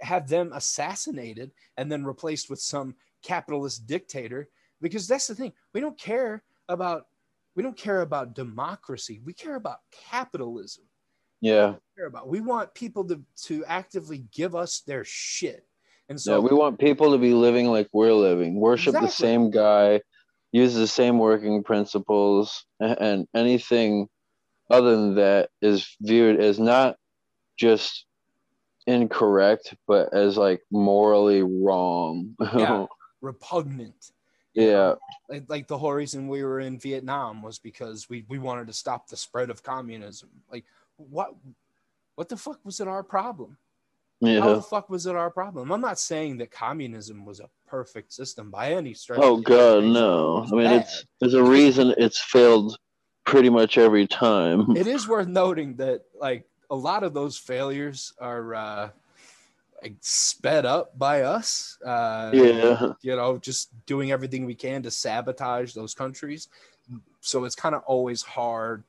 have 0.00 0.28
them 0.28 0.52
assassinated 0.52 1.50
and 1.76 1.90
then 1.90 2.04
replaced 2.04 2.48
with 2.50 2.60
some 2.60 2.94
capitalist 3.22 3.86
dictator. 3.86 4.48
Because 4.80 5.08
that's 5.08 5.26
the 5.26 5.34
thing, 5.34 5.52
we 5.72 5.80
don't 5.80 5.98
care 5.98 6.42
about 6.68 7.06
we 7.54 7.62
don't 7.62 7.76
care 7.76 8.00
about 8.00 8.34
democracy. 8.34 9.20
We 9.24 9.32
care 9.32 9.54
about 9.54 9.78
capitalism 10.10 10.84
yeah. 11.44 11.74
care 11.94 12.06
about. 12.06 12.28
We 12.28 12.40
want 12.40 12.72
people 12.72 13.04
to 13.08 13.20
to 13.44 13.64
actively 13.66 14.24
give 14.32 14.54
us 14.54 14.80
their 14.80 15.04
shit. 15.04 15.66
And 16.08 16.16
Yeah, 16.18 16.36
so 16.36 16.40
we 16.40 16.54
want 16.54 16.78
people 16.78 17.12
to 17.12 17.18
be 17.18 17.34
living 17.34 17.66
like 17.66 17.88
we're 17.92 18.14
living, 18.14 18.58
worship 18.58 18.94
the 18.94 19.08
same 19.08 19.50
guy, 19.50 20.00
use 20.52 20.74
the 20.74 20.86
same 20.86 21.18
working 21.18 21.62
principles, 21.62 22.64
a- 22.80 23.00
and 23.00 23.28
anything 23.34 24.08
other 24.70 24.96
than 24.96 25.14
that 25.16 25.50
is 25.60 25.94
viewed 26.00 26.40
as 26.40 26.58
not 26.58 26.96
just 27.58 28.06
incorrect, 28.86 29.74
but 29.86 30.14
as 30.14 30.38
like 30.38 30.62
morally 30.70 31.42
wrong. 31.42 32.34
Yeah. 32.56 32.86
repugnant. 33.20 34.12
Yeah, 34.54 34.94
Like, 35.28 35.44
like 35.48 35.66
the 35.66 35.78
whole 35.78 35.92
reason 35.92 36.28
we 36.28 36.44
were 36.44 36.60
in 36.60 36.78
Vietnam 36.78 37.42
was 37.42 37.58
because 37.58 38.08
we, 38.08 38.24
we 38.28 38.38
wanted 38.38 38.68
to 38.68 38.72
stop 38.72 39.08
the 39.08 39.16
spread 39.16 39.50
of 39.50 39.62
communism. 39.62 40.30
Like 40.50 40.64
what 40.96 41.34
what 42.14 42.28
the 42.28 42.36
fuck 42.36 42.60
was 42.64 42.78
it 42.80 42.88
our 42.88 43.02
problem? 43.02 43.56
Yeah. 44.20 44.40
How 44.40 44.54
the 44.54 44.62
fuck 44.62 44.88
was 44.88 45.06
it 45.06 45.16
our 45.16 45.30
problem? 45.30 45.72
I'm 45.72 45.80
not 45.80 45.98
saying 45.98 46.38
that 46.38 46.50
communism 46.50 47.24
was 47.24 47.40
a 47.40 47.50
perfect 47.66 48.12
system 48.12 48.50
by 48.50 48.72
any 48.72 48.94
stretch. 48.94 49.18
Oh 49.20 49.38
god, 49.38 49.84
no. 49.84 50.46
I 50.46 50.50
mean, 50.54 50.64
bad. 50.64 50.82
it's 50.82 51.04
there's 51.20 51.34
a 51.34 51.42
reason 51.42 51.92
it's 51.98 52.20
failed 52.20 52.78
pretty 53.26 53.50
much 53.50 53.76
every 53.76 54.06
time. 54.06 54.76
it 54.76 54.86
is 54.86 55.08
worth 55.08 55.26
noting 55.28 55.74
that 55.76 56.02
like 56.18 56.46
a 56.70 56.76
lot 56.76 57.02
of 57.02 57.12
those 57.12 57.36
failures 57.36 58.12
are 58.20 58.54
uh 58.54 58.88
sped 60.00 60.64
up 60.66 60.98
by 60.98 61.22
us 61.22 61.78
uh 61.84 62.38
Yeah, 62.38 62.94
you 63.02 63.14
know 63.16 63.38
just 63.38 63.70
doing 63.86 64.10
everything 64.12 64.44
we 64.44 64.54
can 64.54 64.82
to 64.82 64.90
sabotage 64.90 65.74
those 65.74 65.94
countries. 65.94 66.48
So 67.20 67.44
it's 67.44 67.54
kind 67.54 67.74
of 67.74 67.82
always 67.86 68.22
hard 68.22 68.84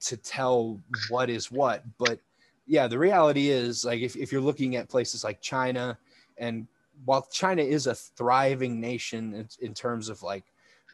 to 0.00 0.16
tell 0.16 0.80
what 1.08 1.28
is 1.28 1.50
what 1.50 1.82
but 1.98 2.20
yeah 2.66 2.86
the 2.86 2.98
reality 2.98 3.48
is 3.48 3.84
like 3.84 4.00
if, 4.00 4.14
if 4.16 4.30
you're 4.30 4.40
looking 4.40 4.76
at 4.76 4.88
places 4.88 5.24
like 5.24 5.40
china 5.40 5.98
and 6.36 6.68
while 7.04 7.26
china 7.32 7.62
is 7.62 7.86
a 7.86 7.94
thriving 7.94 8.80
nation 8.80 9.34
in, 9.34 9.48
in 9.60 9.74
terms 9.74 10.08
of 10.08 10.22
like 10.22 10.44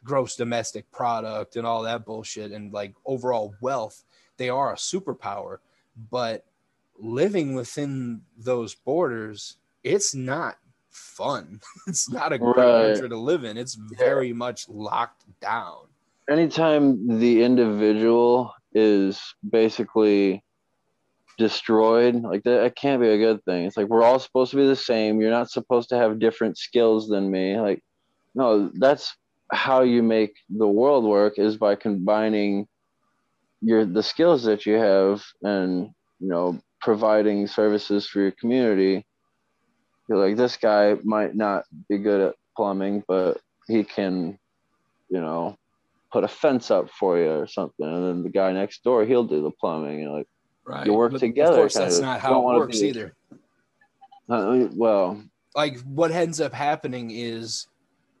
gross 0.03 0.35
domestic 0.35 0.89
product 0.91 1.55
and 1.55 1.67
all 1.67 1.83
that 1.83 2.05
bullshit 2.05 2.51
and 2.51 2.73
like 2.73 2.95
overall 3.05 3.53
wealth 3.61 4.03
they 4.37 4.49
are 4.49 4.73
a 4.73 4.77
superpower 4.77 5.59
but 6.09 6.45
living 6.99 7.55
within 7.55 8.23
those 8.37 8.75
borders 8.75 9.57
it's 9.83 10.15
not 10.15 10.57
fun. 10.89 11.61
It's 11.87 12.09
not 12.09 12.33
a 12.33 12.39
great 12.39 12.55
Right. 12.55 12.77
country 12.77 13.07
to 13.09 13.17
live 13.17 13.43
in. 13.43 13.57
It's 13.57 13.75
very 13.75 14.33
much 14.33 14.67
locked 14.67 15.25
down. 15.39 15.87
Anytime 16.29 17.19
the 17.19 17.43
individual 17.43 18.53
is 18.73 19.21
basically 19.47 20.43
destroyed 21.37 22.15
like 22.23 22.43
that 22.43 22.63
it 22.63 22.75
can't 22.75 23.01
be 23.01 23.09
a 23.09 23.17
good 23.17 23.43
thing. 23.45 23.65
It's 23.65 23.77
like 23.77 23.87
we're 23.87 24.03
all 24.03 24.19
supposed 24.19 24.51
to 24.51 24.57
be 24.57 24.65
the 24.67 24.75
same. 24.75 25.19
You're 25.19 25.31
not 25.31 25.51
supposed 25.51 25.89
to 25.89 25.97
have 25.97 26.19
different 26.19 26.57
skills 26.57 27.09
than 27.09 27.29
me. 27.31 27.59
Like 27.59 27.83
no 28.35 28.69
that's 28.79 29.15
how 29.51 29.81
you 29.83 30.03
make 30.03 30.33
the 30.49 30.67
world 30.67 31.05
work 31.05 31.37
is 31.37 31.57
by 31.57 31.75
combining 31.75 32.67
your 33.61 33.85
the 33.85 34.03
skills 34.03 34.43
that 34.43 34.65
you 34.65 34.75
have 34.75 35.23
and 35.43 35.89
you 36.19 36.27
know 36.29 36.59
providing 36.81 37.47
services 37.47 38.07
for 38.07 38.19
your 38.21 38.31
community 38.31 39.05
you're 40.07 40.17
like 40.17 40.37
this 40.37 40.57
guy 40.57 40.95
might 41.03 41.35
not 41.35 41.63
be 41.89 41.97
good 41.97 42.29
at 42.29 42.35
plumbing 42.55 43.03
but 43.07 43.39
he 43.67 43.83
can 43.83 44.37
you 45.09 45.21
know 45.21 45.57
put 46.15 46.23
a 46.23 46.27
fence 46.29 46.71
up 46.71 46.89
for 46.91 47.19
you 47.19 47.29
or 47.29 47.45
something, 47.45 47.85
and 47.85 48.05
then 48.05 48.23
the 48.23 48.29
guy 48.29 48.53
next 48.53 48.85
door 48.85 49.03
he'll 49.03 49.25
do 49.25 49.41
the 49.41 49.51
plumbing. 49.51 49.99
You 49.99 50.05
know, 50.05 50.13
like, 50.13 50.27
right. 50.65 50.85
You 50.85 50.93
work 50.93 51.11
But 51.11 51.19
together, 51.19 51.51
of 51.51 51.57
course 51.57 51.73
that's 51.73 51.97
of. 51.97 52.03
not 52.03 52.21
how 52.21 52.39
it 52.39 52.55
works 52.55 52.79
be- 52.79 52.87
either. 52.87 53.13
Uh, 54.29 54.69
well, 54.73 55.21
like 55.55 55.77
what 55.81 56.11
ends 56.11 56.39
up 56.39 56.53
happening 56.53 57.11
is 57.11 57.67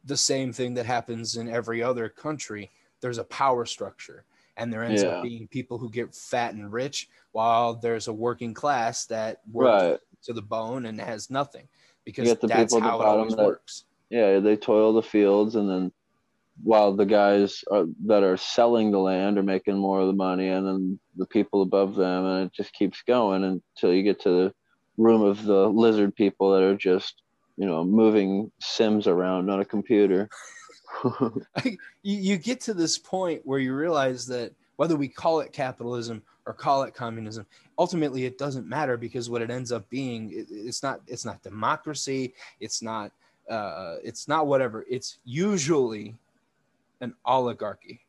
the 0.03 0.17
same 0.17 0.51
thing 0.51 0.73
that 0.73 0.85
happens 0.85 1.37
in 1.37 1.47
every 1.47 1.81
other 1.81 2.09
country. 2.09 2.69
There's 2.99 3.17
a 3.17 3.23
power 3.23 3.65
structure 3.65 4.25
and 4.57 4.71
there 4.71 4.83
ends 4.83 5.03
Yeah. 5.03 5.09
up 5.09 5.23
being 5.23 5.47
people 5.47 5.77
who 5.77 5.89
get 5.89 6.15
fat 6.15 6.53
and 6.53 6.71
rich 6.71 7.09
while 7.31 7.75
there's 7.75 8.07
a 8.07 8.13
working 8.13 8.53
class 8.53 9.05
that 9.07 9.41
works 9.51 9.83
right, 9.83 9.99
to 10.23 10.33
the 10.33 10.41
bone 10.41 10.85
and 10.85 10.99
has 10.99 11.29
nothing 11.29 11.67
because 12.05 12.35
that's 12.41 12.73
how 12.73 13.01
it 13.01 13.05
always 13.05 13.35
that- 13.35 13.45
works 13.45 13.85
yeah, 14.11 14.39
they 14.39 14.55
toil 14.55 14.93
the 14.93 15.01
fields, 15.01 15.55
and 15.55 15.67
then 15.67 15.91
while 16.63 16.93
the 16.95 17.07
guys 17.07 17.63
are, 17.71 17.85
that 18.05 18.21
are 18.23 18.37
selling 18.37 18.91
the 18.91 18.99
land 18.99 19.37
are 19.39 19.43
making 19.43 19.75
more 19.75 19.99
of 19.99 20.07
the 20.07 20.13
money, 20.13 20.47
and 20.47 20.65
then 20.65 20.99
the 21.17 21.25
people 21.25 21.63
above 21.63 21.95
them, 21.95 22.23
and 22.23 22.45
it 22.45 22.53
just 22.53 22.71
keeps 22.73 23.01
going 23.01 23.43
until 23.43 23.91
you 23.91 24.03
get 24.03 24.21
to 24.21 24.29
the 24.29 24.53
room 24.97 25.21
of 25.23 25.43
the 25.43 25.67
lizard 25.67 26.15
people 26.15 26.51
that 26.53 26.61
are 26.61 26.77
just 26.77 27.23
you 27.57 27.65
know 27.65 27.83
moving 27.83 28.51
sims 28.61 29.07
around 29.07 29.49
on 29.49 29.59
a 29.59 29.65
computer. 29.65 30.29
you, 31.63 31.77
you 32.03 32.37
get 32.37 32.61
to 32.61 32.73
this 32.73 32.97
point 32.97 33.41
where 33.45 33.59
you 33.59 33.73
realize 33.73 34.25
that 34.27 34.53
whether 34.77 34.95
we 34.95 35.07
call 35.07 35.39
it 35.39 35.53
capitalism 35.53 36.21
or 36.45 36.53
call 36.53 36.83
it 36.83 36.93
communism 36.93 37.45
ultimately 37.77 38.25
it 38.25 38.37
doesn't 38.37 38.67
matter 38.67 38.97
because 38.97 39.29
what 39.29 39.41
it 39.41 39.49
ends 39.49 39.71
up 39.71 39.89
being 39.89 40.31
it, 40.31 40.45
it's 40.49 40.83
not 40.83 41.01
it's 41.07 41.25
not 41.25 41.41
democracy 41.43 42.33
it's 42.59 42.81
not 42.81 43.11
uh, 43.49 43.95
it's 44.03 44.27
not 44.27 44.47
whatever. 44.47 44.85
It's 44.89 45.19
usually 45.23 46.15
an 47.01 47.13
oligarchy 47.25 48.01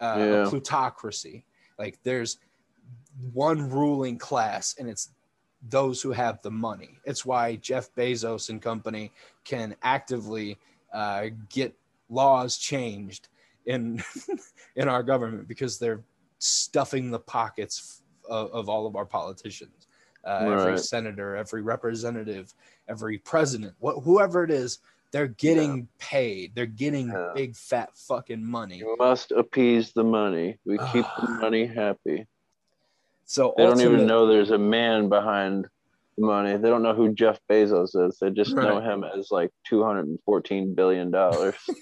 uh, 0.00 0.16
Yeah. 0.18 0.46
a 0.46 0.50
plutocracy. 0.50 1.44
Like 1.78 1.98
there's 2.02 2.38
one 3.32 3.70
ruling 3.70 4.18
class 4.18 4.74
and 4.78 4.88
it's 4.88 5.10
those 5.68 6.02
who 6.02 6.12
have 6.12 6.42
the 6.42 6.50
money. 6.50 6.98
It's 7.04 7.24
why 7.24 7.56
jeff 7.56 7.94
bezos 7.94 8.50
and 8.50 8.60
company 8.60 9.12
can 9.44 9.76
actively 9.82 10.58
uh, 10.92 11.26
get 11.48 11.74
laws 12.14 12.56
changed 12.56 13.28
in 13.66 14.02
in 14.76 14.88
our 14.88 15.02
government 15.02 15.48
because 15.48 15.78
they're 15.78 16.02
stuffing 16.38 17.10
the 17.10 17.18
pockets 17.18 18.02
of, 18.28 18.50
of 18.52 18.68
all 18.68 18.86
of 18.86 18.94
our 18.96 19.06
politicians 19.06 19.86
uh, 20.26 20.46
every 20.52 20.72
Right. 20.72 20.80
senator 20.80 21.36
every 21.36 21.62
representative 21.62 22.54
every 22.88 23.18
president 23.18 23.74
wh- 23.82 24.00
whoever 24.02 24.44
it 24.44 24.50
is 24.50 24.78
they're 25.10 25.28
getting 25.28 25.88
paid 25.98 26.54
they're 26.54 26.66
getting 26.66 27.08
Yeah. 27.08 27.30
big 27.34 27.56
fat 27.56 27.90
fucking 27.96 28.44
money 28.44 28.78
you 28.78 28.96
must 28.98 29.32
appease 29.32 29.92
the 29.92 30.04
money. 30.04 30.58
We 30.66 30.78
keep 30.92 31.06
the 31.20 31.28
money 31.42 31.66
happy. 31.66 32.26
so 33.24 33.54
They 33.56 33.64
don't 33.64 33.80
even 33.80 34.06
know 34.06 34.26
there's 34.26 34.50
a 34.50 34.58
man 34.58 35.08
behind 35.08 35.68
money. 36.18 36.56
They 36.56 36.68
don't 36.68 36.82
know 36.82 36.94
who 36.94 37.14
Jeff 37.14 37.38
Bezos 37.50 37.96
is. 38.08 38.18
They 38.20 38.30
just 38.30 38.54
know 38.54 38.80
him 38.80 39.04
as 39.04 39.30
like 39.30 39.50
two 39.66 39.82
hundred 39.82 40.06
and 40.06 40.18
fourteen 40.24 40.74
billion 40.74 41.10
dollars. 41.10 41.56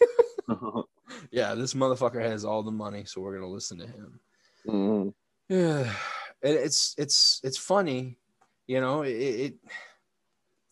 Yeah, 1.30 1.54
this 1.54 1.74
motherfucker 1.74 2.22
has 2.22 2.44
all 2.44 2.62
the 2.62 2.70
money, 2.70 3.04
so 3.04 3.20
we're 3.20 3.34
gonna 3.34 3.50
listen 3.50 3.78
to 3.78 3.86
him. 3.86 4.20
Mhm. 4.66 5.14
Yeah, 5.48 5.92
and 6.42 6.54
it's 6.54 6.94
it's 6.98 7.40
it's 7.44 7.58
funny, 7.58 8.18
you 8.66 8.80
know. 8.80 9.02
It, 9.02 9.10
it 9.10 9.54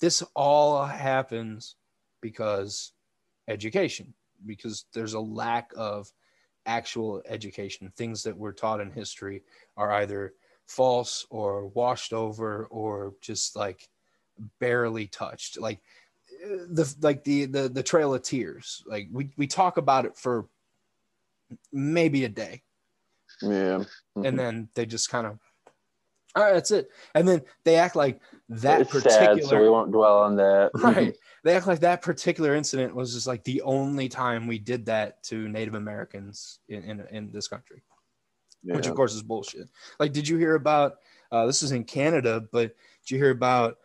this 0.01 0.23
all 0.35 0.85
happens 0.85 1.77
because 2.23 2.93
education, 3.49 4.15
because 4.47 4.87
there's 4.95 5.15
a 5.15 5.21
lack 5.21 5.73
of 5.77 6.11
actual 6.67 7.23
education. 7.27 7.93
Things 7.97 8.23
that 8.23 8.37
were 8.37 8.53
taught 8.53 8.81
in 8.81 8.91
history 8.91 9.43
are 9.77 9.93
either 9.93 10.35
false 10.71 11.27
or 11.31 11.67
washed 11.67 12.13
over 12.13 12.67
or 12.67 13.15
just 13.21 13.57
like 13.57 13.89
barely 14.61 15.07
touched. 15.09 15.61
Like 15.61 15.81
the 16.41 16.95
like 17.01 17.25
the 17.25 17.47
the 17.47 17.69
the 17.69 17.83
Trail 17.83 18.15
of 18.15 18.23
Tears. 18.23 18.83
Like 18.87 19.09
we 19.13 19.31
we 19.37 19.47
talk 19.47 19.77
about 19.77 20.07
it 20.07 20.17
for 20.17 20.47
maybe 21.73 22.25
a 22.25 22.29
day 22.29 22.63
Yeah. 23.43 23.77
and 23.77 23.87
mm-hmm. 24.17 24.37
then 24.37 24.69
they 24.75 24.87
just 24.87 25.11
kind 25.11 25.27
of 25.27 25.39
all 26.37 26.45
right 26.45 26.55
that's 26.55 26.71
it 26.71 26.89
and 27.15 27.27
then 27.27 27.43
they 27.65 27.75
act 27.75 27.97
like 27.97 28.21
that 28.51 28.83
it's 28.83 28.93
particular 28.93 29.41
sad, 29.41 29.45
so 29.45 29.61
we 29.61 29.69
won't 29.69 29.91
dwell 29.91 30.21
on 30.21 30.37
that. 30.37 30.71
right 30.75 31.17
they 31.43 31.57
act 31.57 31.67
like 31.67 31.81
that 31.81 32.03
particular 32.03 32.55
incident 32.55 32.95
was 32.95 33.15
just 33.15 33.27
like 33.27 33.43
the 33.43 33.63
only 33.63 34.09
time 34.09 34.47
we 34.47 34.59
did 34.61 34.87
that 34.87 35.21
to 35.25 35.49
native 35.49 35.75
americans 35.75 36.61
in 36.69 36.85
in, 36.85 37.01
in 37.11 37.33
this 37.33 37.49
country 37.49 37.83
which 38.63 38.87
of 38.87 38.95
course 38.95 39.15
is 39.15 39.23
bullshit 39.23 39.69
like 39.99 40.13
did 40.13 40.29
you 40.29 40.37
hear 40.37 40.55
about 40.55 40.99
uh, 41.33 41.47
this 41.47 41.63
is 41.63 41.73
in 41.73 41.85
canada 41.85 42.45
but 42.53 42.75
did 43.05 43.11
you 43.11 43.19
hear 43.19 43.31
about 43.31 43.79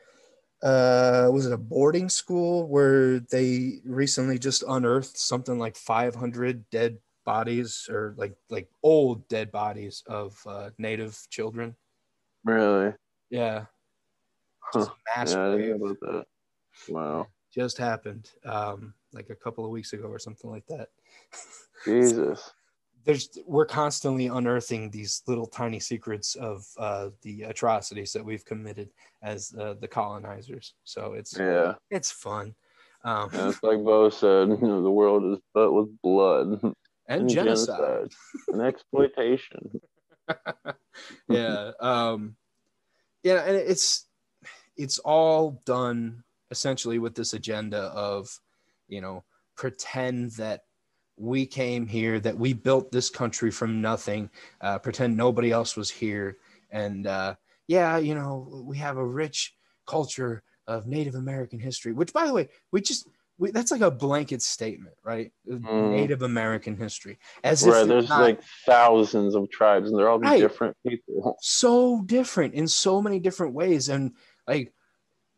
uh 0.64 1.30
was 1.32 1.46
it 1.46 1.54
a 1.54 1.58
boarding 1.58 2.10
school 2.10 2.68
where 2.68 3.20
they 3.20 3.80
recently 3.86 4.40
just 4.40 4.64
unearthed 4.68 5.18
something 5.18 5.60
like 5.60 5.76
500 5.76 6.70
dead 6.70 6.98
bodies 7.26 7.88
or 7.90 8.14
like 8.18 8.36
like 8.50 8.70
old 8.84 9.28
dead 9.28 9.52
bodies 9.52 10.04
of 10.08 10.42
uh, 10.48 10.70
native 10.78 11.20
children 11.30 11.76
Really? 12.44 12.94
yeah 13.30 13.66
Huh. 14.62 14.80
just 15.14 15.36
Yeah, 15.36 15.46
I 15.48 15.58
didn't 15.58 15.80
know 15.80 15.86
about 15.86 16.00
that. 16.02 16.26
Wow. 16.88 17.28
just 17.54 17.78
happened 17.78 18.32
um 18.46 18.94
like 19.14 19.30
a 19.30 19.36
couple 19.36 19.66
of 19.66 19.72
weeks 19.72 19.94
ago 19.94 20.06
or 20.08 20.20
something 20.20 20.50
like 20.50 20.66
that 20.68 20.90
Jesus. 21.86 22.52
There's 23.06 23.30
we're 23.46 23.66
constantly 23.66 24.28
unearthing 24.28 24.90
these 24.90 25.22
little 25.28 25.46
tiny 25.46 25.80
secrets 25.80 26.36
of 26.36 26.66
uh, 26.78 27.10
the 27.22 27.44
atrocities 27.44 28.12
that 28.14 28.26
we've 28.26 28.44
committed 28.46 28.90
as 29.22 29.54
uh, 29.60 29.76
the 29.80 29.88
colonizers. 29.88 30.74
So 30.84 31.14
it's 31.14 31.38
Yeah. 31.38 31.76
it's 31.92 32.12
fun, 32.12 32.56
um, 33.04 33.30
yeah. 33.32 33.50
It's 33.50 33.62
like 33.64 33.84
Bo 33.84 34.10
said, 34.10 34.50
you 34.62 34.68
know, 34.68 34.82
the 34.82 34.92
world 34.92 35.24
is 35.34 35.40
but 35.54 35.72
with 35.72 35.90
blood 36.02 36.60
and 37.08 37.30
genocide. 37.30 38.12
and 38.48 38.62
exploitation. 38.62 39.80
yeah, 41.30 41.72
um, 41.80 42.36
yeah, 43.24 43.44
and 43.46 43.56
it's 43.56 44.08
it's 44.76 44.98
all 45.00 45.62
done 45.66 46.24
essentially 46.52 47.00
with 47.00 47.16
this 47.16 47.34
agenda 47.34 47.78
of 47.78 48.28
you 48.88 49.02
know 49.02 49.24
pretend 49.56 50.32
that 50.32 50.62
we 51.18 51.46
came 51.46 51.88
here 51.88 52.20
that 52.20 52.38
we 52.38 52.54
built 52.54 52.92
this 52.92 53.10
country 53.10 53.52
from 53.52 53.82
nothing 53.82 54.30
uh, 54.62 54.78
pretend 54.80 55.16
nobody 55.16 55.52
else 55.52 55.76
was 55.78 55.90
here 55.90 56.38
and 56.72 57.08
uh, 57.08 57.34
yeah 57.68 57.98
you 57.98 58.14
know 58.16 58.64
we 58.66 58.78
have 58.78 58.98
a 58.98 59.06
rich 59.06 59.56
culture 59.88 60.44
of 60.68 60.88
native 60.88 61.16
american 61.16 61.60
history 61.60 61.94
which 61.94 62.12
by 62.12 62.26
the 62.26 62.34
way 62.34 62.50
we 62.72 62.82
just 62.82 63.08
we, 63.38 63.52
that's 63.52 63.72
like 63.72 63.82
a 63.82 63.92
blanket 63.92 64.42
statement 64.42 64.96
right 65.04 65.32
Mm. 65.48 65.90
native 65.92 66.22
american 66.24 66.76
history 66.76 67.18
as 67.44 67.64
Right. 67.66 67.80
it's 67.80 67.88
There's 67.88 68.10
not- 68.10 68.22
like 68.22 68.42
thousands 68.66 69.36
of 69.36 69.50
tribes 69.50 69.90
and 69.90 70.00
they're 70.00 70.10
all 70.10 70.20
Right. 70.20 70.40
different 70.40 70.76
people. 70.86 71.38
so 71.40 72.02
different 72.06 72.56
in 72.56 72.68
so 72.68 73.02
many 73.02 73.20
different 73.20 73.54
ways 73.54 73.90
and 73.90 74.14
like 74.48 74.74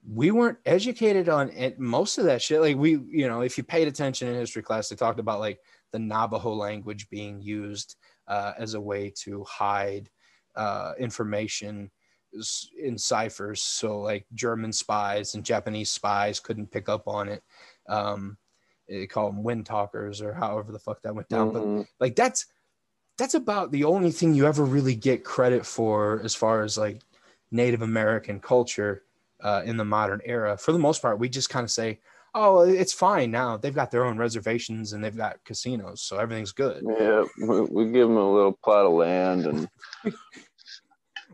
we 0.10 0.32
weren't 0.32 0.58
educated 0.66 1.28
on 1.28 1.50
it, 1.50 1.80
most 1.80 2.18
of 2.18 2.26
that 2.26 2.42
shit. 2.42 2.62
Like 2.62 2.78
we 2.78 2.92
you 2.92 3.28
know 3.28 3.42
if 3.42 3.58
you 3.58 3.64
paid 3.64 3.88
attention 3.88 4.28
in 4.28 4.36
history 4.36 4.64
class 4.64 4.90
they 4.90 4.96
talked 4.96 5.20
about 5.20 5.40
like 5.40 5.60
the 5.92 6.00
navajo 6.00 6.54
language 6.54 7.10
being 7.10 7.42
used 7.42 7.96
uh, 8.28 8.54
as 8.58 8.74
a 8.74 8.82
way 8.82 9.12
to 9.24 9.44
hide 9.44 10.10
uh, 10.56 10.94
information 10.98 11.92
in 12.82 12.98
ciphers. 12.98 13.62
So 13.62 14.00
like 14.00 14.26
german 14.34 14.72
spies 14.72 15.36
and 15.36 15.44
japanese 15.44 15.90
spies 15.90 16.40
couldn't 16.40 16.72
pick 16.72 16.90
up 16.90 17.08
on 17.08 17.28
it. 17.28 17.44
Um, 17.90 18.38
they 18.88 19.08
call 19.08 19.28
them 19.28 19.44
wind 19.44 19.66
talkers 19.66 20.22
or 20.22 20.34
however 20.34 20.72
the 20.72 20.80
fuck 20.80 21.02
that 21.02 21.16
went 21.16 21.30
down. 21.30 21.52
But 21.52 21.64
Mhm. 21.64 21.88
like 22.00 22.16
that's 22.16 22.46
that's 23.18 23.34
about 23.34 23.72
the 23.72 23.84
only 23.84 24.12
thing 24.12 24.34
you 24.34 24.46
ever 24.46 24.64
really 24.64 24.96
get 24.96 25.24
credit 25.26 25.66
for 25.66 26.22
as 26.24 26.36
far 26.36 26.64
as 26.64 26.78
like 26.78 27.02
Native 27.52 27.82
American 27.82 28.40
culture 28.40 29.04
uh, 29.42 29.62
in 29.66 29.78
the 29.78 29.86
modern 29.86 30.22
era. 30.26 30.58
For 30.58 30.72
the 30.72 30.80
most 30.80 31.02
part, 31.02 31.20
we 31.20 31.30
just 31.30 31.50
kind 31.50 31.64
of 31.64 31.72
say, 31.72 32.00
"Oh, 32.34 32.62
it's 32.62 32.94
fine 32.94 33.32
now. 33.32 33.58
They've 33.58 33.74
got 33.74 33.92
their 33.92 34.06
own 34.06 34.18
reservations 34.18 34.94
and 34.94 35.04
they've 35.04 35.16
got 35.16 35.44
casinos, 35.44 36.02
so 36.02 36.18
everything's 36.18 36.52
good." 36.52 36.84
Yeah, 37.00 37.24
we, 37.42 37.62
we 37.62 37.92
give 37.92 38.08
them 38.08 38.18
a 38.18 38.34
little 38.34 38.58
plot 38.64 38.86
of 38.86 38.94
land 38.94 39.46
and 39.46 39.70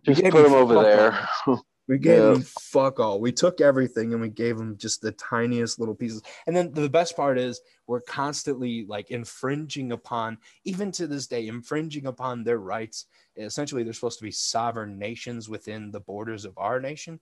just 0.05 0.23
put 0.23 0.43
them 0.43 0.53
over 0.53 0.83
there. 0.83 1.27
We 1.87 1.97
gave 1.97 2.21
Yeah. 2.21 2.31
them 2.31 2.43
fuck 2.43 2.99
all. 2.99 3.19
We 3.19 3.33
took 3.33 3.59
everything 3.59 4.13
and 4.13 4.21
we 4.21 4.29
gave 4.29 4.57
them 4.57 4.77
just 4.77 5.01
the 5.01 5.11
tiniest 5.11 5.79
little 5.79 5.95
pieces. 5.95 6.21
And 6.47 6.55
then 6.55 6.71
the 6.71 6.89
best 6.89 7.15
part 7.15 7.37
is 7.37 7.59
we're 7.87 8.01
constantly 8.01 8.85
like 8.85 9.11
infringing 9.11 9.91
upon, 9.91 10.37
even 10.63 10.93
to 10.93 11.07
this 11.07 11.27
day, 11.27 11.47
infringing 11.47 12.05
upon 12.05 12.43
their 12.43 12.59
rights. 12.59 13.07
Essentially, 13.35 13.83
they're 13.83 13.91
supposed 13.91 14.19
to 14.19 14.23
be 14.23 14.31
sovereign 14.31 14.97
nations 14.97 15.49
within 15.49 15.91
the 15.91 15.99
borders 15.99 16.45
of 16.45 16.57
our 16.57 16.79
nation, 16.79 17.19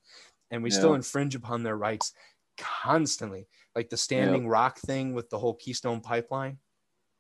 and 0.52 0.62
we 0.62 0.70
still 0.70 0.94
infringe 0.94 1.36
upon 1.36 1.64
their 1.64 1.78
rights 1.78 2.14
constantly. 2.58 3.48
Like 3.76 3.90
the 3.90 3.98
Standing 3.98 4.48
Rock 4.48 4.80
thing 4.80 5.14
with 5.14 5.30
the 5.30 5.40
whole 5.40 5.56
Keystone 5.56 6.02
Pipeline 6.02 6.58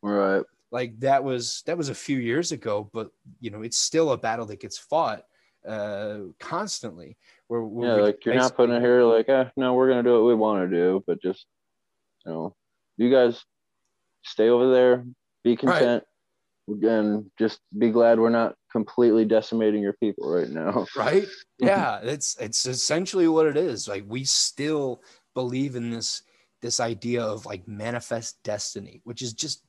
right. 0.02 0.44
like 0.72 1.00
that 1.00 1.24
was 1.24 1.64
that 1.66 1.78
was 1.78 1.90
a 1.90 1.96
few 1.96 2.18
years 2.18 2.52
ago 2.52 2.90
but 2.92 3.10
you 3.40 3.52
know 3.52 3.62
it's 3.62 3.78
still 3.78 4.12
a 4.12 4.18
battle 4.18 4.46
that 4.48 4.60
gets 4.60 4.78
fought 4.78 5.24
uh 5.68 6.18
constantly 6.40 7.16
where, 7.52 7.64
where 7.64 7.98
Yeah, 7.98 8.04
like 8.04 8.26
you're 8.26 8.36
not 8.36 8.56
putting 8.56 8.76
it 8.76 8.82
here 8.82 9.04
like, 9.04 9.28
eh, 9.28 9.44
no, 9.58 9.74
we're 9.74 9.90
gonna 9.90 10.04
do 10.04 10.14
what 10.14 10.26
we 10.26 10.36
want 10.36 10.70
to 10.70 10.74
do, 10.74 11.04
but 11.06 11.22
just 11.22 11.46
you 12.26 12.32
know, 12.32 12.56
you 12.96 13.12
guys 13.12 13.44
stay 14.24 14.48
over 14.48 14.72
there, 14.72 15.06
be 15.44 15.58
content, 15.58 16.06
and 16.68 17.30
just 17.38 17.60
be 17.78 17.90
glad 17.90 18.20
we're 18.20 18.30
not 18.30 18.56
completely 18.72 19.26
decimating 19.26 19.82
your 19.82 19.94
people 19.94 20.30
right 20.32 20.50
now. 20.50 20.86
right 20.96 21.28
yeah 21.60 22.00
it's 22.04 22.36
it's 22.40 22.66
essentially 22.66 23.28
what 23.28 23.46
it 23.46 23.58
is 23.58 23.88
like 23.88 24.04
we 24.08 24.24
still 24.24 25.02
believe 25.36 25.76
in 25.76 25.90
this 25.92 26.24
this 26.62 26.80
idea 26.80 27.22
of 27.24 27.46
like 27.46 27.68
manifest 27.68 28.42
destiny 28.44 29.02
which 29.04 29.22
is 29.22 29.34
just 29.34 29.64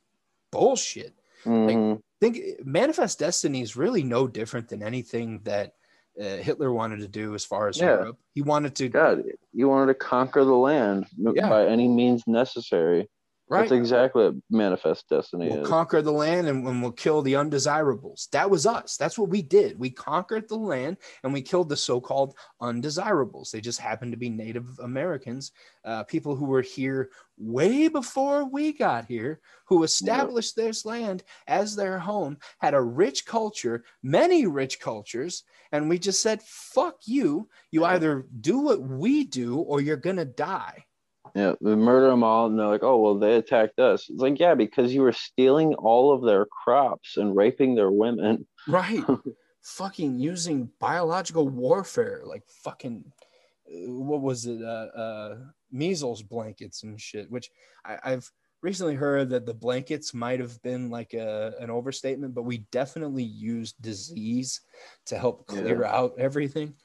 bullshit 0.51 1.13
Mhm. 1.45 1.99
think 2.21 2.39
manifest 2.65 3.19
destiny 3.19 3.61
is 3.61 3.75
really 3.75 4.03
no 4.03 4.27
different 4.27 4.69
than 4.69 4.81
anything 4.81 5.41
that 5.43 5.75
uh, 6.19 6.37
hitler 6.37 6.71
wanted 6.71 6.99
to 6.99 7.07
do 7.07 7.35
as 7.35 7.43
far 7.43 7.67
as 7.67 7.77
Yeah. 7.79 7.97
europe 7.97 8.17
he 8.33 8.41
wanted 8.41 8.75
to 8.75 8.89
God, 8.89 9.23
you 9.51 9.67
wanted 9.67 9.87
to 9.93 9.95
conquer 9.99 10.43
the 10.45 10.53
land 10.53 11.05
Yeah. 11.17 11.49
by 11.49 11.65
any 11.67 11.87
means 11.87 12.23
necessary. 12.27 13.09
Right 13.53 13.69
That's 13.69 13.71
exactly 13.71 14.25
what 14.25 14.35
manifest 14.49 15.07
destiny 15.09 15.49
We'll 15.49 15.61
is. 15.61 15.67
conquer 15.67 16.01
the 16.01 16.11
land 16.11 16.47
and, 16.47 16.67
and 16.67 16.81
we'll 16.81 16.91
kill 16.91 17.21
the 17.21 17.35
undesirables. 17.35 18.27
That 18.31 18.49
was 18.49 18.65
us. 18.65 18.97
That's 18.97 19.17
what 19.17 19.29
we 19.29 19.41
did. 19.41 19.79
We 19.79 19.89
conquered 19.89 20.49
the 20.49 20.57
land 20.57 20.97
and 21.23 21.31
we 21.31 21.41
killed 21.41 21.69
the 21.69 21.77
so 21.77 22.01
called 22.01 22.35
undesirables. 22.59 23.51
They 23.51 23.61
just 23.61 23.79
happened 23.79 24.11
to 24.11 24.17
be 24.17 24.29
Native 24.29 24.79
Americans, 24.79 25.51
uh, 25.85 26.03
people 26.03 26.35
who 26.35 26.45
were 26.45 26.61
here 26.61 27.11
way 27.37 27.87
before 27.87 28.45
we 28.45 28.73
got 28.73 29.05
here, 29.05 29.39
who 29.65 29.83
established 29.83 30.55
this 30.55 30.85
land 30.85 31.23
as 31.47 31.75
their 31.75 31.99
home, 31.99 32.37
had 32.59 32.73
a 32.73 32.81
rich 32.81 33.25
culture, 33.25 33.83
many 34.01 34.45
rich 34.45 34.79
cultures. 34.79 35.43
And 35.71 35.89
we 35.89 35.97
just 35.97 36.21
said, 36.21 36.41
fuck 36.43 36.97
you. 37.05 37.49
You 37.71 37.85
either 37.85 38.27
do 38.41 38.59
what 38.59 38.81
we 38.81 39.23
do 39.23 39.57
or 39.57 39.81
you're 39.81 39.97
going 39.97 40.17
to 40.17 40.25
die. 40.25 40.85
Yeah, 41.35 41.53
they 41.61 41.75
murder 41.75 42.09
them 42.09 42.23
all, 42.23 42.45
and 42.45 42.59
they're 42.59 42.67
like, 42.67 42.83
"Oh, 42.83 42.97
well, 42.97 43.17
they 43.17 43.35
attacked 43.35 43.79
us." 43.79 44.07
It's 44.09 44.21
like, 44.21 44.39
yeah, 44.39 44.53
because 44.53 44.93
you 44.93 45.01
were 45.01 45.13
stealing 45.13 45.73
all 45.75 46.13
of 46.13 46.23
their 46.23 46.45
crops 46.45 47.17
and 47.17 47.35
raping 47.35 47.73
their 47.73 47.91
women. 47.91 48.45
Right. 48.67 49.03
fucking 49.63 50.19
using 50.19 50.69
biological 50.79 51.47
warfare, 51.47 52.21
like 52.25 52.43
fucking, 52.63 53.03
uh, 53.67 53.91
what 53.91 54.21
was 54.21 54.45
it? 54.45 54.61
Uh, 54.61 54.87
uh, 54.95 55.37
measles 55.71 56.21
blankets 56.21 56.83
and 56.83 56.99
shit, 56.99 57.31
which 57.31 57.49
I, 57.85 57.97
I've 58.03 58.29
recently 58.61 58.95
heard 58.95 59.29
that 59.29 59.45
the 59.45 59.53
blankets 59.53 60.13
might 60.13 60.39
have 60.39 60.61
been 60.61 60.89
like 60.89 61.13
a, 61.13 61.53
an 61.59 61.69
overstatement, 61.69 62.35
but 62.35 62.43
we 62.43 62.59
definitely 62.71 63.23
used 63.23 63.81
disease 63.81 64.61
to 65.05 65.17
help 65.17 65.47
clear 65.47 65.83
out 65.83 66.13
everything. 66.17 66.75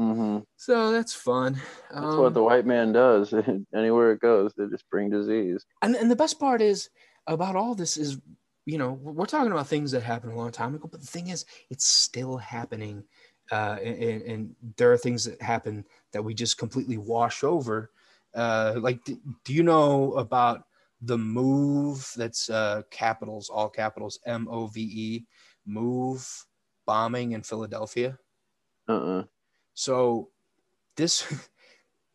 Hmm 0.00 0.38
So 0.56 0.92
that's 0.92 1.12
fun. 1.12 1.60
That's 1.90 2.04
Um, 2.04 2.20
what 2.22 2.34
the 2.34 2.42
white 2.42 2.64
man 2.64 2.92
does. 2.92 3.34
Anywhere 3.74 4.12
it 4.12 4.20
goes, 4.20 4.52
they 4.56 4.66
just 4.66 4.88
bring 4.90 5.10
disease. 5.10 5.64
and, 5.82 5.94
and 5.94 6.10
the 6.10 6.16
best 6.16 6.40
part 6.40 6.62
is 6.62 6.88
about 7.26 7.54
all 7.54 7.74
this 7.74 7.96
is 7.98 8.18
you 8.66 8.78
know 8.78 8.92
we're 8.92 9.26
talking 9.26 9.52
about 9.52 9.66
things 9.66 9.90
that 9.92 10.02
happened 10.02 10.32
a 10.32 10.36
long 10.36 10.50
time 10.52 10.74
ago 10.74 10.88
but 10.90 11.00
the 11.00 11.06
thing 11.06 11.28
is 11.28 11.44
it's 11.70 11.86
still 11.86 12.36
happening 12.36 13.04
uh, 13.52 13.76
and, 13.82 14.22
and 14.22 14.56
there 14.76 14.92
are 14.92 14.98
things 14.98 15.24
that 15.24 15.40
happen 15.42 15.84
that 16.12 16.22
we 16.22 16.34
just 16.34 16.56
completely 16.58 16.96
wash 16.98 17.42
over 17.44 17.90
uh, 18.34 18.74
like 18.78 19.02
do, 19.04 19.18
do 19.44 19.52
you 19.52 19.62
know 19.62 20.12
about 20.14 20.64
the 21.02 21.16
move 21.18 22.10
that's 22.16 22.48
uh, 22.50 22.82
capitals 22.90 23.48
all 23.50 23.68
capitals 23.68 24.18
m-o-v-e 24.26 25.24
move 25.66 26.46
bombing 26.86 27.32
in 27.32 27.42
philadelphia 27.42 28.18
Uh-uh. 28.88 29.24
So 29.74 30.30
this 30.96 31.26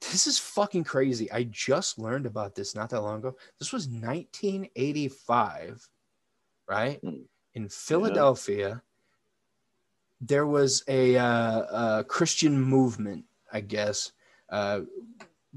this 0.02 0.28
is 0.28 0.38
fucking 0.38 0.84
crazy. 0.84 1.32
I 1.32 1.44
just 1.44 1.98
learned 1.98 2.26
about 2.26 2.56
this 2.56 2.76
not 2.76 2.90
that 2.92 3.02
long 3.02 3.20
ago. 3.20 3.36
This 3.60 3.74
was 3.74 3.88
1985, 3.88 5.88
right? 6.70 7.00
Hmm. 7.00 7.24
In 7.54 7.70
Philadelphia, 7.70 8.82
there 10.22 10.46
was 10.46 10.84
a, 10.88 11.18
uh, 11.18 12.00
a 12.00 12.04
Christian 12.04 12.62
movement, 12.62 13.26
I 13.52 13.62
guess, 13.62 14.12
uh, 14.50 14.82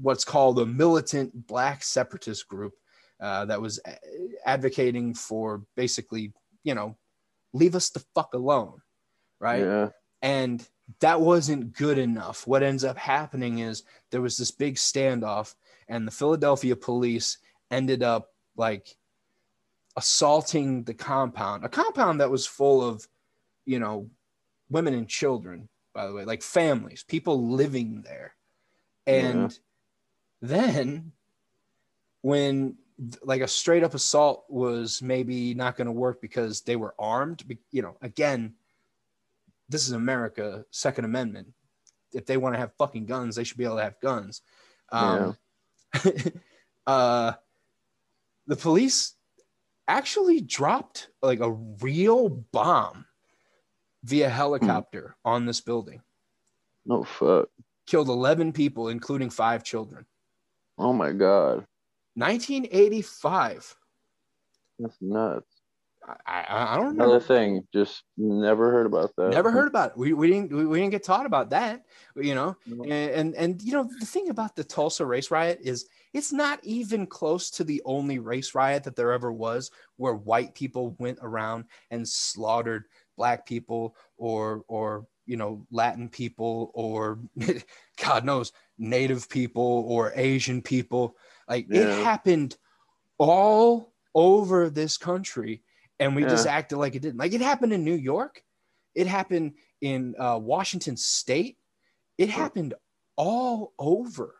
what's 0.01 0.23
called 0.23 0.59
a 0.59 0.65
militant 0.65 1.47
black 1.47 1.83
separatist 1.83 2.47
group 2.47 2.73
uh, 3.19 3.45
that 3.45 3.61
was 3.61 3.79
advocating 4.45 5.13
for 5.13 5.63
basically, 5.75 6.33
you 6.63 6.73
know, 6.73 6.97
leave 7.53 7.75
us 7.75 7.89
the 7.89 8.03
fuck 8.15 8.33
alone, 8.33 8.81
right? 9.39 9.63
Yeah. 9.63 9.89
and 10.21 10.65
that 10.99 11.21
wasn't 11.21 11.73
good 11.73 11.97
enough. 11.97 12.47
What 12.47 12.63
ends 12.63 12.83
up 12.83 12.97
happening 12.97 13.59
is 13.59 13.83
there 14.09 14.21
was 14.21 14.37
this 14.37 14.51
big 14.51 14.75
standoff, 14.75 15.55
and 15.87 16.07
the 16.07 16.11
Philadelphia 16.11 16.75
police 16.75 17.37
ended 17.71 18.03
up 18.03 18.33
like 18.55 18.95
assaulting 19.95 20.83
the 20.83 20.93
compound, 20.93 21.63
a 21.63 21.69
compound 21.69 22.21
that 22.21 22.31
was 22.31 22.45
full 22.45 22.81
of, 22.81 23.07
you 23.65 23.79
know, 23.79 24.09
women 24.69 24.93
and 24.93 25.07
children, 25.07 25.67
by 25.93 26.07
the 26.07 26.13
way, 26.13 26.25
like 26.25 26.41
families, 26.41 27.03
people 27.03 27.49
living 27.49 28.01
there. 28.03 28.33
And 29.05 29.57
then 30.41 31.11
when 32.21 32.75
like 33.23 33.41
a 33.41 33.47
straight 33.47 33.83
up 33.83 33.93
assault 33.93 34.45
was 34.49 35.01
maybe 35.01 35.53
not 35.53 35.77
going 35.77 35.87
to 35.87 35.91
work 35.91 36.21
because 36.21 36.61
they 36.61 36.75
were 36.75 36.93
armed, 36.99 37.43
you 37.71 37.81
know, 37.81 37.95
again, 38.01 38.53
this 39.69 39.85
is 39.85 39.93
America, 39.93 40.65
Second 40.71 41.05
Amendment. 41.05 41.47
If 42.13 42.25
they 42.25 42.37
want 42.37 42.55
to 42.55 42.59
have 42.59 42.73
fucking 42.77 43.05
guns, 43.05 43.35
they 43.35 43.43
should 43.43 43.57
be 43.57 43.65
able 43.65 43.77
to 43.77 43.83
have 43.83 43.99
guns. 44.01 44.41
Um, 44.91 45.37
uh, 46.87 47.33
the 48.47 48.55
police 48.55 49.13
actually 49.87 50.41
dropped 50.41 51.09
like 51.21 51.39
a 51.39 51.51
real 51.51 52.29
bomb 52.29 53.05
via 54.03 54.29
helicopter 54.29 55.15
on 55.23 55.45
this 55.45 55.61
building, 55.61 56.01
No 56.85 57.03
fuck. 57.03 57.49
killed 57.85 58.09
11 58.09 58.53
people, 58.53 58.87
including 58.89 59.29
five 59.29 59.63
children. 59.63 60.05
Oh 60.77 60.93
my 60.93 61.11
god. 61.11 61.65
1985. 62.15 63.75
That's 64.79 64.97
nuts. 65.01 65.58
I, 66.07 66.15
I, 66.47 66.73
I 66.73 66.77
don't 66.77 66.95
know. 66.95 67.03
Another 67.03 67.19
thing, 67.19 67.67
just 67.73 68.03
never 68.17 68.71
heard 68.71 68.85
about 68.85 69.15
that. 69.17 69.29
Never 69.29 69.51
heard 69.51 69.67
about 69.67 69.91
it. 69.91 69.97
We, 69.97 70.13
we 70.13 70.29
didn't 70.29 70.51
we, 70.51 70.65
we 70.65 70.79
didn't 70.79 70.91
get 70.91 71.03
taught 71.03 71.25
about 71.25 71.49
that, 71.51 71.83
you 72.15 72.35
know. 72.35 72.55
No. 72.65 72.83
And, 72.83 73.11
and 73.11 73.35
and 73.35 73.61
you 73.61 73.73
know 73.73 73.87
the 73.99 74.05
thing 74.05 74.29
about 74.29 74.55
the 74.55 74.63
Tulsa 74.63 75.05
race 75.05 75.29
riot 75.29 75.59
is 75.61 75.87
it's 76.13 76.31
not 76.31 76.59
even 76.63 77.05
close 77.05 77.49
to 77.51 77.63
the 77.63 77.81
only 77.85 78.19
race 78.19 78.55
riot 78.55 78.83
that 78.85 78.95
there 78.95 79.11
ever 79.11 79.31
was 79.31 79.71
where 79.97 80.15
white 80.15 80.55
people 80.55 80.95
went 80.99 81.19
around 81.21 81.65
and 81.91 82.07
slaughtered 82.07 82.85
black 83.17 83.45
people 83.45 83.95
or 84.17 84.63
or 84.67 85.05
you 85.25 85.37
know 85.37 85.65
Latin 85.69 86.09
people 86.09 86.71
or 86.73 87.19
God 88.03 88.25
knows 88.25 88.51
Native 88.77 89.29
people 89.29 89.85
or 89.87 90.13
Asian 90.15 90.61
people. 90.61 91.15
Like 91.47 91.67
it 91.69 92.03
happened 92.03 92.57
all 93.17 93.93
over 94.15 94.69
this 94.69 94.97
country, 94.97 95.61
and 95.99 96.15
we 96.15 96.23
just 96.23 96.47
acted 96.47 96.77
like 96.77 96.95
it 96.95 97.01
didn't. 97.01 97.17
Like 97.17 97.33
it 97.33 97.41
happened 97.41 97.73
in 97.73 97.83
New 97.83 97.95
York, 97.95 98.43
it 98.95 99.07
happened 99.07 99.53
in 99.81 100.15
uh, 100.19 100.37
Washington 100.41 100.97
State, 100.97 101.57
it 102.17 102.29
happened 102.29 102.73
all 103.15 103.73
over. 103.77 104.35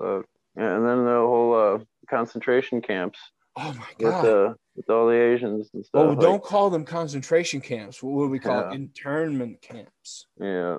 Uh, 0.00 0.18
yeah, 0.56 0.76
and 0.76 0.86
then 0.86 1.04
the 1.04 1.12
whole 1.12 1.54
uh, 1.54 1.78
concentration 2.08 2.80
camps 2.80 3.18
Oh 3.56 3.72
my 3.72 3.86
with 3.98 4.12
god! 4.12 4.26
uh, 4.26 4.54
with 4.76 4.90
all 4.90 5.06
the 5.06 5.14
Asians 5.14 5.70
and 5.74 5.84
stuff. 5.84 6.00
oh, 6.00 6.08
like- 6.10 6.20
don't 6.20 6.42
call 6.42 6.70
them 6.70 6.84
concentration 6.84 7.60
camps. 7.60 8.02
What 8.02 8.12
would 8.14 8.30
we 8.30 8.38
call? 8.38 8.60
Yeah. 8.62 8.72
Internment 8.72 9.60
camps. 9.62 10.26
yeah. 10.40 10.78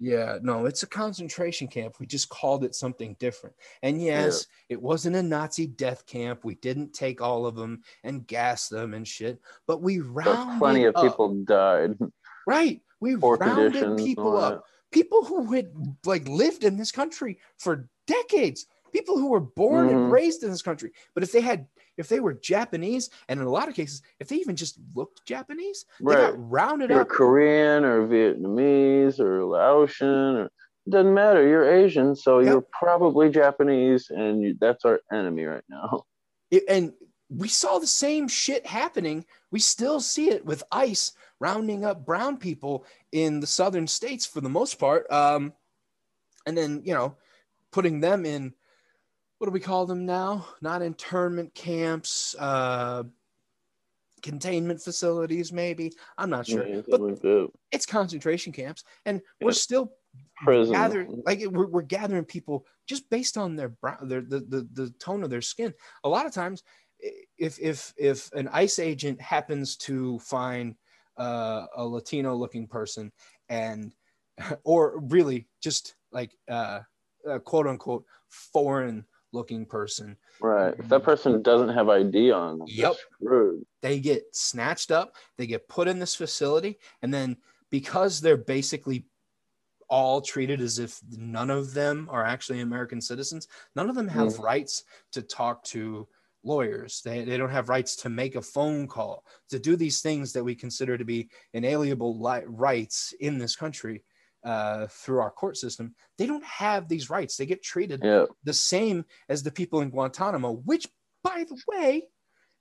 Yeah, 0.00 0.38
no, 0.42 0.64
it's 0.64 0.82
a 0.84 0.86
concentration 0.86 1.68
camp. 1.68 1.96
We 2.00 2.06
just 2.06 2.30
called 2.30 2.64
it 2.64 2.74
something 2.74 3.14
different. 3.18 3.54
And 3.82 4.00
yes, 4.02 4.46
it 4.70 4.80
wasn't 4.80 5.16
a 5.16 5.22
Nazi 5.22 5.66
death 5.66 6.06
camp. 6.06 6.44
We 6.44 6.54
didn't 6.56 6.94
take 6.94 7.20
all 7.20 7.44
of 7.44 7.56
them 7.56 7.82
and 8.02 8.26
gas 8.26 8.68
them 8.70 8.94
and 8.94 9.06
shit, 9.06 9.38
but 9.66 9.82
we 9.82 9.98
But 9.98 10.08
rounded 10.26 10.58
plenty 10.58 10.84
of 10.84 10.96
up- 10.96 11.02
people 11.04 11.34
died. 11.44 11.98
Right, 12.46 12.80
we 13.00 13.16
Poor 13.16 13.36
rounded 13.36 13.98
people 13.98 14.36
up. 14.38 14.64
People 14.92 15.24
who 15.24 15.52
had 15.52 15.70
like 16.06 16.26
lived 16.26 16.64
in 16.64 16.78
this 16.78 16.90
country 16.92 17.38
for 17.58 17.88
decades. 18.06 18.66
People 18.92 19.18
who 19.18 19.28
were 19.28 19.40
born 19.40 19.88
and 19.90 19.96
Mhm. 19.96 20.10
raised 20.10 20.42
in 20.42 20.50
this 20.50 20.62
country. 20.62 20.92
But 21.12 21.22
if 21.22 21.32
they 21.32 21.42
had, 21.42 21.66
if 21.96 22.08
they 22.08 22.20
were 22.20 22.34
Japanese, 22.34 23.10
and 23.28 23.40
in 23.40 23.46
a 23.46 23.50
lot 23.50 23.68
of 23.68 23.74
cases, 23.74 24.02
if 24.20 24.28
they 24.28 24.36
even 24.36 24.56
just 24.56 24.78
looked 24.94 25.24
Japanese, 25.26 25.84
that. 26.00 26.04
they 26.10 26.14
Right. 26.16 26.30
got 26.32 26.50
rounded 26.50 26.90
You're 26.90 27.00
up. 27.02 27.08
Korean 27.08 27.84
or 27.84 28.06
Vietnamese 28.06 29.18
or 29.20 29.44
Laotian. 29.44 30.36
Or, 30.36 30.50
doesn't 30.88 31.14
matter. 31.14 31.46
You're 31.46 31.68
Asian, 31.68 32.14
so 32.14 32.38
Yep. 32.38 32.46
you're 32.48 32.66
probably 32.72 33.28
Japanese, 33.30 34.08
and 34.10 34.42
you, 34.42 34.56
that's 34.60 34.84
our 34.84 35.00
enemy 35.12 35.44
right 35.44 35.64
now. 35.68 36.04
It- 36.52 36.62
and 36.68 36.92
we 37.28 37.48
saw 37.48 37.78
the 37.80 37.88
same 37.88 38.28
shit 38.28 38.64
happening. 38.64 39.24
We 39.50 39.58
still 39.58 39.98
see 39.98 40.30
it 40.30 40.46
with 40.46 40.62
ICE 40.70 41.10
rounding 41.40 41.84
up 41.84 42.06
brown 42.06 42.36
people 42.36 42.86
in 43.10 43.40
the 43.40 43.48
southern 43.48 43.88
states 43.88 44.24
for 44.24 44.40
the 44.40 44.48
most 44.48 44.78
part. 44.78 45.10
Um, 45.10 45.52
and 46.46 46.56
then, 46.56 46.82
you 46.84 46.94
know, 46.94 47.16
putting 47.72 47.98
them 47.98 48.24
in 48.24 48.54
what 49.38 49.46
do 49.46 49.50
we 49.52 49.60
call 49.60 49.86
them 49.86 50.06
now? 50.06 50.46
Not 50.60 50.82
internment 50.82 51.54
camps, 51.54 52.34
uh, 52.38 53.04
containment 54.22 54.80
facilities, 54.80 55.52
maybe. 55.52 55.92
I'm 56.16 56.30
not 56.30 56.46
sure. 56.46 56.66
Yeah, 56.66 56.80
But 56.88 57.00
like 57.00 57.50
it's 57.70 57.86
concentration 57.86 58.52
camps. 58.52 58.84
And 59.04 59.20
we're 59.40 59.52
still 59.52 59.92
Prison. 60.42 60.72
gathering 60.72 61.22
like 61.26 61.40
we're, 61.46 61.66
we're 61.66 61.82
gathering 61.82 62.24
people 62.24 62.66
just 62.88 63.08
based 63.10 63.36
on 63.36 63.56
their 63.56 63.68
brown 63.68 64.08
their 64.08 64.22
the, 64.22 64.40
the 64.40 64.68
the 64.72 64.90
tone 64.98 65.22
of 65.22 65.28
their 65.28 65.42
skin 65.42 65.74
a 66.04 66.08
lot 66.08 66.24
of 66.24 66.32
times 66.32 66.62
if 67.38 67.58
if 67.60 67.92
if 67.98 68.32
an 68.32 68.48
ice 68.48 68.78
agent 68.78 69.20
happens 69.20 69.76
to 69.76 70.18
find 70.20 70.74
uh, 71.18 71.66
a 71.76 71.84
latino 71.84 72.34
looking 72.34 72.66
person 72.66 73.12
and 73.48 73.92
or 74.64 75.00
really 75.08 75.46
just 75.62 75.94
like 76.12 76.32
uh, 76.48 76.80
a 77.28 77.40
quote 77.40 77.66
unquote 77.66 78.04
foreign 78.28 79.04
looking 79.32 79.66
person. 79.66 80.16
Right. 80.40 80.74
If 80.78 80.88
that 80.88 80.96
um, 80.96 81.02
person 81.02 81.42
doesn't 81.42 81.70
have 81.70 81.88
ID 81.88 82.30
on, 82.32 82.58
them, 82.58 82.68
Yep. 82.68 82.96
they 83.82 84.00
get 84.00 84.24
snatched 84.34 84.90
up 84.90 85.14
they 85.38 85.46
get 85.46 85.68
put 85.68 85.88
in 85.88 85.98
this 85.98 86.14
facility 86.14 86.78
and 87.02 87.12
then 87.12 87.36
because 87.70 88.20
they're 88.20 88.36
basically 88.36 89.06
all 89.88 90.20
treated 90.20 90.60
as 90.60 90.78
if 90.78 90.98
none 91.10 91.50
of 91.50 91.72
them 91.72 92.08
are 92.10 92.24
actually 92.24 92.60
american 92.60 93.00
citizens 93.00 93.46
none 93.76 93.88
of 93.88 93.94
them 93.94 94.08
have 94.08 94.28
mm. 94.28 94.42
rights 94.42 94.82
to 95.12 95.22
talk 95.22 95.62
to 95.62 96.08
lawyers. 96.46 97.02
They, 97.04 97.24
they 97.24 97.36
don't 97.36 97.50
have 97.50 97.68
rights 97.68 97.96
to 97.96 98.08
make 98.08 98.36
a 98.36 98.42
phone 98.42 98.86
call 98.86 99.24
to 99.50 99.58
do 99.58 99.76
these 99.76 100.00
things 100.00 100.32
that 100.32 100.44
we 100.44 100.54
consider 100.54 100.96
to 100.96 101.04
be 101.04 101.28
inalienable 101.52 102.20
li- 102.20 102.44
rights 102.46 103.12
in 103.20 103.36
this 103.36 103.56
country 103.56 104.04
uh, 104.46 104.86
through 104.88 105.18
our 105.18 105.30
court 105.30 105.56
system 105.56 105.94
they 106.18 106.26
don't 106.26 106.44
have 106.44 106.88
these 106.88 107.10
rights 107.10 107.36
they 107.36 107.46
get 107.46 107.62
treated 107.62 108.00
Yeah. 108.02 108.26
the 108.44 108.52
same 108.54 109.04
as 109.28 109.42
the 109.42 109.50
people 109.50 109.80
in 109.82 109.90
Guantanamo, 109.90 110.52
which, 110.64 110.86
by 111.22 111.44
the 111.48 111.60
way, 111.66 112.08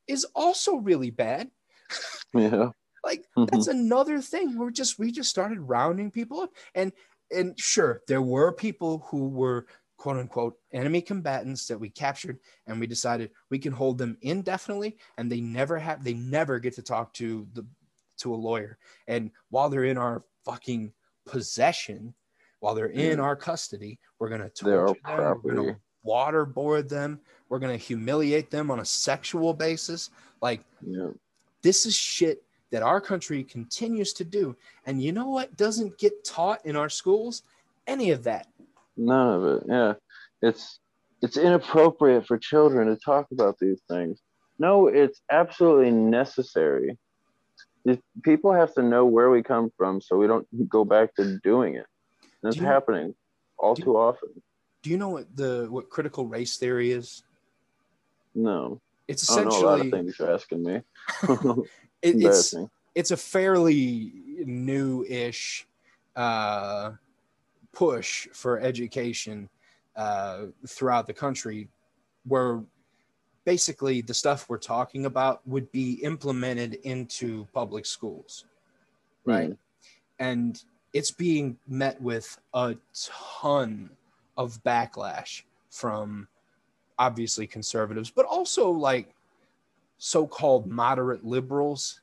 is 0.08 0.26
also 0.36 0.76
really 0.78 1.12
bad. 1.12 1.52
Yeah. 2.34 2.72
Like 3.04 3.24
Mhm. 3.38 3.50
that's 3.52 3.68
another 3.68 4.20
thing. 4.20 4.58
We're 4.58 4.72
just 4.72 4.98
we 5.00 5.12
just 5.12 5.30
started 5.30 5.60
rounding 5.60 6.10
people 6.12 6.42
up, 6.42 6.52
and 6.74 6.92
and 7.32 7.58
sure, 7.60 8.02
there 8.08 8.22
were 8.22 8.52
people 8.52 9.00
who 9.10 9.30
were 9.30 9.68
quote 9.98 10.18
unquote 10.18 10.58
enemy 10.74 11.02
combatants 11.02 11.68
that 11.68 11.80
we 11.80 11.90
captured, 11.90 12.40
and 12.68 12.80
we 12.80 12.88
decided 12.88 13.30
we 13.52 13.60
can 13.60 13.74
hold 13.74 13.98
them 14.00 14.18
indefinitely, 14.22 14.98
and 15.18 15.32
they 15.32 15.40
never 15.42 15.78
have 15.78 16.04
they 16.04 16.14
never 16.16 16.60
get 16.60 16.74
to 16.76 16.82
talk 16.82 17.14
to 17.14 17.48
the 17.54 17.64
to 18.18 18.34
a 18.34 18.42
lawyer, 18.50 18.78
and 19.08 19.32
while 19.50 19.70
they're 19.70 19.86
in 19.94 19.98
our 20.00 20.24
fucking 20.44 20.92
possession, 21.26 22.14
while 22.60 22.74
they're 22.74 22.88
in 22.88 23.20
our 23.20 23.36
custody. 23.36 24.00
We're 24.20 24.30
gonna 24.30 24.50
torture 24.50 25.00
them. 25.06 25.42
We're 25.44 25.56
gonna 25.56 25.80
waterboard 26.06 26.90
them. 26.90 27.20
We're 27.50 27.60
gonna 27.60 27.78
humiliate 27.78 28.50
them 28.50 28.72
on 28.72 28.80
a 28.80 28.86
sexual 28.86 29.54
basis. 29.54 30.10
Like 30.42 30.62
Yeah. 30.82 31.10
this 31.62 31.86
is 31.86 31.96
shit 31.96 32.44
that 32.72 32.82
our 32.84 33.00
country 33.00 33.44
continues 33.44 34.14
to 34.14 34.24
do. 34.26 34.56
And 34.86 35.02
you 35.02 35.12
know 35.12 35.30
what 35.30 35.56
doesn't 35.58 35.98
get 35.98 36.24
taught 36.24 36.66
in 36.66 36.76
our 36.76 36.90
schools? 36.90 37.44
Any 37.88 38.12
of 38.12 38.24
that. 38.24 38.48
None 38.98 39.34
of 39.36 39.44
it. 39.46 39.64
Yeah. 39.68 39.94
It's 40.42 40.80
it's 41.22 41.38
inappropriate 41.38 42.28
for 42.28 42.38
children 42.38 42.88
to 42.88 42.98
talk 42.98 43.28
about 43.32 43.58
these 43.58 43.82
things. 43.90 44.22
No, 44.60 44.88
it's 44.88 45.22
absolutely 45.32 45.92
necessary. 45.92 46.98
People 48.24 48.52
have 48.54 48.74
to 48.76 48.84
know 48.84 49.06
where 49.06 49.30
we 49.30 49.44
come 49.44 49.72
from 49.78 50.02
so 50.02 50.18
we 50.18 50.28
don't 50.28 50.48
go 50.70 50.84
back 50.84 51.14
to 51.16 51.40
doing 51.44 51.76
it. 51.76 51.86
And 52.42 52.50
it's 52.50 52.58
Do 52.58 52.64
happening 52.64 53.14
all 53.58 53.76
do- 53.76 53.84
too 53.84 53.98
often. 53.98 54.30
Do 54.82 54.90
you 54.92 54.98
know 54.98 55.10
what 55.10 55.36
the 55.36 55.68
what 55.70 55.90
critical 55.90 56.28
race 56.28 56.58
theory 56.58 56.92
is? 56.92 57.24
No. 58.36 58.82
It's 59.08 59.24
essentially 59.24 59.48
I 59.48 59.52
don't 59.52 59.62
know 59.62 59.68
a 59.68 59.72
lot 59.72 59.86
of 59.86 59.92
things 59.92 60.16
you're 60.20 60.32
asking 60.32 60.64
me. 60.64 60.76
it, 62.02 62.22
it's 62.22 62.54
it's 62.94 63.12
a 63.12 63.18
fairly 63.18 64.14
new-ish 64.46 65.68
uh, 66.16 66.92
push 67.74 68.28
for 68.34 68.60
education 68.60 69.50
uh, 69.96 70.46
throughout 70.68 71.08
the 71.08 71.14
country, 71.14 71.68
where 72.26 72.64
basically 73.46 74.02
the 74.02 74.14
stuff 74.14 74.50
we're 74.50 74.58
talking 74.58 75.06
about 75.06 75.48
would 75.48 75.72
be 75.72 75.94
implemented 76.04 76.76
into 76.84 77.48
public 77.54 77.86
schools, 77.86 78.46
right? 79.24 79.56
And 80.20 80.62
it's 80.94 81.12
being 81.12 81.58
met 81.68 82.02
with 82.02 82.38
a 82.54 82.76
ton 82.94 83.90
of 84.38 84.62
backlash 84.64 85.44
from 85.70 86.28
obviously 86.98 87.46
conservatives, 87.46 88.10
but 88.10 88.26
also 88.26 88.70
like 88.70 89.14
so-called 89.98 90.68
moderate 90.68 91.24
liberals. 91.26 92.02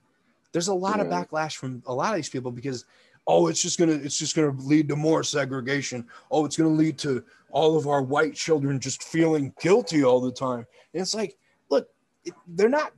There's 0.53 0.68
a 0.68 0.74
lot 0.74 1.01
of 1.01 1.07
backlash 1.07 1.57
from 1.57 1.82
a 1.86 1.95
lot 1.95 2.11
of 2.11 2.16
these 2.16 2.28
people 2.28 2.51
because 2.51 2.84
oh, 3.27 3.47
it's 3.49 3.62
just 3.62 3.79
gonna 3.79 3.93
it's 3.93 4.18
just 4.18 4.35
gonna 4.37 4.55
lead 4.59 4.89
to 4.89 4.97
more 4.97 5.23
segregation. 5.23 6.07
Oh, 6.31 6.45
it's 6.45 6.57
gonna 6.57 6.70
lead 6.70 6.99
to 6.99 7.25
all 7.51 7.77
of 7.77 7.87
our 7.87 8.03
white 8.03 8.35
children 8.35 8.81
just 8.81 9.03
feeling 9.03 9.53
guilty 9.61 10.05
all 10.05 10.20
the 10.20 10.33
time. 10.33 10.66
And 10.95 11.03
it's 11.03 11.14
like, 11.14 11.37
look, 11.70 11.89
it, 12.25 12.35
they're 12.47 12.68
not. 12.68 12.93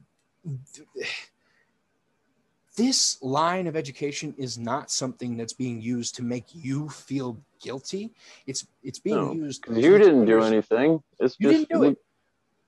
This 2.76 3.22
line 3.22 3.68
of 3.68 3.76
education 3.76 4.34
is 4.36 4.58
not 4.58 4.90
something 4.90 5.36
that's 5.36 5.52
being 5.52 5.80
used 5.80 6.16
to 6.16 6.24
make 6.24 6.46
you 6.52 6.88
feel 6.88 7.38
guilty. 7.62 8.12
It's 8.46 8.66
it's 8.82 8.98
being 8.98 9.16
No, 9.16 9.32
used. 9.32 9.64
you 9.68 9.96
didn't 9.96 10.24
do 10.24 10.42
anything. 10.42 11.00
It's 11.20 11.36
You 11.38 11.50
just 11.52 11.68
didn't 11.68 11.80
do 11.82 11.88
it, 11.90 11.98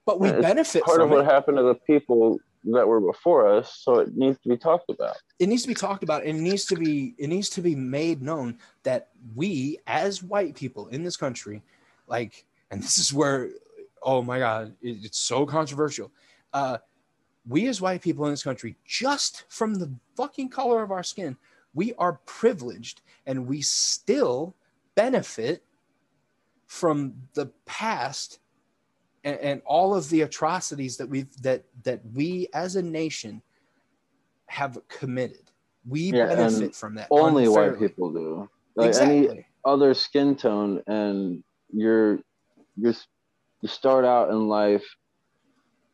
but 0.04 0.20
we 0.20 0.28
it's 0.28 0.40
benefit 0.42 0.84
part 0.84 1.00
of 1.00 1.11
what 1.11 1.20
it. 1.20 1.24
happened 1.24 1.57
to 1.57 1.64
the 1.64 1.74
people 1.74 2.38
that 2.72 2.86
were 2.86 3.00
before 3.00 3.48
us, 3.48 3.78
so 3.82 3.98
it 4.00 4.16
needs 4.16 4.38
to 4.40 4.48
be 4.48 4.56
talked 4.56 4.90
about. 4.90 5.16
it 5.38 5.48
needs 5.48 5.62
to 5.62 5.68
be 5.68 5.74
talked 5.74 6.02
about 6.02 6.24
and 6.24 6.38
it 6.38 6.42
needs 6.42 6.64
to 6.66 6.76
be 6.76 7.14
it 7.18 7.28
needs 7.28 7.48
to 7.50 7.60
be 7.60 7.74
made 7.74 8.22
known 8.22 8.58
that 8.82 9.08
we 9.34 9.78
as 9.86 10.22
white 10.22 10.54
people 10.54 10.88
in 10.88 11.02
this 11.04 11.16
country 11.16 11.62
like 12.06 12.44
and 12.70 12.82
this 12.82 12.98
is 12.98 13.12
where 13.12 13.50
oh 14.02 14.22
my 14.22 14.38
god 14.38 14.74
it- 14.82 15.04
it's 15.04 15.18
so 15.18 15.44
controversial 15.46 16.10
uh 16.54 16.78
we 17.48 17.68
as 17.68 17.80
white 17.80 18.02
people 18.02 18.24
in 18.24 18.30
this 18.32 18.42
country 18.42 18.76
just 18.84 19.44
from 19.48 19.74
the 19.74 19.90
fucking 20.16 20.48
color 20.48 20.82
of 20.82 20.90
our 20.90 21.02
skin 21.02 21.36
we 21.74 21.92
are 21.94 22.14
privileged 22.24 23.02
and 23.26 23.46
we 23.46 23.60
still 23.60 24.54
benefit 24.94 25.62
from 26.66 27.14
the 27.34 27.46
past 27.66 28.38
and, 29.26 29.38
and 29.40 29.62
all 29.66 29.94
of 29.94 30.08
the 30.08 30.22
atrocities 30.22 30.96
that 30.96 31.08
we've 31.08 31.30
that 31.42 31.64
that 31.82 32.00
we 32.14 32.48
as 32.54 32.76
a 32.76 32.82
nation 32.82 33.42
have 34.46 34.78
committed. 34.88 35.50
We 35.86 36.12
Yeah, 36.12 36.28
benefit 36.28 36.74
from 36.74 36.94
that. 36.94 37.08
Only 37.10 37.48
white 37.48 37.78
people 37.78 38.12
do. 38.12 38.48
Like 38.76 38.88
exactly. 38.88 39.28
any 39.28 39.46
other 39.64 39.94
skin 39.94 40.36
tone, 40.36 40.82
and 40.86 41.42
you're 41.72 42.20
you're 42.76 42.94
you 43.62 43.68
start 43.68 44.04
out 44.04 44.30
in 44.30 44.48
life 44.48 44.84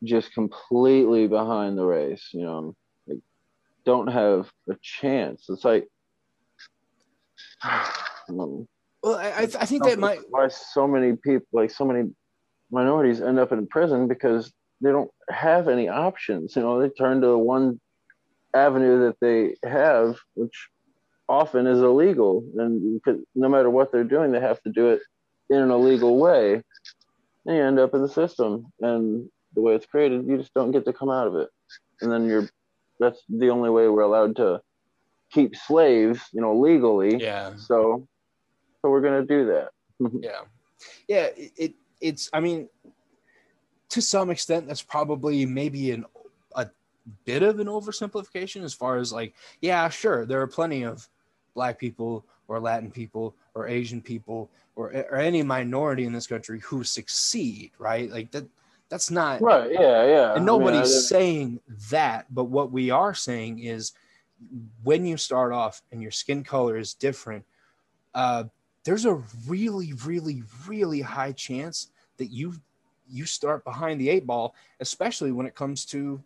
just 0.03 0.33
completely 0.33 1.27
behind 1.27 1.77
the 1.77 1.85
race. 1.85 2.29
You 2.33 2.43
know, 2.43 2.75
like 3.07 3.19
don't 3.85 4.07
have 4.07 4.49
a 4.69 4.75
chance. 4.81 5.45
It's 5.49 5.65
like. 5.65 5.87
well, 8.29 8.67
I 9.05 9.49
I 9.59 9.65
think 9.65 9.85
that 9.85 9.97
might. 9.97 10.19
why 10.29 10.49
so 10.49 10.87
many 10.87 11.15
people 11.15 11.47
like 11.51 11.71
so 11.71 11.85
many 11.85 12.11
minorities 12.73 13.21
end 13.21 13.39
up 13.39 13.51
in 13.51 13.67
prison 13.67 14.07
because 14.07 14.51
they 14.81 14.91
don't 14.91 15.11
have 15.29 15.67
any 15.67 15.87
options 15.87 16.55
you 16.55 16.61
know 16.61 16.81
they 16.81 16.89
turn 16.89 17.21
to 17.21 17.27
the 17.27 17.37
one 17.37 17.79
avenue 18.55 18.99
that 19.05 19.17
they 19.21 19.55
have 19.67 20.17
which 20.35 20.67
often 21.29 21.65
is 21.67 21.79
illegal 21.79 22.43
and 22.57 22.99
no 23.35 23.47
matter 23.47 23.69
what 23.69 23.91
they're 23.91 24.03
doing 24.03 24.31
they 24.31 24.39
have 24.39 24.61
to 24.61 24.71
do 24.71 24.89
it 24.89 24.99
in 25.49 25.57
an 25.57 25.71
illegal 25.71 26.17
way 26.17 26.55
and 27.45 27.55
you 27.55 27.63
end 27.63 27.79
up 27.79 27.93
in 27.93 28.01
the 28.01 28.09
system 28.09 28.65
and 28.81 29.29
the 29.55 29.61
way 29.61 29.73
it's 29.75 29.85
created 29.85 30.27
you 30.27 30.37
just 30.37 30.53
don't 30.53 30.71
get 30.71 30.83
to 30.85 30.91
come 30.93 31.09
out 31.09 31.27
of 31.27 31.35
it 31.35 31.49
and 32.01 32.11
then 32.11 32.27
you're 32.27 32.49
that's 32.99 33.21
the 33.29 33.49
only 33.49 33.69
way 33.69 33.87
we're 33.87 34.01
allowed 34.01 34.35
to 34.35 34.59
keep 35.31 35.55
slaves 35.55 36.21
you 36.33 36.41
know 36.41 36.55
legally 36.59 37.17
Yeah. 37.17 37.55
so 37.55 38.07
so 38.81 38.89
we're 38.89 39.01
gonna 39.01 39.25
do 39.25 39.45
that 39.45 39.69
Yeah. 40.21 40.41
Yeah. 41.07 41.27
It, 41.37 41.51
it 41.57 41.73
it's. 42.03 42.29
I 42.33 42.39
mean, 42.39 42.67
to 43.89 44.01
some 44.01 44.29
extent, 44.29 44.67
that's 44.67 44.81
probably 44.81 45.45
maybe 45.45 45.91
an 45.91 46.05
a 46.55 46.67
bit 47.25 47.43
of 47.43 47.59
an 47.59 47.67
oversimplification 47.67 48.63
as 48.63 48.73
far 48.73 48.97
as 48.97 49.11
like, 49.11 49.33
yeah, 49.61 49.89
sure, 49.89 50.25
there 50.25 50.41
are 50.41 50.47
plenty 50.47 50.83
of 50.83 51.07
black 51.55 51.79
people 51.79 52.25
or 52.47 52.59
Latin 52.59 52.91
people 52.91 53.35
or 53.55 53.67
Asian 53.67 54.01
people 54.01 54.49
or 54.75 54.91
or 55.11 55.17
any 55.17 55.43
minority 55.43 56.05
in 56.05 56.13
this 56.13 56.27
country 56.27 56.59
who 56.59 56.83
succeed, 56.83 57.71
right? 57.79 58.09
Like 58.11 58.31
that. 58.31 58.45
That's 58.89 59.09
not 59.09 59.41
Right. 59.41 59.71
Yeah. 59.71 60.05
Yeah. 60.05 60.35
And 60.35 60.45
nobody's 60.45 60.79
I 60.81 60.83
didn't- 60.83 61.01
saying 61.01 61.59
that 61.89 62.27
but 62.29 62.43
what 62.43 62.71
we 62.71 62.91
are 62.91 63.15
saying 63.15 63.57
is 63.59 63.93
when 64.83 65.03
you 65.03 65.17
start 65.17 65.51
off 65.51 65.81
and 65.91 65.99
your 65.99 66.11
skin 66.11 66.43
color 66.43 66.77
is 66.77 66.93
different 66.93 67.43
uh, 68.13 68.43
there's 68.83 69.05
a 69.05 69.15
really 69.47 69.93
really 70.05 70.43
really 70.67 71.01
high 71.01 71.31
chance 71.31 71.87
that 72.17 72.27
you 72.31 72.53
you 73.09 73.25
start 73.25 73.63
behind 73.63 73.99
the 73.99 74.09
eight 74.09 74.25
ball 74.25 74.55
especially 74.79 75.31
when 75.31 75.45
it 75.45 75.55
comes 75.55 75.85
to 75.85 76.21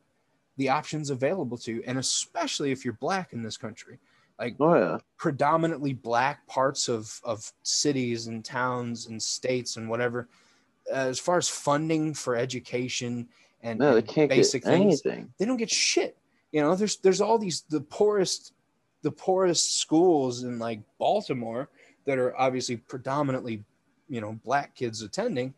the 0.58 0.70
options 0.70 1.10
available 1.10 1.58
to 1.58 1.74
you 1.74 1.84
and 1.88 1.98
especially 1.98 2.72
if 2.72 2.84
you're 2.86 2.94
black 2.96 3.34
in 3.34 3.42
this 3.44 3.58
country 3.58 4.00
like 4.40 4.56
Oh 4.60 4.76
yeah. 4.76 4.98
predominantly 5.18 5.94
black 5.94 6.46
parts 6.48 6.88
of 6.88 7.20
of 7.24 7.52
cities 7.64 8.28
and 8.28 8.46
towns 8.46 9.08
and 9.08 9.22
states 9.22 9.78
and 9.78 9.90
whatever 9.90 10.28
uh, 10.92 10.96
as 10.96 11.20
far 11.20 11.38
as 11.38 11.50
funding 11.50 12.14
for 12.14 12.36
education 12.36 13.28
and, 13.64 13.80
No, 13.80 13.96
and 13.98 14.06
basic 14.30 14.64
things 14.64 15.02
anything. 15.06 15.34
they 15.38 15.46
don't 15.46 15.58
get 15.58 15.72
shit 15.72 16.16
you 16.52 16.62
know 16.62 16.76
there's 16.76 16.98
there's 16.98 17.22
all 17.22 17.38
these 17.40 17.62
the 17.70 17.82
poorest 17.82 18.54
the 19.02 19.12
poorest 19.12 19.80
schools 19.80 20.44
in 20.44 20.60
like 20.60 20.80
baltimore 20.98 21.70
that 22.06 22.18
are 22.18 22.36
obviously 22.40 22.78
predominantly 22.78 23.64
you 24.10 24.22
know 24.22 24.40
black 24.46 24.74
kids 24.76 25.02
attending 25.02 25.54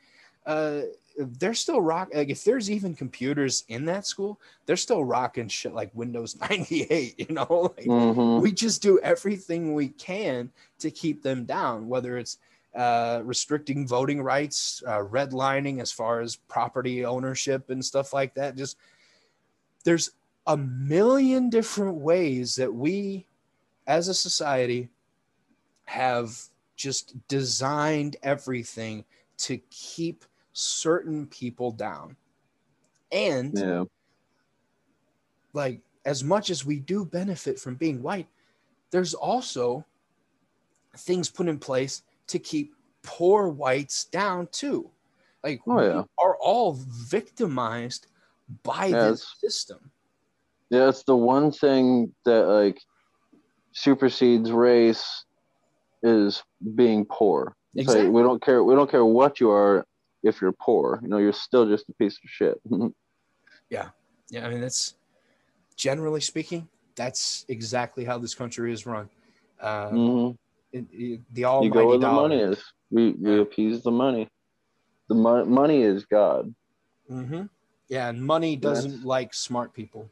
uh 0.46 0.82
they're 1.18 1.54
still 1.54 1.82
rock 1.82 2.10
like 2.14 2.30
if 2.30 2.44
there's 2.46 2.72
even 2.72 2.96
computers 2.96 3.66
in 3.68 3.84
that 3.86 4.06
school 4.06 4.40
they're 4.66 4.78
still 4.78 5.04
rocking 5.04 5.48
shit 5.50 5.74
like 5.74 5.92
windows 5.94 6.40
98 6.50 7.20
you 7.30 7.36
know 7.36 7.74
like 7.78 7.88
Mhm. 7.88 8.42
we 8.42 8.52
just 8.52 8.82
do 8.82 9.00
everything 9.00 9.74
we 9.74 9.90
can 9.90 10.50
to 10.80 10.90
keep 10.92 11.22
them 11.22 11.44
down, 11.46 11.88
whether 11.88 12.18
it's 12.18 12.38
uh, 12.76 13.22
restricting 13.26 13.88
voting 13.88 14.22
rights, 14.22 14.84
uh, 14.86 15.00
redlining 15.00 15.82
as 15.82 15.92
far 15.92 16.22
as 16.22 16.36
property 16.36 17.04
ownership 17.04 17.70
and 17.70 17.84
stuff 17.84 18.14
like 18.14 18.34
that. 18.36 18.56
Just 18.56 18.78
there's 19.84 20.12
a 20.48 20.56
million 20.56 21.50
different 21.50 21.96
ways 21.96 22.56
that 22.56 22.74
we 22.74 23.26
as 23.88 24.08
a 24.08 24.14
society 24.14 24.90
have 25.86 26.38
just 26.76 27.16
designed 27.28 28.16
everything 28.24 29.04
to 29.40 29.58
keep 29.70 30.26
certain 30.54 31.28
people 31.28 31.72
down. 31.72 32.16
And 33.12 33.58
Yeah. 33.58 33.86
like 35.54 35.82
as 36.06 36.24
much 36.24 36.50
as 36.50 36.66
we 36.66 36.80
do 36.80 37.06
benefit 37.06 37.60
from 37.60 37.76
being 37.76 38.02
white, 38.02 38.28
there's 38.92 39.14
also 39.14 39.86
things 40.98 41.30
put 41.30 41.48
in 41.48 41.60
place 41.60 42.04
to 42.28 42.40
keep 42.40 42.76
poor 43.04 43.48
whites 43.48 44.06
down 44.06 44.48
too. 44.52 44.92
Like 45.44 45.62
Oh, 45.68 45.76
we 45.76 46.04
are 46.18 46.38
all 46.38 46.74
victimized 46.74 48.08
by 48.64 48.88
Yeah, 48.88 49.12
this 49.12 49.36
system. 49.40 49.92
Yeah. 50.70 50.90
It's 50.90 51.04
the 51.04 51.16
one 51.16 51.52
thing 51.52 52.14
that 52.26 52.46
like 52.48 52.82
supersedes 53.72 54.52
race 54.52 55.26
is 56.04 56.44
being 56.76 57.06
poor. 57.06 57.56
It's 57.76 57.88
like, 57.88 57.96
Exactly. 57.98 58.10
we 58.10 58.22
don't 58.24 58.42
care. 58.42 58.64
We 58.64 58.76
don't 58.76 58.90
care 58.90 59.06
what 59.06 59.40
you 59.40 59.52
are. 59.52 59.86
If 60.24 60.42
you're 60.42 60.52
poor, 60.52 61.00
you 61.02 61.08
know, 61.08 61.18
you're 61.18 61.32
still 61.32 61.66
just 61.68 61.88
a 61.90 61.94
piece 61.94 62.16
of 62.24 62.30
shit. 62.30 62.60
Yeah, 63.72 63.90
yeah. 64.32 64.48
I 64.48 64.50
mean 64.50 64.62
that's 64.62 64.96
generally 65.76 66.22
speaking, 66.22 66.68
that's 66.96 67.46
exactly 67.50 68.04
how 68.04 68.18
this 68.18 68.34
country 68.34 68.74
is 68.74 68.88
run. 68.88 69.08
Uh, 69.62 69.90
Mhm. 69.92 70.38
it, 70.74 70.86
it, 70.92 71.22
the 71.32 71.42
You 71.42 71.70
go 71.70 71.86
where 71.88 71.98
the 72.00 72.08
dollar. 72.08 72.30
money 72.30 72.42
is. 72.42 72.60
We 72.90 73.12
we 73.12 73.40
appease 73.40 73.84
the 73.84 73.92
money. 73.92 74.28
The 75.08 75.14
mo- 75.14 75.46
money 75.46 75.84
is 75.84 76.04
God. 76.06 76.52
hmm 77.08 77.44
Yeah, 77.90 78.10
and 78.10 78.26
money 78.26 78.56
doesn't 78.56 78.90
That's- 78.90 79.06
like 79.06 79.34
smart 79.36 79.72
people. 79.74 80.10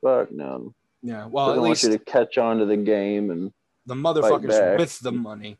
Fuck 0.00 0.30
no. 0.30 0.72
Yeah, 1.02 1.26
well, 1.26 1.50
at 1.50 1.56
want 1.58 1.70
least 1.70 1.82
you 1.82 1.90
to 1.90 1.98
catch 1.98 2.38
on 2.38 2.58
to 2.60 2.64
the 2.64 2.76
game 2.76 3.30
and 3.32 3.52
the 3.86 3.94
motherfuckers 3.96 4.78
with 4.78 5.00
the 5.00 5.10
money 5.12 5.58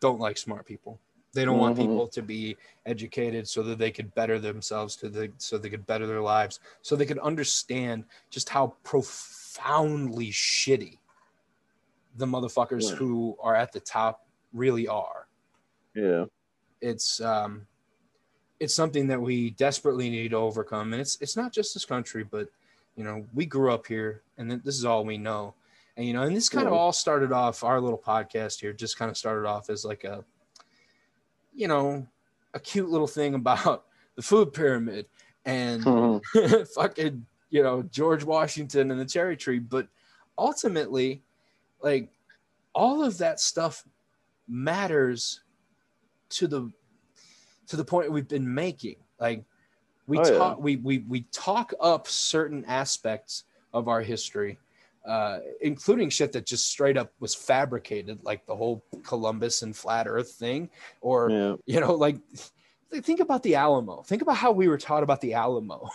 don't 0.00 0.20
like 0.20 0.36
smart 0.38 0.66
people. 0.66 0.98
They 1.32 1.44
don't 1.44 1.58
want 1.58 1.76
Mhm. 1.76 1.82
people 1.82 2.08
to 2.08 2.22
be 2.22 2.56
educated 2.86 3.46
so 3.48 3.62
that 3.62 3.78
they 3.78 3.90
could 3.92 4.12
better 4.14 4.38
themselves, 4.40 4.96
to 4.96 5.08
the 5.08 5.32
so 5.38 5.58
they 5.58 5.70
could 5.70 5.86
better 5.86 6.06
their 6.06 6.20
lives, 6.20 6.58
so 6.82 6.96
they 6.96 7.06
could 7.06 7.20
understand 7.20 8.04
just 8.30 8.48
how 8.48 8.74
profoundly 8.82 10.30
shitty 10.30 10.98
the 12.16 12.26
motherfuckers 12.26 12.90
Yeah. 12.90 12.96
who 12.96 13.36
are 13.40 13.54
at 13.54 13.72
the 13.72 13.80
top 13.80 14.26
really 14.52 14.88
are. 14.88 15.26
yeah. 15.94 16.24
It's 16.80 17.20
um, 17.20 17.66
it's 18.58 18.74
something 18.74 19.06
that 19.08 19.20
we 19.20 19.50
desperately 19.50 20.10
need 20.10 20.30
to 20.30 20.36
overcome, 20.36 20.92
and 20.92 21.00
it's 21.00 21.16
it's 21.20 21.36
not 21.36 21.52
just 21.52 21.74
this 21.74 21.84
country, 21.84 22.24
but 22.24 22.48
you 22.96 23.04
know 23.04 23.26
we 23.34 23.46
grew 23.46 23.72
up 23.72 23.86
here, 23.86 24.22
and 24.36 24.50
this 24.50 24.76
is 24.76 24.84
all 24.84 25.04
we 25.04 25.16
know, 25.18 25.54
and 25.96 26.06
you 26.06 26.12
know, 26.12 26.22
and 26.22 26.34
this 26.36 26.48
kind 26.48 26.66
of 26.66 26.72
all 26.72 26.92
started 26.92 27.32
off 27.32 27.64
our 27.64 27.80
little 27.80 27.98
podcast 27.98 28.60
here, 28.60 28.72
just 28.72 28.98
kind 28.98 29.10
of 29.10 29.16
started 29.16 29.46
off 29.46 29.68
as 29.70 29.84
like 29.84 30.04
a, 30.04 30.24
you 31.54 31.68
know, 31.68 32.06
a 32.54 32.60
cute 32.60 32.88
little 32.88 33.06
thing 33.06 33.34
about 33.34 33.86
the 34.16 34.22
food 34.22 34.52
pyramid 34.52 35.06
and 35.44 35.82
Mhm. 35.84 36.68
fucking 36.74 37.26
you 37.50 37.62
know 37.62 37.82
George 37.82 38.24
Washington 38.24 38.90
and 38.90 39.00
the 39.00 39.04
cherry 39.04 39.36
tree, 39.36 39.58
but 39.58 39.88
ultimately, 40.38 41.22
like 41.82 42.10
all 42.74 43.02
of 43.02 43.18
that 43.18 43.40
stuff 43.40 43.84
matters 44.48 45.42
to 46.30 46.46
the 46.46 46.70
to 47.66 47.76
the 47.76 47.84
point 47.84 48.10
we've 48.12 48.28
been 48.28 48.52
making. 48.52 48.96
Like 49.18 49.44
we 50.06 50.18
Oh, 50.18 50.22
yeah. 50.30 50.38
talk 50.38 50.60
we, 50.60 50.76
we 50.76 50.98
we 51.08 51.22
talk 51.32 51.72
up 51.80 52.06
certain 52.08 52.64
aspects 52.66 53.44
of 53.72 53.88
our 53.88 54.00
history, 54.02 54.58
uh, 55.06 55.38
including 55.60 56.10
shit 56.10 56.32
that 56.32 56.46
just 56.46 56.68
straight 56.68 56.96
up 56.96 57.12
was 57.20 57.34
fabricated, 57.34 58.22
like 58.22 58.44
the 58.46 58.54
whole 58.54 58.84
Columbus 59.02 59.62
and 59.62 59.74
flat 59.76 60.06
Earth 60.06 60.32
thing, 60.32 60.68
or 61.00 61.30
yeah. 61.30 61.54
you 61.66 61.80
know, 61.80 61.94
like 61.94 62.16
think 62.92 63.20
about 63.20 63.42
the 63.42 63.54
Alamo. 63.54 64.02
Think 64.02 64.22
about 64.22 64.36
how 64.36 64.52
we 64.52 64.68
were 64.68 64.78
taught 64.78 65.02
about 65.02 65.20
the 65.20 65.34
Alamo. 65.34 65.88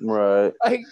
Right. 0.00 0.52
like 0.64 0.84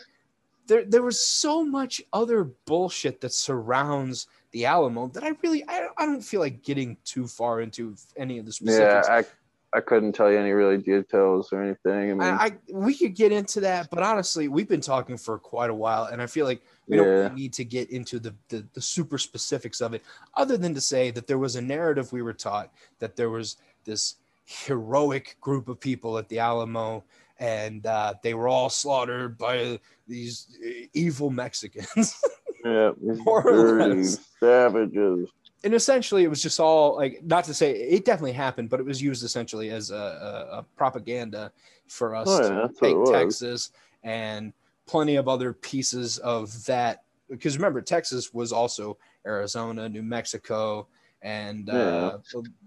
there 0.67 0.85
there 0.85 1.03
was 1.03 1.21
so 1.21 1.65
much 1.65 2.01
other 2.13 2.45
bullshit 2.67 3.21
that 3.21 3.33
surrounds 3.33 4.29
the 4.53 4.67
Alamo 4.67 5.09
that 5.09 5.25
I 5.25 5.33
really 5.43 5.65
I, 5.69 5.89
I 5.99 6.07
don't 6.07 6.23
feel 6.23 6.41
like 6.41 6.63
getting 6.63 6.97
too 7.05 7.27
far 7.27 7.61
into 7.61 7.97
any 8.17 8.39
of 8.39 8.47
the 8.47 8.57
Yeah. 8.61 9.03
specifics. 9.03 9.09
I 9.09 9.25
I 9.73 9.81
couldn't 9.81 10.13
tell 10.13 10.31
you 10.31 10.39
any 10.39 10.51
really 10.51 10.79
details 10.79 11.53
or 11.53 11.63
anything. 11.63 12.11
I 12.11 12.15
mean, 12.15 12.23
I, 12.23 12.47
I 12.47 12.53
we 12.73 12.95
could 12.97 13.15
get 13.15 13.31
into 13.31 13.61
that, 13.61 13.89
but 13.91 14.03
honestly, 14.03 14.49
we've 14.49 14.69
been 14.69 14.81
talking 14.81 15.17
for 15.17 15.39
quite 15.39 15.71
a 15.71 15.75
while, 15.75 16.05
and 16.05 16.21
I 16.21 16.27
feel 16.27 16.45
like 16.45 16.63
we 16.89 16.97
Yeah. 16.97 17.03
don't 17.05 17.13
really 17.13 17.35
need 17.35 17.53
to 17.55 17.65
get 17.65 17.91
into 17.91 18.19
the, 18.19 18.35
the 18.49 18.67
the 18.73 18.81
super 18.81 19.17
specifics 19.17 19.81
of 19.81 19.95
it, 19.95 20.03
other 20.35 20.57
than 20.57 20.75
to 20.75 20.81
say 20.81 21.13
that 21.13 21.27
there 21.29 21.39
was 21.39 21.55
a 21.57 21.61
narrative 21.63 22.13
we 22.13 22.23
were 22.23 22.33
taught 22.33 22.73
that 22.99 23.15
there 23.15 23.31
was 23.31 23.57
this 23.85 24.17
heroic 24.45 25.37
group 25.41 25.69
of 25.69 25.79
people 25.79 26.19
at 26.19 26.29
the 26.29 26.41
Alamo, 26.41 27.05
and 27.39 27.87
uh, 27.87 28.15
they 28.23 28.35
were 28.35 28.49
all 28.49 28.71
slaughtered 28.71 29.39
by 29.39 29.79
these 30.09 30.49
evil 30.93 31.31
Mexicans. 31.31 32.21
yeah. 32.65 32.91
Or 33.25 34.03
savages. 34.41 35.31
And 35.65 35.75
essentially, 35.75 36.25
it 36.25 36.29
was 36.29 36.43
just 36.43 36.59
all 36.61 36.97
like 36.97 37.23
not 37.25 37.45
to 37.45 37.55
say 37.55 37.73
it 37.73 38.05
definitely 38.05 38.33
happened, 38.33 38.71
but 38.71 38.81
it 38.81 38.87
was 38.87 39.03
used 39.03 39.25
essentially 39.25 39.71
as 39.71 39.91
a, 39.91 39.95
a, 39.95 40.59
a 40.59 40.63
propaganda 40.77 41.53
for 41.87 42.15
us 42.15 42.29
Oh, 42.29 42.43
yeah, 42.43 42.49
to 42.49 42.65
it 42.65 43.07
take. 43.07 43.13
Texas 43.13 43.71
and 44.03 44.53
plenty 44.87 45.17
of 45.17 45.29
other 45.29 45.53
pieces 45.53 46.19
of 46.19 46.65
that. 46.67 47.03
Because 47.29 47.57
remember, 47.57 47.81
Texas 47.81 48.33
was 48.35 48.53
also 48.53 48.97
Arizona, 49.27 49.89
New 49.89 50.03
Mexico, 50.03 50.89
and 51.23 51.69
uh, 51.69 52.19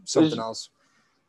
something 0.06 0.40
else. 0.40 0.70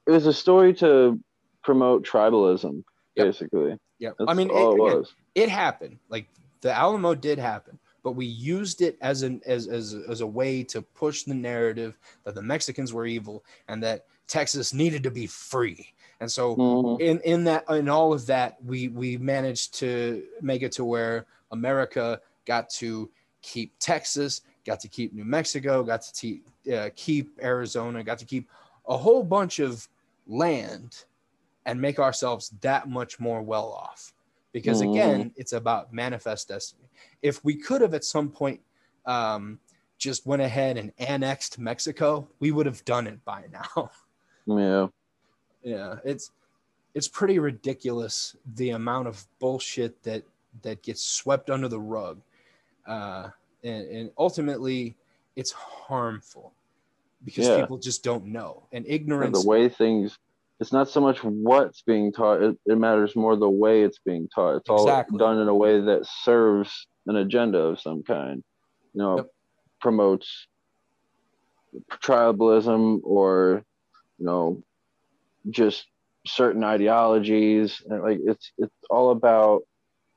It 0.07 0.11
was 0.11 0.27
a 0.27 0.33
story 0.33 0.75
to 0.75 1.19
promote 1.63 2.07
tribalism, 2.07 2.85
Yep. 3.17 3.27
basically. 3.27 3.79
Yeah, 3.99 4.11
I 4.27 4.35
mean, 4.35 4.51
it, 4.51 4.55
it, 4.55 4.75
again, 4.75 4.79
was. 4.79 5.15
it 5.35 5.49
happened. 5.49 5.99
Like 6.09 6.29
the 6.61 6.73
Alamo 6.73 7.15
did 7.15 7.39
happen, 7.39 7.79
but 8.05 8.13
we 8.13 8.27
used 8.27 8.83
it 8.83 8.97
as 9.01 9.23
an 9.23 9.41
as 9.47 9.67
as 9.67 9.95
as 10.09 10.21
a 10.21 10.27
way 10.27 10.63
to 10.63 10.81
push 10.83 11.25
the 11.25 11.35
narrative 11.35 11.99
that 12.23 12.37
the 12.37 12.43
Mexicans 12.43 12.93
were 12.93 13.07
evil 13.07 13.45
and 13.67 13.83
that 13.83 14.07
Texas 14.29 14.73
needed 14.73 15.03
to 15.03 15.11
be 15.11 15.27
free. 15.27 15.93
And 16.21 16.31
so 16.31 16.55
Mhm. 16.57 17.01
in 17.01 17.21
in 17.21 17.45
that 17.45 17.65
in 17.71 17.89
all 17.89 18.13
of 18.13 18.27
that 18.27 18.63
we 18.65 18.89
we 18.89 19.17
managed 19.17 19.75
to 19.81 20.25
make 20.41 20.63
it 20.63 20.71
to 20.73 20.85
where 20.85 21.27
America 21.51 22.21
got 22.45 22.69
to 22.69 23.11
keep 23.43 23.75
Texas, 23.79 24.43
got 24.65 24.81
to 24.81 24.89
keep 24.89 25.13
New 25.13 25.25
Mexico, 25.25 25.83
got 25.83 26.03
to 26.03 26.13
te- 26.13 26.43
uh, 26.73 26.91
keep 26.95 27.39
Arizona, 27.43 28.05
got 28.05 28.19
to 28.19 28.25
keep 28.25 28.49
a 28.87 28.97
whole 28.97 29.23
bunch 29.25 29.59
of 29.59 29.89
land 30.27 31.05
and 31.67 31.81
make 31.81 31.99
ourselves 31.99 32.51
that 32.61 32.89
much 32.89 33.19
more 33.19 33.43
well 33.43 33.73
off. 33.73 34.14
Because 34.55 34.81
Mhm. 34.81 34.91
again, 34.93 35.33
it's 35.37 35.53
about 35.53 35.93
manifest 35.93 36.47
destiny. 36.49 36.89
If 37.23 37.45
we 37.45 37.57
could 37.57 37.81
have 37.83 37.93
at 37.93 38.05
some 38.05 38.31
point 38.31 38.61
um, 39.05 39.59
just 39.99 40.25
went 40.25 40.41
ahead 40.41 40.79
and 40.79 40.91
annexed 40.99 41.59
Mexico, 41.59 42.27
we 42.39 42.53
would 42.53 42.65
have 42.65 42.83
done 42.87 43.07
it 43.07 43.23
by 43.27 43.45
now. 43.53 43.91
Yeah. 44.47 44.89
yeah, 45.63 45.99
it's 46.05 46.31
it's 46.93 47.09
pretty 47.09 47.39
ridiculous 47.39 48.37
the 48.57 48.71
amount 48.71 49.09
of 49.09 49.27
bullshit 49.39 50.03
that 50.03 50.23
that 50.63 50.83
gets 50.83 51.03
swept 51.03 51.49
under 51.49 51.67
the 51.67 51.81
rug, 51.81 52.21
uh, 52.87 53.31
and, 53.63 53.87
and 53.89 54.11
ultimately 54.19 54.95
it's 55.35 55.51
harmful 55.53 56.53
because 57.25 57.47
Yeah. 57.49 57.57
people 57.57 57.79
just 57.79 58.05
don't 58.05 58.27
know 58.27 58.63
and 58.73 58.85
And 58.85 58.95
ignorance. 58.95 59.43
the 59.43 59.49
way 59.49 59.67
things 59.71 60.19
it's 60.61 60.73
not 60.73 60.89
so 60.89 61.01
much 61.01 61.23
what's 61.25 61.83
being 61.83 62.13
taught 62.13 62.43
it, 62.43 62.57
it 62.67 62.79
matters 62.79 63.17
more 63.17 63.37
the 63.37 63.49
way 63.49 63.83
it's 63.83 63.99
being 64.05 64.29
taught 64.35 64.57
it's 64.57 64.71
all 64.71 64.87
done 65.19 65.39
in 65.41 65.49
a 65.49 65.55
way 65.55 65.81
that 65.81 66.07
serves 66.07 66.87
an 67.07 67.17
agenda 67.17 67.59
of 67.59 67.81
some 67.81 68.03
kind 68.03 68.43
you 68.93 69.03
know 69.03 69.17
Yep. 69.17 69.27
promotes 69.81 70.47
tribalism 71.91 73.01
or 73.03 73.63
you 74.19 74.27
know 74.27 74.63
just 75.51 75.87
certain 76.27 76.65
ideologies 76.65 77.83
and 77.91 78.03
like 78.03 78.19
it's 78.25 78.53
it's 78.59 78.75
all 78.91 79.11
about 79.11 79.63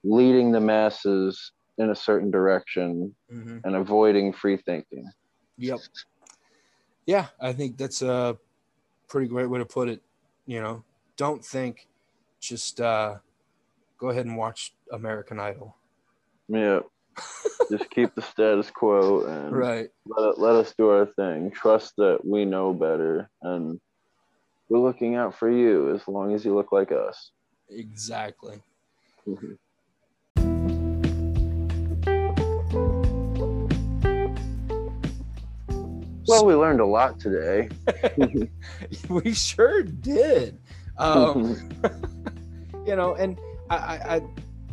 leading 0.04 0.52
the 0.52 0.60
masses 0.62 1.52
in 1.80 1.90
a 1.90 1.96
certain 1.96 2.32
direction 2.32 3.14
Mhm. 3.32 3.62
and 3.64 3.76
avoiding 3.76 4.32
free 4.32 4.58
thinking 4.58 5.10
Yep. 5.60 5.80
Yeah, 7.08 7.28
I 7.40 7.52
think 7.54 7.78
that's 7.78 8.04
a 8.04 8.38
pretty 9.08 9.28
great 9.28 9.48
way 9.50 9.58
to 9.58 9.66
put 9.66 9.90
it. 9.90 10.04
You 10.48 10.62
know, 10.62 10.84
don't 11.18 11.44
think, 11.46 11.88
just 12.40 12.82
uh, 12.82 13.16
go 14.00 14.10
ahead 14.10 14.26
and 14.26 14.38
watch 14.38 14.74
American 14.92 15.40
Idol. 15.40 15.76
yeah 16.48 16.80
just 17.72 17.90
keep 17.90 18.14
the 18.16 18.22
status 18.22 18.70
quo 18.72 19.26
and 19.26 19.52
Right. 19.52 19.90
let, 20.06 20.40
let 20.40 20.56
us 20.56 20.74
do 20.78 20.90
our 20.90 21.08
thing. 21.08 21.50
Trust 21.52 21.94
that 21.98 22.20
we 22.24 22.46
know 22.46 22.74
better, 22.74 23.30
and 23.42 23.80
we're 24.70 24.80
looking 24.80 25.16
out 25.16 25.34
for 25.38 25.50
you 25.50 25.94
as 25.96 26.08
long 26.08 26.34
as 26.36 26.46
you 26.46 26.54
look 26.54 26.72
like 26.72 26.92
us. 26.92 27.32
Exactly. 27.70 28.62
Well, 36.28 36.46
we 36.46 36.54
learned 36.56 36.82
a 36.82 36.86
lot 36.86 37.20
today. 37.20 37.70
we 39.10 39.34
sure 39.34 39.84
did. 39.84 40.60
Um, 40.98 41.70
you 42.86 42.96
know, 42.96 43.16
and 43.16 43.40
I, 43.70 43.76
I, 43.76 44.22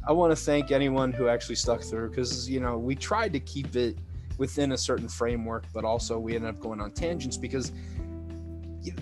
I, 0.08 0.12
want 0.12 0.32
to 0.32 0.36
thank 0.36 0.70
anyone 0.70 1.12
who 1.12 1.28
actually 1.28 1.56
stuck 1.56 1.82
through 1.82 2.10
because 2.10 2.48
you 2.48 2.60
know 2.60 2.78
we 2.78 2.94
tried 2.94 3.32
to 3.34 3.40
keep 3.40 3.76
it 3.76 3.98
within 4.38 4.72
a 4.72 4.78
certain 4.78 5.08
framework, 5.08 5.64
but 5.72 5.84
also 5.84 6.18
we 6.18 6.34
ended 6.34 6.50
up 6.50 6.60
going 6.60 6.80
on 6.80 6.90
tangents 6.90 7.36
because 7.36 7.72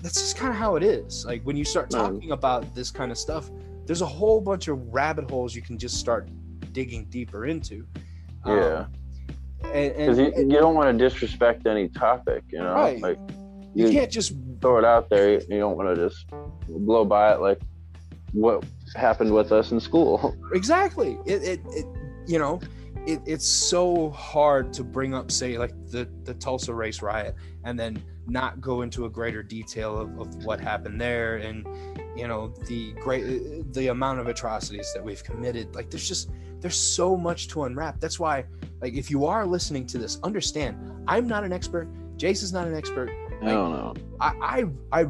that's 0.00 0.20
just 0.20 0.36
kind 0.36 0.50
of 0.50 0.56
how 0.56 0.76
it 0.76 0.82
is. 0.82 1.24
Like 1.24 1.42
when 1.42 1.56
you 1.56 1.64
start 1.64 1.90
No. 1.92 1.98
talking 2.10 2.32
about 2.32 2.74
this 2.74 2.90
kind 2.90 3.10
of 3.10 3.18
stuff, 3.18 3.50
there's 3.86 4.02
a 4.02 4.06
whole 4.06 4.40
bunch 4.40 4.68
of 4.68 4.92
rabbit 4.92 5.30
holes 5.30 5.54
you 5.54 5.62
can 5.62 5.78
just 5.78 5.96
start 5.98 6.28
digging 6.72 7.06
deeper 7.06 7.46
into. 7.46 7.86
Um, 8.44 8.56
yeah, 8.56 8.84
and, 8.84 8.96
because 9.62 10.18
and, 10.18 10.34
you, 10.36 10.42
you 10.42 10.58
don't 10.58 10.74
want 10.74 10.96
to 10.96 11.04
disrespect 11.08 11.66
any 11.66 11.88
topic, 11.88 12.44
you 12.50 12.58
know. 12.58 12.74
Right. 12.74 13.00
Like 13.00 13.18
You 13.74 13.86
you 13.86 13.92
can't 13.92 14.10
just 14.10 14.34
throw 14.60 14.78
it 14.78 14.84
out 14.84 15.08
there. 15.08 15.40
You 15.40 15.58
don't 15.58 15.76
want 15.76 15.94
to 15.94 16.08
just 16.08 16.26
blow 16.68 17.04
by 17.04 17.32
it 17.32 17.40
like 17.40 17.60
what 18.32 18.64
happened 18.94 19.32
with 19.32 19.52
us 19.52 19.72
in 19.72 19.80
school. 19.80 20.36
exactly 20.54 21.18
it, 21.26 21.42
it, 21.42 21.60
it 21.70 21.86
you 22.26 22.38
know 22.38 22.60
it, 23.06 23.20
it's 23.26 23.46
so 23.46 24.10
hard 24.10 24.72
to 24.72 24.84
bring 24.84 25.14
up 25.14 25.30
say 25.30 25.58
like 25.58 25.72
the 25.90 26.08
the 26.24 26.34
tulsa 26.34 26.72
race 26.72 27.02
riot 27.02 27.34
and 27.64 27.78
then 27.78 28.02
not 28.28 28.60
go 28.60 28.82
into 28.82 29.06
a 29.06 29.10
greater 29.10 29.42
detail 29.42 29.98
of, 29.98 30.18
of 30.18 30.44
what 30.44 30.60
happened 30.60 31.00
there 31.00 31.36
and 31.36 31.66
you 32.16 32.28
know 32.28 32.54
the 32.66 32.92
great 32.94 33.72
the 33.72 33.88
amount 33.88 34.20
of 34.20 34.28
atrocities 34.28 34.92
that 34.94 35.02
we've 35.02 35.24
committed 35.24 35.74
like 35.74 35.90
there's 35.90 36.06
just 36.06 36.30
there's 36.60 36.76
so 36.76 37.16
much 37.16 37.48
to 37.48 37.64
unwrap 37.64 37.98
that's 37.98 38.20
why 38.20 38.44
like 38.82 38.94
if 38.94 39.10
you 39.10 39.24
are 39.24 39.46
listening 39.46 39.86
to 39.86 39.96
this 39.96 40.18
understand 40.22 40.76
i'm 41.08 41.26
not 41.26 41.44
an 41.44 41.52
expert 41.52 41.88
jace 42.18 42.42
is 42.42 42.52
not 42.52 42.66
an 42.66 42.74
expert 42.74 43.10
I 43.42 43.46
don't 43.46 43.72
know. 43.72 43.94
I, 44.20 44.64
I 44.92 45.00
I 45.00 45.06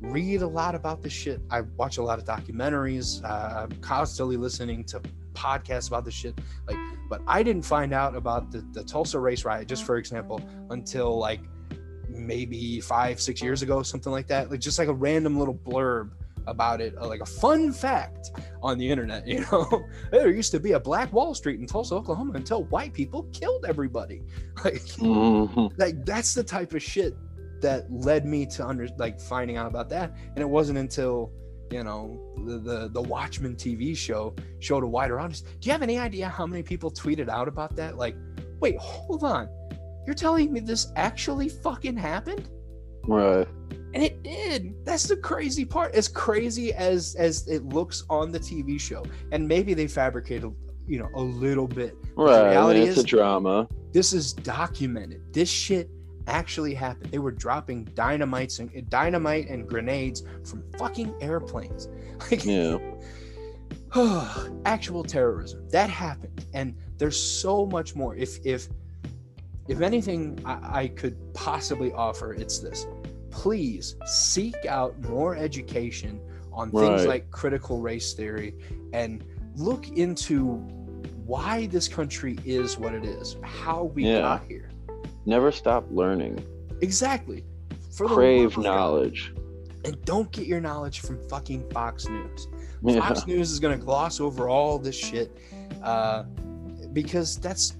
read 0.00 0.42
a 0.42 0.46
lot 0.46 0.74
about 0.74 1.02
this 1.02 1.12
shit. 1.12 1.40
I 1.50 1.62
watch 1.76 1.98
a 1.98 2.02
lot 2.02 2.18
of 2.18 2.24
documentaries. 2.24 3.22
Uh, 3.22 3.64
I'm 3.64 3.72
constantly 3.80 4.36
listening 4.36 4.84
to 4.84 5.02
podcasts 5.34 5.88
about 5.88 6.04
this 6.04 6.14
shit. 6.14 6.38
Like, 6.66 6.78
but 7.10 7.20
I 7.26 7.42
didn't 7.42 7.64
find 7.64 7.92
out 7.92 8.16
about 8.16 8.50
the, 8.50 8.64
the 8.72 8.82
Tulsa 8.84 9.18
race 9.18 9.44
riot, 9.44 9.68
just 9.68 9.84
for 9.84 9.98
example, 9.98 10.40
until 10.70 11.18
like 11.18 11.40
maybe 12.08 12.80
five, 12.80 13.20
six 13.20 13.42
years 13.42 13.60
ago, 13.60 13.82
something 13.82 14.12
like 14.12 14.28
that. 14.28 14.50
Like 14.50 14.60
just 14.60 14.78
like 14.78 14.88
a 14.88 14.94
random 14.94 15.38
little 15.38 15.54
blurb 15.54 16.10
about 16.46 16.80
it, 16.80 16.94
uh, 17.00 17.06
like 17.06 17.20
a 17.20 17.26
fun 17.26 17.72
fact 17.72 18.30
on 18.62 18.78
the 18.78 18.88
internet. 18.88 19.26
You 19.34 19.40
know, 19.50 19.84
there 20.10 20.30
used 20.30 20.52
to 20.52 20.60
be 20.60 20.72
a 20.72 20.80
Black 20.80 21.12
Wall 21.12 21.34
Street 21.34 21.58
in 21.60 21.66
Tulsa, 21.66 21.94
Oklahoma, 21.94 22.34
until 22.34 22.64
white 22.64 22.92
people 22.92 23.24
killed 23.32 23.64
everybody. 23.66 24.22
Like, 24.64 24.82
Mhm. 24.98 25.72
like 25.78 26.04
that's 26.04 26.32
the 26.34 26.44
type 26.44 26.74
of 26.74 26.82
shit 26.82 27.14
that 27.60 27.90
led 27.90 28.24
me 28.26 28.46
to 28.46 28.66
under 28.66 28.86
like 28.98 29.18
finding 29.20 29.56
out 29.56 29.66
about 29.66 29.88
that 29.88 30.12
and 30.34 30.38
it 30.38 30.48
wasn't 30.48 30.76
until 30.78 31.32
you 31.70 31.82
know 31.82 32.20
the 32.46 32.58
the, 32.58 32.88
the 32.88 33.00
watchmen 33.00 33.56
tv 33.56 33.96
show 33.96 34.34
showed 34.60 34.84
a 34.84 34.86
wider 34.86 35.18
audience 35.18 35.40
do 35.40 35.66
you 35.66 35.72
have 35.72 35.80
any 35.80 35.98
idea 35.98 36.28
how 36.28 36.46
many 36.46 36.62
people 36.62 36.90
tweeted 36.90 37.28
out 37.30 37.48
about 37.48 37.74
that 37.74 37.96
like 37.96 38.16
wait 38.60 38.76
hold 38.78 39.24
on 39.24 39.48
you're 40.04 40.14
telling 40.14 40.52
me 40.52 40.60
this 40.60 40.92
actually 40.96 41.48
fucking 41.48 41.96
happened 41.96 42.50
Right. 43.06 43.46
and 43.94 44.02
it 44.02 44.22
did 44.22 44.74
that's 44.84 45.04
the 45.04 45.16
crazy 45.16 45.64
part 45.64 45.94
as 45.94 46.08
crazy 46.08 46.72
as 46.74 47.14
as 47.18 47.46
it 47.48 47.64
looks 47.64 48.04
on 48.10 48.32
the 48.32 48.40
tv 48.40 48.78
show 48.80 49.04
and 49.32 49.46
maybe 49.46 49.72
they 49.74 49.86
fabricated 49.86 50.52
you 50.86 50.98
know 50.98 51.08
a 51.14 51.20
little 51.22 51.68
bit 51.68 51.96
Right. 52.16 52.50
Reality 52.50 52.80
it's 52.80 52.98
is- 52.98 53.04
a 53.04 53.06
drama. 53.06 53.68
this 53.92 54.12
is 54.12 54.32
documented. 54.32 55.20
This 55.32 55.48
shit 55.48 55.90
actually 56.26 56.72
happened. 56.74 57.10
They 57.12 57.18
were 57.18 57.32
dropping 57.32 57.84
dynamites 57.94 58.58
and 58.60 58.70
dynamite 58.88 59.48
and 59.48 59.68
grenades 59.68 60.22
from 60.44 60.62
fucking 60.78 61.14
airplanes. 61.20 61.88
Like 62.30 62.44
Yeah. 62.44 62.78
actual 64.64 65.04
terrorism. 65.04 65.68
That 65.70 65.90
happened. 65.90 66.44
And 66.54 66.74
there's 66.98 67.18
so 67.20 67.66
much 67.66 67.94
more. 67.94 68.14
If 68.16 68.38
if 68.44 68.68
if 69.68 69.80
anything 69.80 70.38
I, 70.44 70.80
I 70.82 70.88
could 70.88 71.16
possibly 71.34 71.92
offer, 71.92 72.32
it's 72.34 72.58
this. 72.58 72.86
Please 73.34 73.96
seek 74.06 74.54
out 74.68 74.98
more 75.02 75.34
education 75.34 76.20
on 76.52 76.70
things 76.70 77.04
like 77.04 77.28
critical 77.32 77.80
race 77.80 78.12
theory 78.14 78.54
and 78.92 79.24
look 79.56 79.88
into 79.88 80.54
why 81.26 81.66
this 81.66 81.88
country 81.88 82.38
is 82.44 82.78
what 82.78 82.94
it 82.94 83.04
is, 83.04 83.36
how 83.42 83.84
we 83.92 84.04
Yeah. 84.06 84.20
got 84.20 84.44
here. 84.46 84.70
Never 85.26 85.50
stop 85.50 85.84
learning. 85.90 86.38
Exactly. 86.80 87.44
For 87.90 88.06
Crave 88.06 88.54
God. 88.54 88.62
knowledge. 88.64 89.34
And 89.84 90.00
don't 90.04 90.30
get 90.30 90.46
your 90.46 90.60
knowledge 90.60 91.00
from 91.00 91.18
fucking 91.28 91.68
Fox 91.70 92.08
News. 92.08 92.46
Yeah. 92.86 93.00
Fox 93.00 93.26
News 93.26 93.50
is 93.50 93.58
going 93.58 93.76
to 93.78 93.82
gloss 93.84 94.20
over 94.20 94.48
all 94.48 94.78
this 94.78 94.94
shit 94.94 95.36
uh, 95.82 96.24
because 96.92 97.38
that's 97.38 97.76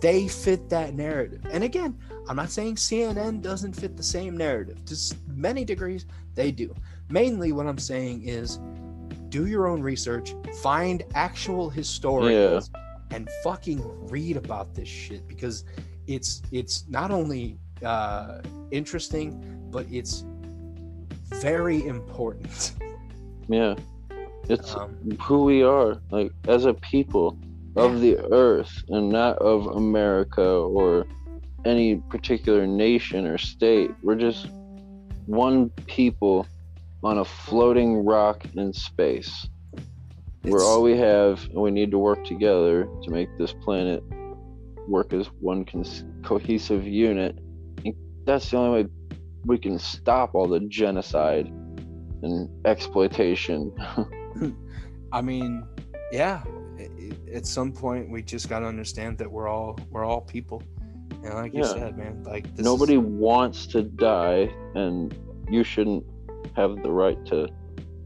they 0.00 0.26
fit 0.28 0.68
that 0.70 0.94
narrative. 0.94 1.42
And 1.50 1.62
again, 1.62 1.96
I'm 2.28 2.36
not 2.36 2.50
saying 2.50 2.76
CNN 2.76 3.42
doesn't 3.42 3.74
fit 3.74 3.96
the 3.96 4.02
same 4.02 4.36
narrative. 4.36 4.84
To 4.86 4.96
many 5.28 5.64
degrees, 5.64 6.06
they 6.34 6.50
do. 6.50 6.74
Mainly, 7.10 7.52
what 7.52 7.66
I'm 7.66 7.78
saying 7.78 8.26
is 8.26 8.58
do 9.28 9.46
your 9.46 9.66
own 9.66 9.82
research, 9.82 10.34
find 10.62 11.02
actual 11.14 11.68
historians, 11.68 12.70
and 13.10 13.28
fucking 13.42 13.82
read 14.08 14.36
about 14.36 14.74
this 14.74 14.88
shit 14.88 15.26
because 15.28 15.64
it's 16.06 16.42
it's 16.50 16.84
not 16.88 17.10
only 17.10 17.58
uh, 17.84 18.40
interesting, 18.70 19.60
but 19.70 19.86
it's 19.90 20.24
very 21.40 21.86
important. 21.86 22.72
Yeah. 23.48 23.74
It's 24.48 24.74
Um, 24.74 24.96
who 25.22 25.44
we 25.44 25.62
are, 25.62 26.00
like 26.10 26.32
as 26.48 26.64
a 26.66 26.74
people 26.74 27.38
of 27.76 28.00
the 28.00 28.18
earth 28.32 28.84
and 28.88 29.08
not 29.08 29.36
of 29.38 29.66
America 29.66 30.44
or 30.44 31.06
any 31.64 31.96
particular 31.96 32.66
nation 32.66 33.26
or 33.26 33.38
state. 33.38 33.90
We're 34.02 34.16
just 34.16 34.48
one 35.26 35.70
people 35.86 36.46
on 37.02 37.18
a 37.18 37.24
floating 37.24 38.04
rock 38.04 38.44
in 38.54 38.72
space. 38.72 39.46
We're 40.44 40.62
all 40.62 40.82
we 40.82 40.96
have, 40.98 41.42
and 41.44 41.54
we 41.54 41.70
need 41.70 41.90
to 41.92 41.98
work 41.98 42.24
together 42.24 42.88
to 43.02 43.10
make 43.10 43.28
this 43.38 43.52
planet 43.52 44.02
work 44.86 45.12
as 45.12 45.26
one 45.40 45.64
cons- 45.64 46.04
cohesive 46.22 46.86
unit. 46.86 47.38
And 47.84 47.94
that's 48.26 48.50
the 48.50 48.58
only 48.58 48.82
way 48.82 48.88
we 49.46 49.58
can 49.58 49.78
stop 49.78 50.34
all 50.34 50.46
the 50.46 50.60
genocide 50.60 51.46
and 52.22 52.48
exploitation. 52.66 53.72
I 55.12 55.20
mean, 55.20 55.66
yeah. 56.12 56.42
At 57.32 57.46
some 57.46 57.72
point, 57.72 58.10
we 58.10 58.22
just 58.22 58.48
got 58.48 58.60
to 58.60 58.66
understand 58.66 59.18
that 59.18 59.30
we're 59.30 59.48
all 59.48 59.78
we're 59.90 60.04
all 60.04 60.20
people, 60.20 60.62
and 61.24 61.34
like 61.34 61.52
you 61.54 61.60
Yeah. 61.60 61.66
said, 61.72 61.96
man, 61.96 62.22
like 62.24 62.44
this 62.50 62.60
is- 62.60 62.64
Nobody 62.64 62.96
wants 62.98 63.66
to 63.68 63.82
die, 63.82 64.50
and 64.74 65.14
you 65.50 65.64
shouldn't 65.64 66.04
have 66.56 66.82
the 66.82 66.90
right 66.90 67.24
to 67.26 67.48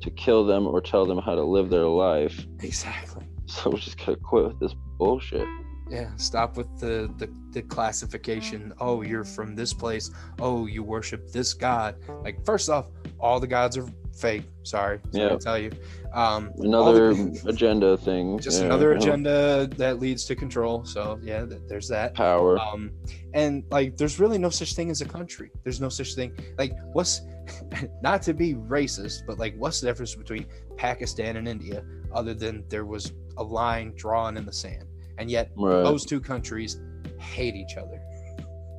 to 0.01 0.11
kill 0.11 0.47
them 0.47 0.65
or 0.67 0.81
tell 0.81 1.05
them 1.05 1.19
how 1.19 1.35
to 1.35 1.43
live 1.43 1.71
their 1.71 1.87
life. 1.89 2.47
exactly. 2.63 3.25
So 3.47 3.71
we 3.71 3.79
just 3.81 3.99
gotta 3.99 4.17
quit 4.17 4.45
with 4.47 4.61
this 4.61 4.75
bullshit. 4.97 5.47
Yeah, 5.91 6.11
stop 6.17 6.57
with 6.57 6.69
the, 6.79 7.11
the 7.19 7.29
the 7.53 7.63
classification. 7.63 8.73
Oh, 8.79 9.03
you're 9.03 9.25
from 9.25 9.57
this 9.57 9.73
place. 9.73 10.11
Oh, 10.39 10.67
you 10.67 10.83
worship 10.85 11.31
this 11.33 11.55
god. 11.55 11.97
Like, 12.23 12.45
first 12.45 12.69
off, 12.71 12.91
all 13.19 13.41
the 13.41 13.47
gods 13.47 13.77
are 13.79 13.87
fake. 14.19 14.45
Sorry, 14.65 14.99
Yeah. 15.13 15.31
to 15.31 15.39
tell 15.39 15.59
you. 15.59 15.71
Um, 16.13 16.53
Another 16.59 17.15
the- 17.15 17.49
agenda 17.49 17.97
thing. 17.97 18.39
just 18.49 18.61
yeah, 18.61 18.67
another 18.67 18.95
know, 18.95 19.01
agenda 19.01 19.69
that 19.77 19.99
leads 20.01 20.25
to 20.27 20.35
control. 20.35 20.85
So 20.85 21.19
yeah, 21.23 21.45
th- 21.45 21.61
there's 21.69 21.89
that. 21.89 22.15
Power. 22.15 22.59
um 22.59 22.91
and 23.35 23.63
like 23.71 23.97
there's 23.97 24.19
really 24.19 24.39
no 24.39 24.49
such 24.51 24.75
thing 24.75 24.91
as 24.91 25.03
a 25.03 25.05
country 25.05 25.51
there's 25.63 25.81
no 25.83 25.91
such 25.91 26.15
thing 26.15 26.33
like 26.57 26.73
what's 26.95 27.21
not 28.03 28.23
to 28.23 28.33
be 28.33 28.55
racist 28.55 29.19
but 29.27 29.39
like 29.39 29.55
what's 29.59 29.81
the 29.83 29.87
difference 29.87 30.15
between 30.15 30.47
pakistan 30.79 31.37
and 31.37 31.47
india 31.47 31.85
other 32.15 32.33
than 32.33 32.65
there 32.71 32.87
was 32.87 33.13
a 33.37 33.43
line 33.43 33.93
drawn 33.97 34.37
in 34.39 34.47
the 34.47 34.53
sand 34.53 34.85
and 35.19 35.31
yet 35.31 35.51
right. 35.57 35.83
those 35.83 36.07
two 36.07 36.21
countries 36.21 36.81
hate 37.19 37.55
each 37.55 37.77
other 37.77 38.01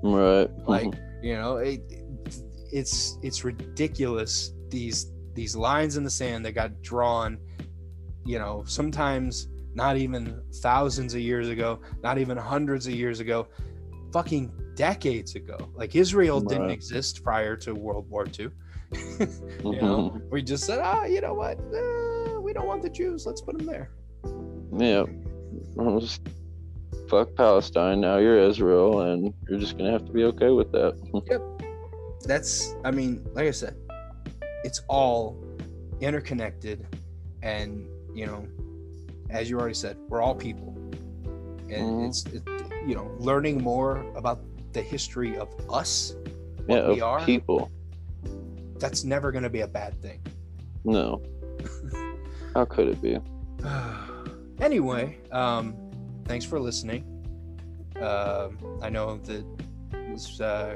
right. 0.01 0.49
like 0.67 0.91
you 1.21 1.35
know 1.35 1.57
it, 1.57 1.81
it's 2.71 3.17
it's 3.21 3.43
ridiculous 3.43 4.53
these 4.69 5.11
these 5.35 5.55
lines 5.55 5.97
in 5.97 6.03
the 6.03 6.09
sand 6.09 6.45
that 6.45 6.53
got 6.53 6.81
drawn 6.81 7.37
you 8.25 8.39
know 8.39 8.63
sometimes 8.65 9.47
not 9.73 9.97
even 9.97 10.41
thousands 10.55 11.13
of 11.13 11.21
years 11.21 11.49
ago 11.49 11.79
not 12.03 12.17
even 12.17 12.37
hundreds 12.37 12.87
of 12.87 12.93
years 12.93 13.19
ago 13.19 13.47
fucking 14.11 14.51
decades 14.75 15.35
ago 15.35 15.57
like 15.75 15.95
israel 15.95 16.39
didn't 16.39 16.71
exist 16.71 17.23
prior 17.23 17.55
to 17.55 17.73
world 17.73 18.09
war 18.09 18.25
ii 18.39 18.49
you 19.63 19.81
know 19.81 20.19
we 20.31 20.41
just 20.41 20.65
said 20.65 20.79
ah 20.79 21.05
you 21.05 21.21
know 21.21 21.33
what 21.33 21.57
uh, 21.59 22.41
we 22.41 22.53
don't 22.53 22.65
want 22.65 22.81
the 22.81 22.89
jews 22.89 23.25
let's 23.25 23.41
put 23.41 23.57
them 23.57 23.67
there 23.67 23.91
yeah. 24.77 25.03
Just 25.99 26.21
fuck 27.09 27.35
Palestine. 27.35 28.01
Now 28.01 28.17
you're 28.17 28.39
Israel, 28.39 29.01
and 29.01 29.33
you're 29.47 29.59
just 29.59 29.77
gonna 29.77 29.91
have 29.91 30.05
to 30.05 30.11
be 30.11 30.23
okay 30.25 30.49
with 30.49 30.71
that. 30.71 30.95
yep. 31.29 31.41
that's 32.23 32.75
i 32.83 32.91
mean 32.91 33.25
like 33.33 33.47
i 33.47 33.51
said 33.51 33.73
it's 34.63 34.81
all 34.87 35.37
interconnected 36.01 36.85
and 37.43 37.85
you 38.13 38.25
know 38.25 38.45
as 39.29 39.49
you 39.49 39.57
already 39.59 39.73
said 39.73 39.97
we're 40.09 40.21
all 40.21 40.35
people 40.35 40.73
and 41.69 41.85
Mhm. 41.99 42.07
it's 42.07 42.25
it, 42.25 42.43
you 42.87 42.95
know 42.95 43.09
learning 43.19 43.61
more 43.61 44.05
about 44.15 44.39
the 44.73 44.81
history 44.81 45.37
of 45.37 45.49
us 45.69 46.15
yeah, 46.67 46.87
we 46.87 47.01
of 47.01 47.03
are 47.03 47.25
people. 47.25 47.71
that's 48.77 49.03
never 49.03 49.31
going 49.31 49.43
to 49.43 49.49
be 49.49 49.61
a 49.61 49.67
bad 49.67 49.99
thing 50.01 50.19
No. 50.83 51.21
How 52.55 52.65
could 52.65 52.87
it 52.87 53.01
be? 53.01 53.17
anyway 54.61 55.17
um 55.31 55.75
thanks 56.25 56.45
for 56.45 56.59
listening 56.59 57.03
um 58.01 58.57
i 58.81 58.89
know 58.89 59.17
that 59.23 59.43
was 60.11 60.39
uh, 60.41 60.75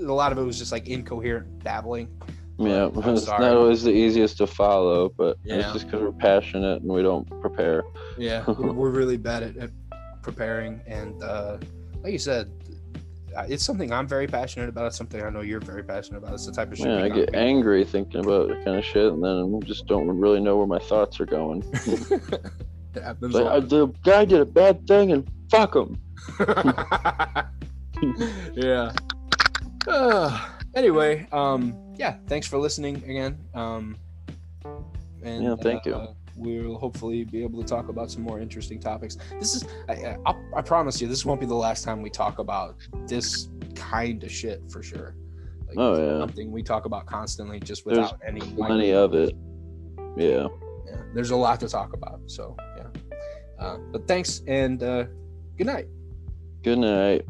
a 0.00 0.12
lot 0.12 0.30
of 0.32 0.38
it 0.38 0.42
was 0.42 0.56
just 0.58 0.70
like 0.72 0.86
incoherent 0.88 1.46
babbling. 1.64 2.08
Yeah, 2.58 2.86
I'm 2.86 3.14
it's 3.14 3.24
sorry. 3.26 3.44
not 3.44 3.56
always 3.56 3.82
the 3.84 3.92
easiest 3.92 4.38
to 4.38 4.46
follow, 4.46 5.10
but 5.16 5.36
Yeah. 5.44 5.56
it's 5.56 5.72
just 5.72 5.86
because 5.86 6.02
we're 6.02 6.12
passionate 6.12 6.82
and 6.82 6.90
we 6.90 7.02
don't 7.02 7.28
prepare. 7.40 7.84
Yeah, 8.16 8.44
we're, 8.48 8.72
we're 8.72 8.90
really 8.90 9.16
bad 9.16 9.42
at, 9.44 9.56
at 9.56 9.70
preparing, 10.22 10.80
and 10.86 11.22
uh, 11.22 11.58
like 12.02 12.12
you 12.12 12.18
said, 12.18 12.50
uh, 13.36 13.46
it's 13.48 13.64
something 13.64 13.92
I'm 13.92 14.08
very 14.08 14.26
passionate 14.26 14.68
about. 14.68 14.86
It's 14.86 14.96
something 14.96 15.22
I 15.22 15.30
know 15.30 15.42
you're 15.42 15.60
very 15.60 15.84
passionate 15.84 16.18
about. 16.18 16.34
It's 16.34 16.46
the 16.46 16.52
type 16.52 16.72
of 16.72 16.78
shit. 16.78 16.88
Yeah, 16.88 17.04
I 17.04 17.08
get 17.08 17.30
be- 17.32 17.38
angry 17.38 17.84
thinking 17.84 18.24
about 18.24 18.48
that 18.48 18.64
kind 18.64 18.76
of 18.76 18.84
shit, 18.84 19.12
and 19.12 19.22
then 19.22 19.60
I 19.62 19.64
just 19.64 19.86
don't 19.86 20.08
really 20.08 20.40
know 20.40 20.56
where 20.56 20.66
my 20.66 20.80
thoughts 20.80 21.20
are 21.20 21.26
going. 21.26 21.62
Like, 22.94 23.46
I, 23.46 23.60
the 23.60 23.86
guy 24.02 24.24
did 24.24 24.40
a 24.40 24.44
bad 24.44 24.84
thing, 24.88 25.12
and 25.12 25.30
fuck 25.50 25.76
him. 25.76 25.96
yeah. 28.54 28.90
Anyway, 30.82 31.26
um, 31.32 31.74
yeah. 31.96 32.18
Thanks 32.28 32.46
for 32.46 32.56
listening 32.56 32.96
again. 32.98 33.36
Um, 33.52 33.96
and 35.24 35.42
Yeah, 35.42 35.56
thank 35.60 35.84
you. 35.84 35.94
uh, 35.94 36.12
We'll 36.36 36.78
hopefully 36.78 37.24
be 37.24 37.42
able 37.42 37.60
to 37.60 37.66
talk 37.66 37.88
about 37.88 38.12
some 38.12 38.22
more 38.22 38.38
interesting 38.38 38.78
topics. 38.78 39.16
This 39.40 39.56
is, 39.56 39.64
I, 39.88 39.92
I, 39.94 40.16
I'll- 40.54 40.62
promise 40.62 41.00
you, 41.00 41.08
this 41.08 41.24
won't 41.24 41.40
be 41.40 41.46
the 41.46 41.54
last 41.54 41.82
time 41.82 42.00
we 42.00 42.10
talk 42.10 42.38
about 42.38 42.76
this 43.08 43.48
kind 43.74 44.22
of 44.22 44.30
shit 44.30 44.62
for 44.70 44.80
sure. 44.80 45.16
Like, 45.66 45.76
Oh, 45.78 45.98
yeah. 45.98 46.20
Something 46.20 46.52
we 46.52 46.62
talk 46.62 46.84
about 46.84 47.06
constantly, 47.06 47.58
just 47.58 47.84
There's 47.84 47.98
without 47.98 48.20
any. 48.24 48.40
Plenty 48.40 48.92
of 48.92 49.14
it. 49.14 49.34
Yeah. 50.16 50.46
Yeah, 50.86 51.02
there's 51.12 51.32
a 51.32 51.36
lot 51.36 51.58
to 51.58 51.68
talk 51.68 51.92
about. 51.92 52.20
So 52.26 52.56
yeah. 52.76 52.86
Uh, 53.58 53.78
but 53.90 54.06
thanks 54.06 54.42
and 54.46 54.80
uh, 54.80 55.06
good 55.56 55.66
night. 55.66 55.88
Good 56.62 56.78
night. 56.78 57.24